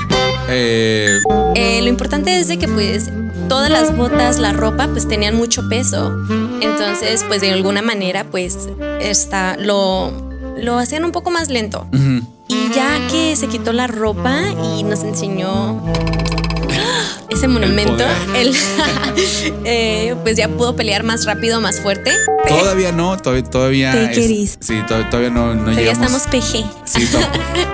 Eh, 0.48 1.18
Eh, 1.54 1.80
lo 1.82 1.88
importante 1.88 2.38
es 2.38 2.48
de 2.48 2.58
que 2.58 2.68
pues 2.68 3.10
todas 3.48 3.70
las 3.70 3.96
botas, 3.96 4.38
la 4.38 4.52
ropa, 4.52 4.88
pues 4.88 5.08
tenían 5.08 5.36
mucho 5.36 5.68
peso. 5.68 6.14
Entonces, 6.60 7.24
pues 7.28 7.40
de 7.40 7.52
alguna 7.52 7.80
manera, 7.80 8.24
pues 8.24 8.68
está 9.00 9.56
lo 9.56 10.28
lo 10.58 10.76
hacían 10.76 11.04
un 11.04 11.12
poco 11.12 11.30
más 11.30 11.48
lento. 11.48 11.86
Ya 12.74 13.06
que 13.10 13.36
se 13.36 13.48
quitó 13.48 13.72
la 13.72 13.86
ropa 13.86 14.40
y 14.76 14.82
nos 14.82 15.02
enseñó 15.02 15.80
ese 17.30 17.48
monumento, 17.48 18.04
él 18.36 18.54
eh, 19.64 20.14
pues 20.22 20.36
ya 20.36 20.48
pudo 20.48 20.76
pelear 20.76 21.02
más 21.02 21.24
rápido, 21.24 21.60
más 21.60 21.80
fuerte. 21.80 22.12
Todavía 22.46 22.92
no, 22.92 23.16
todavía, 23.18 23.44
todavía 23.44 24.10
es- 24.10 24.56
sí, 24.60 24.80
to- 24.88 25.04
todavía 25.06 25.30
no, 25.30 25.54
no 25.54 25.70
llegamos. 25.72 26.06
estamos 26.06 26.22
PG. 26.28 26.64
Sí, 26.84 27.06
to- 27.06 27.18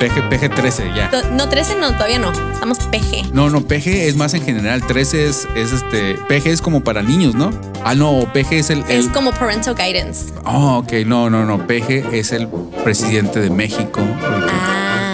PG, 0.01 0.29
PG 0.29 0.55
13 0.55 0.91
ya. 0.97 1.11
No, 1.33 1.49
13 1.49 1.77
no, 1.77 1.93
todavía 1.93 2.19
no. 2.19 2.33
Estamos 2.53 2.79
PG. 2.79 3.33
No, 3.33 3.51
no, 3.51 3.61
PG 3.67 3.87
es 4.09 4.17
más 4.17 4.35
en 4.35 4.43
general. 4.45 4.85
13 4.87 5.29
es, 5.29 5.47
es 5.55 5.73
este. 5.73 6.15
PG 6.29 6.47
es 6.49 6.61
como 6.61 6.83
para 6.83 7.03
niños, 7.03 7.35
¿no? 7.35 7.51
Ah, 7.85 7.95
no, 7.95 8.27
PG 8.33 8.53
es 8.55 8.71
el. 8.71 8.81
Es 8.89 9.07
el 9.07 9.13
como 9.13 9.33
parental 9.33 9.75
guidance. 9.75 10.33
oh, 10.45 10.79
ok, 10.79 10.93
no, 11.07 11.31
no, 11.31 11.45
no. 11.45 11.67
PG 11.67 12.13
es 12.15 12.33
el 12.33 12.49
presidente 12.83 13.41
de 13.41 13.51
México. 13.51 14.01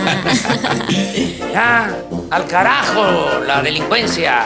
Ya, 1.52 1.96
al 2.30 2.46
carajo, 2.46 3.40
la 3.46 3.60
delincuencia. 3.60 4.44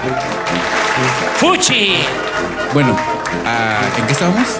¡Fuchi! 1.37 1.97
Bueno, 2.73 2.97
ah, 3.47 3.83
¿en 3.99 4.07
qué 4.07 4.13
estábamos? 4.13 4.59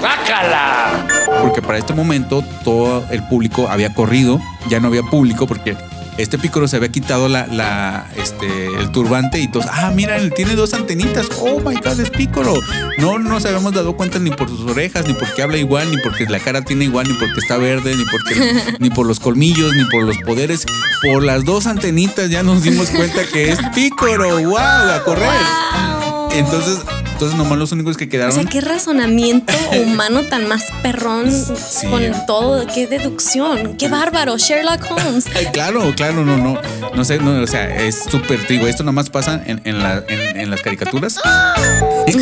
¡Bácala! 0.00 1.06
Porque 1.42 1.60
para 1.60 1.78
este 1.78 1.92
momento 1.92 2.44
todo 2.62 3.04
el 3.10 3.22
público 3.24 3.68
había 3.68 3.92
corrido, 3.92 4.40
ya 4.68 4.80
no 4.80 4.88
había 4.88 5.02
público 5.02 5.46
porque 5.46 5.76
este 6.18 6.38
pícoro 6.38 6.68
se 6.68 6.76
había 6.76 6.90
quitado 6.90 7.28
la, 7.28 7.46
la, 7.46 8.06
este, 8.16 8.66
el 8.66 8.90
turbante 8.92 9.40
y 9.40 9.48
todos, 9.48 9.66
ah, 9.70 9.90
mira, 9.94 10.16
él 10.16 10.32
tiene 10.34 10.54
dos 10.54 10.74
antenitas, 10.74 11.26
oh 11.38 11.60
my 11.60 11.76
god, 11.76 11.98
es 12.00 12.10
pícoro. 12.10 12.54
No 12.98 13.18
nos 13.18 13.44
habíamos 13.46 13.72
dado 13.72 13.96
cuenta 13.96 14.18
ni 14.18 14.30
por 14.30 14.48
sus 14.48 14.60
orejas, 14.70 15.06
ni 15.06 15.14
porque 15.14 15.42
habla 15.42 15.56
igual, 15.56 15.90
ni 15.90 15.96
porque 16.02 16.26
la 16.26 16.38
cara 16.38 16.62
tiene 16.62 16.84
igual, 16.84 17.08
ni 17.08 17.14
porque 17.14 17.40
está 17.40 17.56
verde, 17.56 17.96
ni 17.96 18.04
porque 18.04 18.76
ni 18.78 18.90
por 18.90 19.06
los 19.06 19.20
colmillos, 19.20 19.74
ni 19.74 19.84
por 19.86 20.04
los 20.04 20.18
poderes. 20.18 20.66
Por 21.02 21.22
las 21.22 21.44
dos 21.44 21.66
antenitas 21.66 22.30
ya 22.30 22.42
nos 22.42 22.62
dimos 22.62 22.90
cuenta 22.90 23.24
que 23.24 23.50
es 23.50 23.58
pícoro, 23.74 24.38
wow, 24.42 24.58
a 24.58 25.02
correr. 25.04 25.30
Entonces, 26.34 26.78
entonces 27.22 27.38
nomás 27.38 27.56
los 27.56 27.70
únicos 27.70 27.96
que 27.96 28.06
O 28.06 28.08
quedaron 28.08 28.34
sea, 28.34 28.44
qué 28.46 28.60
razonamiento 28.60 29.52
humano 29.86 30.22
tan 30.24 30.48
más 30.48 30.64
perrón 30.82 31.30
con 31.88 32.02
todo, 32.26 32.66
qué 32.66 32.88
deducción, 32.88 33.76
qué 33.76 33.86
bárbaro, 33.88 34.36
Sherlock 34.38 34.90
Holmes. 34.90 35.26
Ay, 35.36 35.46
claro, 35.52 35.92
claro, 35.94 36.24
no, 36.24 36.36
no, 36.36 36.58
no 36.94 37.04
sé, 37.04 37.18
no, 37.18 37.40
o 37.40 37.46
sea, 37.46 37.84
es 37.86 38.02
súper, 38.10 38.44
digo, 38.48 38.66
esto 38.66 38.82
nomás 38.82 39.08
pasa 39.08 39.40
en, 39.46 39.60
en, 39.64 39.78
la- 39.80 40.02
en- 40.08 40.40
en 40.40 40.50
las 40.50 40.62
caricaturas. 40.62 41.20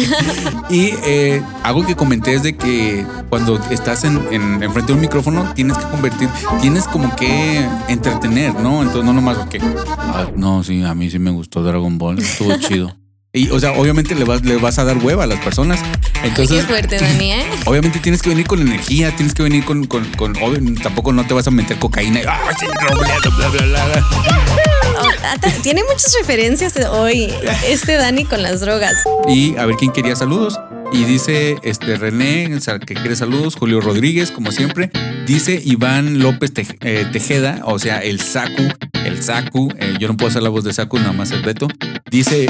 y 0.71 0.91
eh, 1.07 1.43
algo 1.63 1.87
que 1.87 1.97
comenté 1.97 2.35
es 2.35 2.43
de 2.43 2.57
que 2.57 3.07
cuando 3.31 3.59
estás 3.71 4.05
en, 4.05 4.21
en, 4.31 4.63
enfrente 4.63 4.89
de 4.89 4.95
un 4.97 5.01
micrófono 5.01 5.51
tienes 5.55 5.79
que 5.79 5.85
convertir, 5.85 6.29
tienes 6.61 6.85
como 6.85 7.17
que 7.17 7.67
entretener, 7.89 8.53
¿no? 8.61 8.83
Entonces 8.83 9.05
no 9.05 9.15
nomás 9.15 9.39
que, 9.49 9.61
"Ah, 9.99 10.27
no, 10.37 10.63
sí, 10.63 10.83
a 10.85 10.95
mí 10.95 11.11
sí 11.11 11.19
me 11.19 11.31
gustó 11.31 11.63
Dragon 11.63 11.97
Ball, 11.97 12.19
estuvo 12.19 12.55
chido. 12.59 13.00
Y, 13.33 13.49
o 13.51 13.61
sea, 13.61 13.73
obviamente 13.73 14.17
le 14.17 14.25
vas, 14.25 14.45
le 14.45 14.57
vas 14.57 14.79
a 14.81 14.85
dar 14.85 14.97
hueva 14.99 15.23
a 15.23 15.27
las 15.27 15.39
personas. 15.41 15.79
Entonces, 16.25 16.63
qué 16.63 16.67
fuerte, 16.67 16.99
Dani, 16.99 17.33
¿eh? 17.33 17.45
Obviamente 17.65 18.01
tienes 18.01 18.23
que 18.23 18.29
venir 18.31 18.47
con 18.47 18.61
energía, 18.61 19.15
tienes 19.15 19.35
que 19.35 19.45
venir 19.45 19.65
con, 19.65 19.87
con, 19.87 20.05
con- 20.17 20.37
obvio, 20.43 20.59
tampoco 20.83 21.13
no 21.13 21.25
te 21.25 21.33
vas 21.35 21.47
a 21.47 21.53
meter 21.53 21.79
cocaína. 21.79 22.21
y, 22.21 22.25
"Ah, 22.27 22.41
bla, 22.91 22.95
bla, 22.95 23.49
bla, 23.49 23.49
bla, 23.67 23.87
bla". 23.87 24.07
Oh, 25.03 25.63
Tiene 25.63 25.83
muchas 25.85 26.13
referencias 26.19 26.75
hoy, 26.91 27.33
este 27.69 27.95
Dani 27.95 28.25
con 28.25 28.43
las 28.43 28.61
drogas. 28.61 28.95
Y 29.29 29.57
a 29.57 29.65
ver 29.67 29.77
quién 29.77 29.93
quería 29.93 30.17
saludos. 30.17 30.59
Y 30.93 31.05
dice 31.05 31.57
este 31.63 31.97
René, 31.97 32.51
que 32.85 32.95
quiere 32.95 33.15
saludos, 33.15 33.55
Julio 33.55 33.81
Rodríguez, 33.81 34.33
como 34.33 34.51
siempre. 34.51 34.91
Dice 35.25 35.63
Iván 35.65 36.19
López 36.19 36.53
Tej- 36.53 36.77
eh, 36.81 37.07
Tejeda, 37.13 37.61
o 37.65 37.79
sea, 37.79 38.01
el 38.03 38.21
Saku, 38.21 38.69
el 39.05 39.23
Saku. 39.23 39.73
eh, 39.79 39.95
yo 40.01 40.09
no 40.09 40.17
puedo 40.17 40.31
hacer 40.31 40.43
la 40.43 40.49
voz 40.49 40.65
de 40.65 40.73
Saku, 40.73 40.99
nada 40.99 41.13
más 41.13 41.31
el 41.31 41.43
Beto. 41.43 41.69
Dice, 42.11 42.47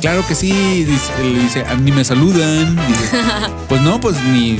claro 0.00 0.26
que 0.26 0.34
sí, 0.34 0.84
dice, 0.84 1.12
dice, 1.22 1.64
a 1.68 1.76
mí 1.76 1.92
me 1.92 2.04
saludan. 2.04 2.76
Dice, 2.76 3.18
pues 3.68 3.80
no, 3.82 4.00
pues 4.00 4.22
ni. 4.24 4.58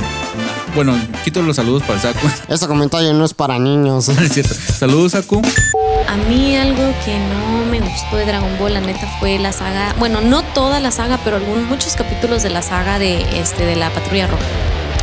Bueno, 0.73 0.97
quito 1.25 1.41
los 1.41 1.57
saludos 1.57 1.83
para 1.83 1.95
el 1.95 2.01
Saku. 2.01 2.27
Ese 2.47 2.67
comentario 2.67 3.13
no 3.13 3.25
es 3.25 3.33
para 3.33 3.59
niños. 3.59 4.07
es 4.09 4.33
cierto. 4.33 4.53
Saludos, 4.53 5.13
Saku. 5.13 5.41
A 6.07 6.15
mí 6.29 6.55
algo 6.55 6.93
que 7.05 7.17
no 7.17 7.65
me 7.69 7.79
gustó 7.79 8.15
de 8.15 8.25
Dragon 8.25 8.57
Ball, 8.59 8.73
la 8.73 8.81
neta, 8.81 9.07
fue 9.19 9.39
la 9.39 9.51
saga, 9.51 9.95
bueno, 9.97 10.21
no 10.21 10.43
toda 10.43 10.79
la 10.79 10.91
saga, 10.91 11.19
pero 11.23 11.37
algún, 11.37 11.67
muchos 11.67 11.95
capítulos 11.95 12.43
de 12.43 12.49
la 12.49 12.61
saga 12.61 12.99
de, 12.99 13.21
este, 13.39 13.65
de 13.65 13.75
la 13.75 13.89
Patrulla 13.89 14.27
Roja. 14.27 14.43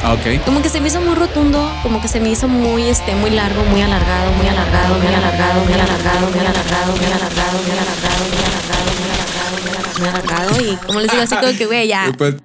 Ah, 0.03 0.13
ok. 0.13 0.45
Como 0.45 0.63
que 0.63 0.69
se 0.69 0.81
me 0.81 0.89
hizo 0.89 1.01
muy 1.01 1.15
rotundo, 1.15 1.71
como 1.83 2.01
que 2.01 2.09
se 2.09 2.21
me 2.21 2.31
hizo 2.31 2.47
muy, 2.47 2.85
este, 2.89 3.15
muy 3.15 3.31
largo, 3.31 3.63
muy 3.65 3.81
alargado, 3.81 4.33
muy 4.33 4.47
alargado, 4.47 4.99
muy 4.99 5.07
alargado, 5.09 5.65
muy 5.65 5.73
alargado, 5.75 6.31
muy 6.31 6.39
alargado, 6.39 6.39
muy 6.39 6.41
alargado, 6.41 6.93
muy 6.93 7.07
alargado, 7.07 7.59
muy 7.59 7.73
alargado, 7.73 8.25
muy 8.29 8.39
alargado, 8.39 8.85
muy 8.85 9.11
alargado, 9.11 9.38
alargado. 9.49 10.61
Y 10.61 10.77
como 10.87 11.01
les 11.01 11.11
digo, 11.11 11.23
así 11.23 11.35
como 11.37 11.53
que, 11.57 11.67
güey, 11.67 11.89
ya. 11.89 12.13
Pues, 12.17 12.37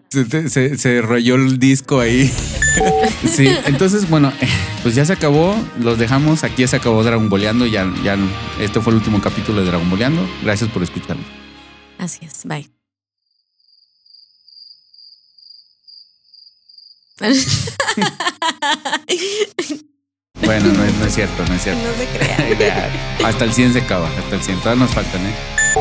Se, 0.50 0.78
se- 0.78 1.02
rayó 1.02 1.36
el 1.36 1.60
disco 1.60 2.00
ahí. 2.00 2.32
Sí, 3.32 3.48
entonces, 3.66 4.10
bueno, 4.10 4.34
pues 4.82 4.96
ya 4.96 5.06
se 5.06 5.14
acabó. 5.14 5.56
Los 5.80 6.00
dejamos. 6.00 6.44
Aquí 6.44 6.64
ya 6.64 6.68
se 6.68 6.76
acabó 6.78 7.04
Dragon 7.04 7.30
Boleando. 7.30 7.68
Ya, 7.68 7.86
ya, 8.04 8.18
este 8.60 8.82
fue 8.82 8.94
el 8.94 8.98
último 8.98 9.22
capítulo 9.22 9.60
de 9.62 9.68
Dragon 9.68 9.88
Boleando. 9.92 10.28
Gracias 10.42 10.72
por 10.72 10.82
escucharlo. 10.82 11.22
Así 12.00 12.26
es, 12.26 12.42
bye. 12.46 12.68
Bueno, 20.60 20.72
no, 20.78 20.84
es- 20.84 20.94
no 20.96 21.06
es 21.06 21.14
cierto, 21.16 21.44
no 21.48 21.54
es 21.56 21.64
cierto. 21.64 21.82
No 21.84 21.94
se 21.98 22.60
Ya, 22.60 23.28
hasta 23.28 23.44
el 23.44 23.54
100 23.54 23.74
se 23.74 23.80
acaba, 23.80 24.08
hasta 24.08 24.36
el 24.36 24.42
100. 24.42 24.60
Todavía 24.60 24.84
nos 24.86 24.94
faltan, 24.94 25.22
¿eh? 25.26 25.34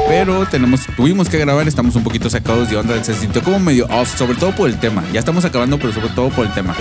Pero 0.09 0.47
tenemos, 0.47 0.81
tuvimos 0.97 1.29
que 1.29 1.37
grabar, 1.37 1.69
estamos 1.69 1.95
un 1.97 2.03
poquito 2.03 2.31
sacados 2.31 2.71
de 2.71 2.77
onda. 2.79 3.03
Se 3.05 3.13
sintió 3.15 3.43
como 3.43 3.59
medio 3.59 3.87
off, 3.91 4.17
sobre 4.17 4.37
todo 4.39 4.53
por 4.53 4.69
el 4.71 4.79
tema. 4.79 5.05
Ya 5.13 5.19
estamos 5.19 5.45
acabando, 5.45 5.79
pero 5.79 5.93
sobre 5.93 6.09
todo 6.11 6.31
por 6.31 6.47
el 6.47 6.53
tema. 6.55 6.75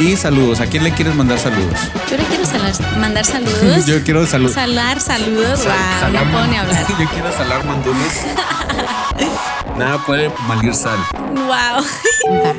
Y 0.00 0.16
saludos. 0.16 0.60
¿A 0.60 0.66
quién 0.66 0.82
le 0.82 0.90
quieres 0.90 1.14
mandar 1.14 1.38
saludos? 1.38 1.78
Yo 2.10 2.16
le 2.16 2.24
quiero 2.24 2.44
salar- 2.44 2.98
mandar 2.98 3.24
saludos. 3.34 3.86
Yo 3.86 4.02
quiero 4.02 4.26
saludos. 4.26 4.54
Salar 4.54 5.00
saludos. 5.00 5.60
Sal- 5.60 5.68
Wow, 5.68 6.00
salar 6.00 6.26
no 6.26 6.32
puedo 6.32 6.46
ni 6.48 6.56
hablar. 6.56 6.86
Yo 6.98 7.08
quiero 7.10 7.32
salar 7.32 7.64
mandules. 7.64 8.22
Nada 9.78 9.98
puede 10.04 10.28
malir 10.48 10.74
sal. 10.74 10.98
Wow. 11.34 11.84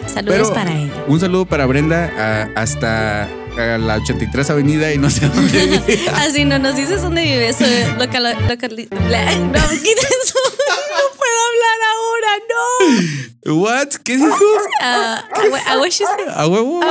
Saludos 0.07 0.23
Pero 0.47 0.53
para 0.53 0.71
él. 0.71 0.89
Un 1.07 1.19
saludo 1.19 1.45
para 1.45 1.65
Brenda 1.65 2.09
a- 2.55 2.61
hasta 2.61 3.27
a 3.57 3.77
la 3.77 3.95
83 3.97 4.49
Avenida 4.49 4.93
y 4.93 4.97
no 4.97 5.09
sé 5.09 5.27
dónde 5.27 5.65
vive. 5.65 6.09
Así 6.15 6.45
no 6.45 6.59
nos 6.59 6.75
dices 6.75 7.01
dónde 7.01 7.23
vives. 7.23 7.57
Soy 7.57 7.67
local, 7.97 8.35
local, 8.47 8.87
No 8.91 8.97
puedo 11.17 11.39
hablar 11.49 11.79
ahora, 11.93 12.28
no. 12.47 13.55
¿What? 13.55 13.87
¿Qué 14.03 14.17
dijo? 14.17 14.35
Ah, 14.81 15.23
a 16.35 16.47
huevo? 16.47 16.81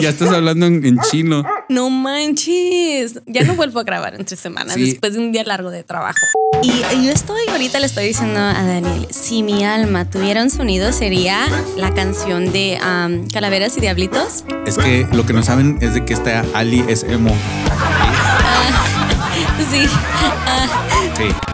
Ya 0.00 0.08
estás 0.10 0.30
hablando 0.30 0.66
en, 0.66 0.84
en 0.84 0.98
chino. 1.10 1.44
No 1.68 1.90
manches. 1.90 3.20
Ya 3.26 3.42
no 3.44 3.54
vuelvo 3.54 3.80
a 3.80 3.84
grabar 3.84 4.14
en 4.14 4.24
tres 4.24 4.40
semanas 4.40 4.74
Sí. 4.74 4.90
después 4.90 5.12
de 5.14 5.18
un 5.18 5.32
día 5.32 5.44
largo 5.44 5.70
de 5.70 5.82
trabajo. 5.82 6.18
Y 6.62 6.70
yo 7.04 7.10
estoy, 7.10 7.42
ahorita 7.50 7.78
le 7.80 7.86
estoy 7.86 8.06
diciendo 8.06 8.38
a 8.40 8.64
Daniel, 8.64 9.06
si 9.10 9.42
mi 9.42 9.64
alma 9.64 10.08
tuviera 10.08 10.42
un 10.42 10.50
sonido 10.50 10.92
sería 10.92 11.40
la 11.76 11.92
canción 11.94 12.52
de 12.52 12.78
um, 12.80 13.28
Calaveras 13.28 13.76
y 13.76 13.80
Diablitos. 13.80 14.44
Es 14.66 14.78
que 14.78 15.06
lo 15.12 15.26
que 15.26 15.32
no 15.32 15.42
saben 15.42 15.78
es 15.80 15.94
de 15.94 16.04
que 16.04 16.14
esta 16.14 16.44
Ali 16.54 16.84
es 16.88 17.02
emo. 17.02 17.34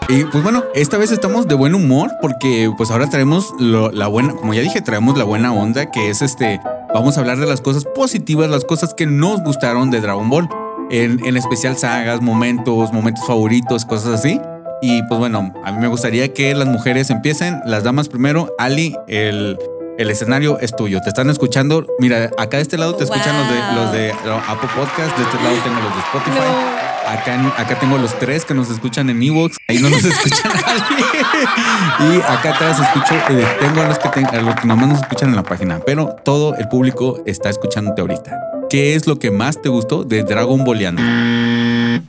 Sí. 0.07 0.13
Y 0.13 0.23
pues 0.25 0.43
bueno, 0.43 0.63
esta 0.75 0.97
vez 0.97 1.11
estamos 1.11 1.47
de 1.47 1.55
buen 1.55 1.73
humor 1.75 2.11
porque 2.21 2.69
pues 2.75 2.91
ahora 2.91 3.09
traemos 3.09 3.53
lo- 3.59 3.91
la 3.91 4.07
buena, 4.07 4.33
como 4.33 4.53
ya 4.53 4.61
dije, 4.61 4.81
traemos 4.81 5.17
la 5.17 5.23
buena 5.23 5.53
onda 5.53 5.89
que 5.89 6.09
es 6.09 6.21
este, 6.21 6.59
vamos 6.93 7.17
a 7.17 7.21
hablar 7.21 7.37
de 7.37 7.45
las 7.45 7.61
cosas 7.61 7.85
positivas, 7.85 8.49
las 8.49 8.65
cosas 8.65 8.93
que 8.93 9.05
nos 9.05 9.41
gustaron 9.43 9.89
de 9.91 10.01
Dragon 10.01 10.29
Ball. 10.29 10.49
En, 10.89 11.25
en 11.25 11.37
especial 11.37 11.77
sagas, 11.77 12.21
momentos, 12.21 12.91
momentos 12.91 13.25
favoritos, 13.25 13.85
cosas 13.85 14.19
así. 14.19 14.41
Y 14.81 15.01
pues 15.03 15.19
bueno, 15.19 15.53
a 15.63 15.71
mí 15.71 15.77
me 15.79 15.87
gustaría 15.87 16.33
que 16.33 16.53
las 16.53 16.67
mujeres 16.67 17.09
empiecen, 17.09 17.61
las 17.65 17.83
damas 17.85 18.09
primero. 18.09 18.53
Ali, 18.59 18.97
el, 19.07 19.57
el 19.97 20.09
escenario 20.09 20.59
es 20.59 20.75
tuyo. 20.75 20.99
Te 21.01 21.07
están 21.07 21.29
escuchando. 21.29 21.85
Mira, 21.99 22.29
acá 22.37 22.57
de 22.57 22.63
este 22.63 22.77
lado 22.77 22.95
te 22.95 23.05
escuchan 23.05 23.37
los 23.37 23.47
de, 23.47 23.75
los 23.75 23.91
de 23.93 24.11
Apple 24.49 24.69
Podcast, 24.75 25.15
de 25.17 25.23
este 25.23 25.35
lado 25.41 25.55
tengo 25.63 25.79
los 25.79 25.95
de 25.95 26.01
Spotify. 26.01 26.80
Acá, 27.07 27.53
acá 27.57 27.79
tengo 27.79 27.97
los 27.97 28.17
tres 28.19 28.45
que 28.45 28.53
nos 28.53 28.69
escuchan 28.69 29.09
en 29.09 29.21
Evox. 29.21 29.57
Ahí 29.67 29.79
no 29.79 29.89
nos 29.89 30.03
escucha 30.05 30.49
nadie. 30.49 31.05
Y 32.17 32.21
acá 32.21 32.51
atrás 32.55 32.79
escucho, 32.79 33.13
eh, 33.29 33.45
tengo 33.59 33.81
a 33.81 33.87
los 33.87 33.99
que, 33.99 34.09
ten- 34.09 34.27
a 34.27 34.41
los 34.41 34.55
que 34.55 34.67
nomás 34.67 34.87
nos 34.87 34.99
escuchan 35.01 35.29
en 35.29 35.35
la 35.35 35.43
página. 35.43 35.79
Pero 35.85 36.15
todo 36.23 36.55
el 36.55 36.67
público 36.67 37.21
está 37.25 37.49
escuchándote 37.49 38.01
ahorita. 38.01 38.31
¿Qué 38.69 38.95
es 38.95 39.07
lo 39.07 39.19
que 39.19 39.31
más 39.31 39.61
te 39.61 39.67
gustó 39.69 40.03
de 40.03 40.23
Dragon 40.23 40.63
Balleando? 40.63 41.01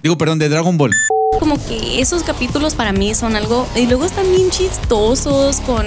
Digo, 0.03 0.16
perdón, 0.16 0.38
de 0.38 0.49
Dragon 0.49 0.76
Ball. 0.76 0.93
como 1.40 1.57
que 1.66 2.01
esos 2.01 2.22
capítulos 2.22 2.74
para 2.74 2.93
mí 2.93 3.14
son 3.14 3.34
algo. 3.34 3.66
Y 3.74 3.86
luego 3.86 4.05
están 4.05 4.24
bien 4.30 4.51
chistosos 4.51 5.61
con. 5.61 5.86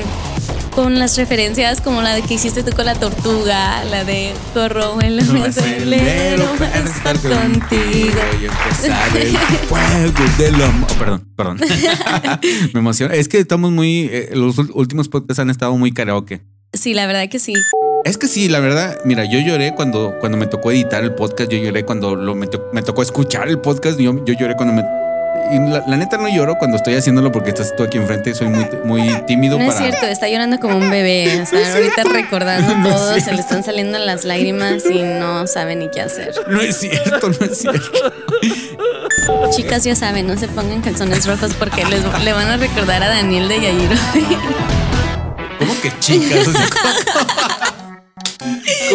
Con 0.76 1.00
las 1.00 1.18
referencias 1.18 1.80
como 1.82 2.02
la 2.02 2.14
de 2.14 2.22
que 2.22 2.34
hiciste 2.36 2.62
tú 2.64 2.76
con 2.76 2.86
la 2.86 2.96
tortuga, 2.96 3.84
la 3.86 4.04
de 4.04 4.34
corro 4.54 5.02
en 5.02 5.20
el 5.20 5.20
acelero 5.44 6.46
para 6.60 6.78
estar 6.80 7.18
contigo. 7.18 8.20
Y 8.42 8.46
empezar 8.46 9.18
el 9.18 9.38
fuego 9.68 10.26
del 10.38 10.56
amor. 10.62 10.90
Oh, 10.92 11.00
perdón, 11.00 11.30
perdón. 11.36 11.58
Me 12.74 12.80
emociona. 12.80 13.14
Es 13.16 13.28
que 13.30 13.40
estamos 13.40 13.72
muy. 13.72 14.10
eh, 14.12 14.30
los 14.34 14.58
últimos 14.58 15.08
podcasts 15.08 15.40
han 15.40 15.50
estado 15.50 15.76
muy 15.78 15.92
karaoke. 15.92 16.42
Sí, 16.74 16.94
la 16.94 17.08
verdad 17.08 17.30
que 17.30 17.40
sí. 17.40 17.54
Es 18.04 18.18
que 18.18 18.28
sí, 18.28 18.50
la 18.50 18.60
verdad, 18.60 19.00
mira, 19.06 19.24
yo 19.26 19.40
lloré 19.40 19.74
cuando, 19.74 20.16
cuando 20.20 20.38
me 20.38 20.46
tocó 20.46 20.72
editar 20.72 21.04
el 21.04 21.16
podcast, 21.16 21.50
yo 21.50 21.58
lloré 21.58 21.84
cuando 21.86 22.16
lo, 22.16 22.36
me, 22.36 22.46
to- 22.48 22.70
me 22.74 22.84
tocó 22.84 23.02
escuchar 23.02 23.48
el 23.48 23.60
podcast, 23.60 23.98
yo, 24.00 24.24
yo 24.26 24.34
lloré 24.38 24.56
cuando 24.56 24.74
me... 24.76 25.05
Y 25.52 25.60
la, 25.60 25.84
la 25.86 25.98
neta 25.98 26.18
no 26.18 26.28
lloro 26.28 26.58
cuando 26.58 26.78
estoy 26.78 26.96
haciéndolo 26.96 27.32
porque 27.32 27.50
estás 27.50 27.76
tú 27.76 27.84
aquí 27.84 27.98
enfrente, 27.98 28.34
soy 28.34 28.48
muy, 28.48 28.68
muy 28.84 29.22
tímido 29.28 29.58
No 29.58 29.66
es 29.66 29.76
para... 29.76 29.90
cierto, 29.90 30.08
está 30.08 30.28
llorando 30.28 30.60
como 30.60 30.78
un 30.78 30.90
bebé. 30.90 31.42
O 31.42 31.46
sea, 31.46 31.74
ahorita 31.76 32.04
recordando 32.04 32.76
No 32.78 32.90
es 32.90 32.96
todo, 32.96 33.20
se 33.20 33.32
le 33.32 33.42
están 33.42 33.64
saliendo 33.64 33.98
las 34.00 34.24
lágrimas 34.26 34.84
y 34.90 35.04
no 35.04 35.46
sabe 35.48 35.76
ni 35.76 35.90
qué 35.90 36.02
hacer. 36.02 36.34
No 36.48 36.62
es 36.62 36.78
cierto, 36.78 37.30
no 37.30 37.46
es 37.46 37.58
cierto. 37.60 38.12
Chicas, 39.56 39.84
ya 39.84 39.96
saben, 39.96 40.28
no 40.28 40.38
se 40.38 40.48
pongan 40.48 40.82
calzones 40.82 41.28
rojos 41.28 41.54
porque 41.58 41.86
les, 41.86 42.04
le 42.24 42.34
van 42.34 42.48
a 42.48 42.58
recordar 42.58 43.04
a 43.04 43.10
Daniel 43.10 43.48
de 43.48 43.62
Yayiro. 43.62 43.96
¿Cómo 45.60 45.74
que 45.82 45.92
chicas? 46.00 46.48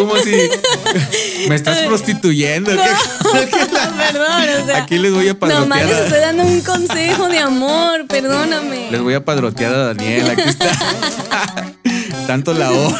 Como 0.01 0.17
si 0.17 0.35
me 1.49 1.55
estás 1.55 1.79
prostituyendo. 1.83 2.71
¿Qué- 2.71 2.77
Perdón, 4.11 4.43
o 4.61 4.65
sea. 4.65 4.77
Aquí 4.83 4.97
les 4.97 5.13
voy 5.13 5.27
a 5.29 5.33
Nomás 5.33 5.49
padrotear. 5.79 5.85
les 5.85 5.95
a- 5.97 6.03
estoy 6.05 6.19
dando 6.19 6.43
un 6.43 6.61
consejo 6.61 7.29
de 7.29 7.39
amor, 7.39 8.05
perdóname. 8.07 8.87
Les 8.91 9.01
voy 9.01 9.13
a 9.13 9.23
padrotear 9.23 9.73
a 9.73 9.93
Daniel. 9.93 10.29
Aquí 10.31 10.41
está. 10.49 10.71
Tanto 12.27 12.53
la 12.53 12.71
hora. 12.71 12.97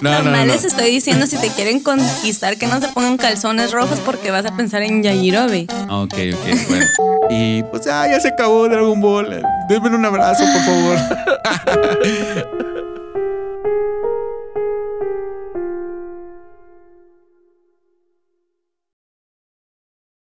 No, 0.00 0.10
no, 0.10 0.22
Nomás 0.24 0.46
no. 0.46 0.52
les 0.52 0.64
estoy 0.64 0.90
diciendo 0.90 1.26
si 1.26 1.36
te 1.38 1.48
quieren 1.48 1.80
conquistar 1.80 2.58
que 2.58 2.66
no 2.66 2.78
se 2.80 2.88
pongan 2.88 3.16
calzones 3.16 3.72
rojos 3.72 3.98
porque 4.04 4.30
vas 4.30 4.44
a 4.44 4.54
pensar 4.54 4.82
en 4.82 5.02
Yajirobe. 5.02 5.66
Ok, 5.88 6.14
ok, 6.34 6.68
bueno. 6.68 6.86
Y 7.30 7.62
pues 7.64 7.86
ya, 7.86 8.06
ya 8.06 8.20
se 8.20 8.28
acabó 8.28 8.68
Dragon 8.68 9.00
Ball. 9.00 9.42
Denme 9.68 9.88
un 9.88 10.04
abrazo, 10.04 10.44
por 10.44 10.62
favor. 10.62 10.98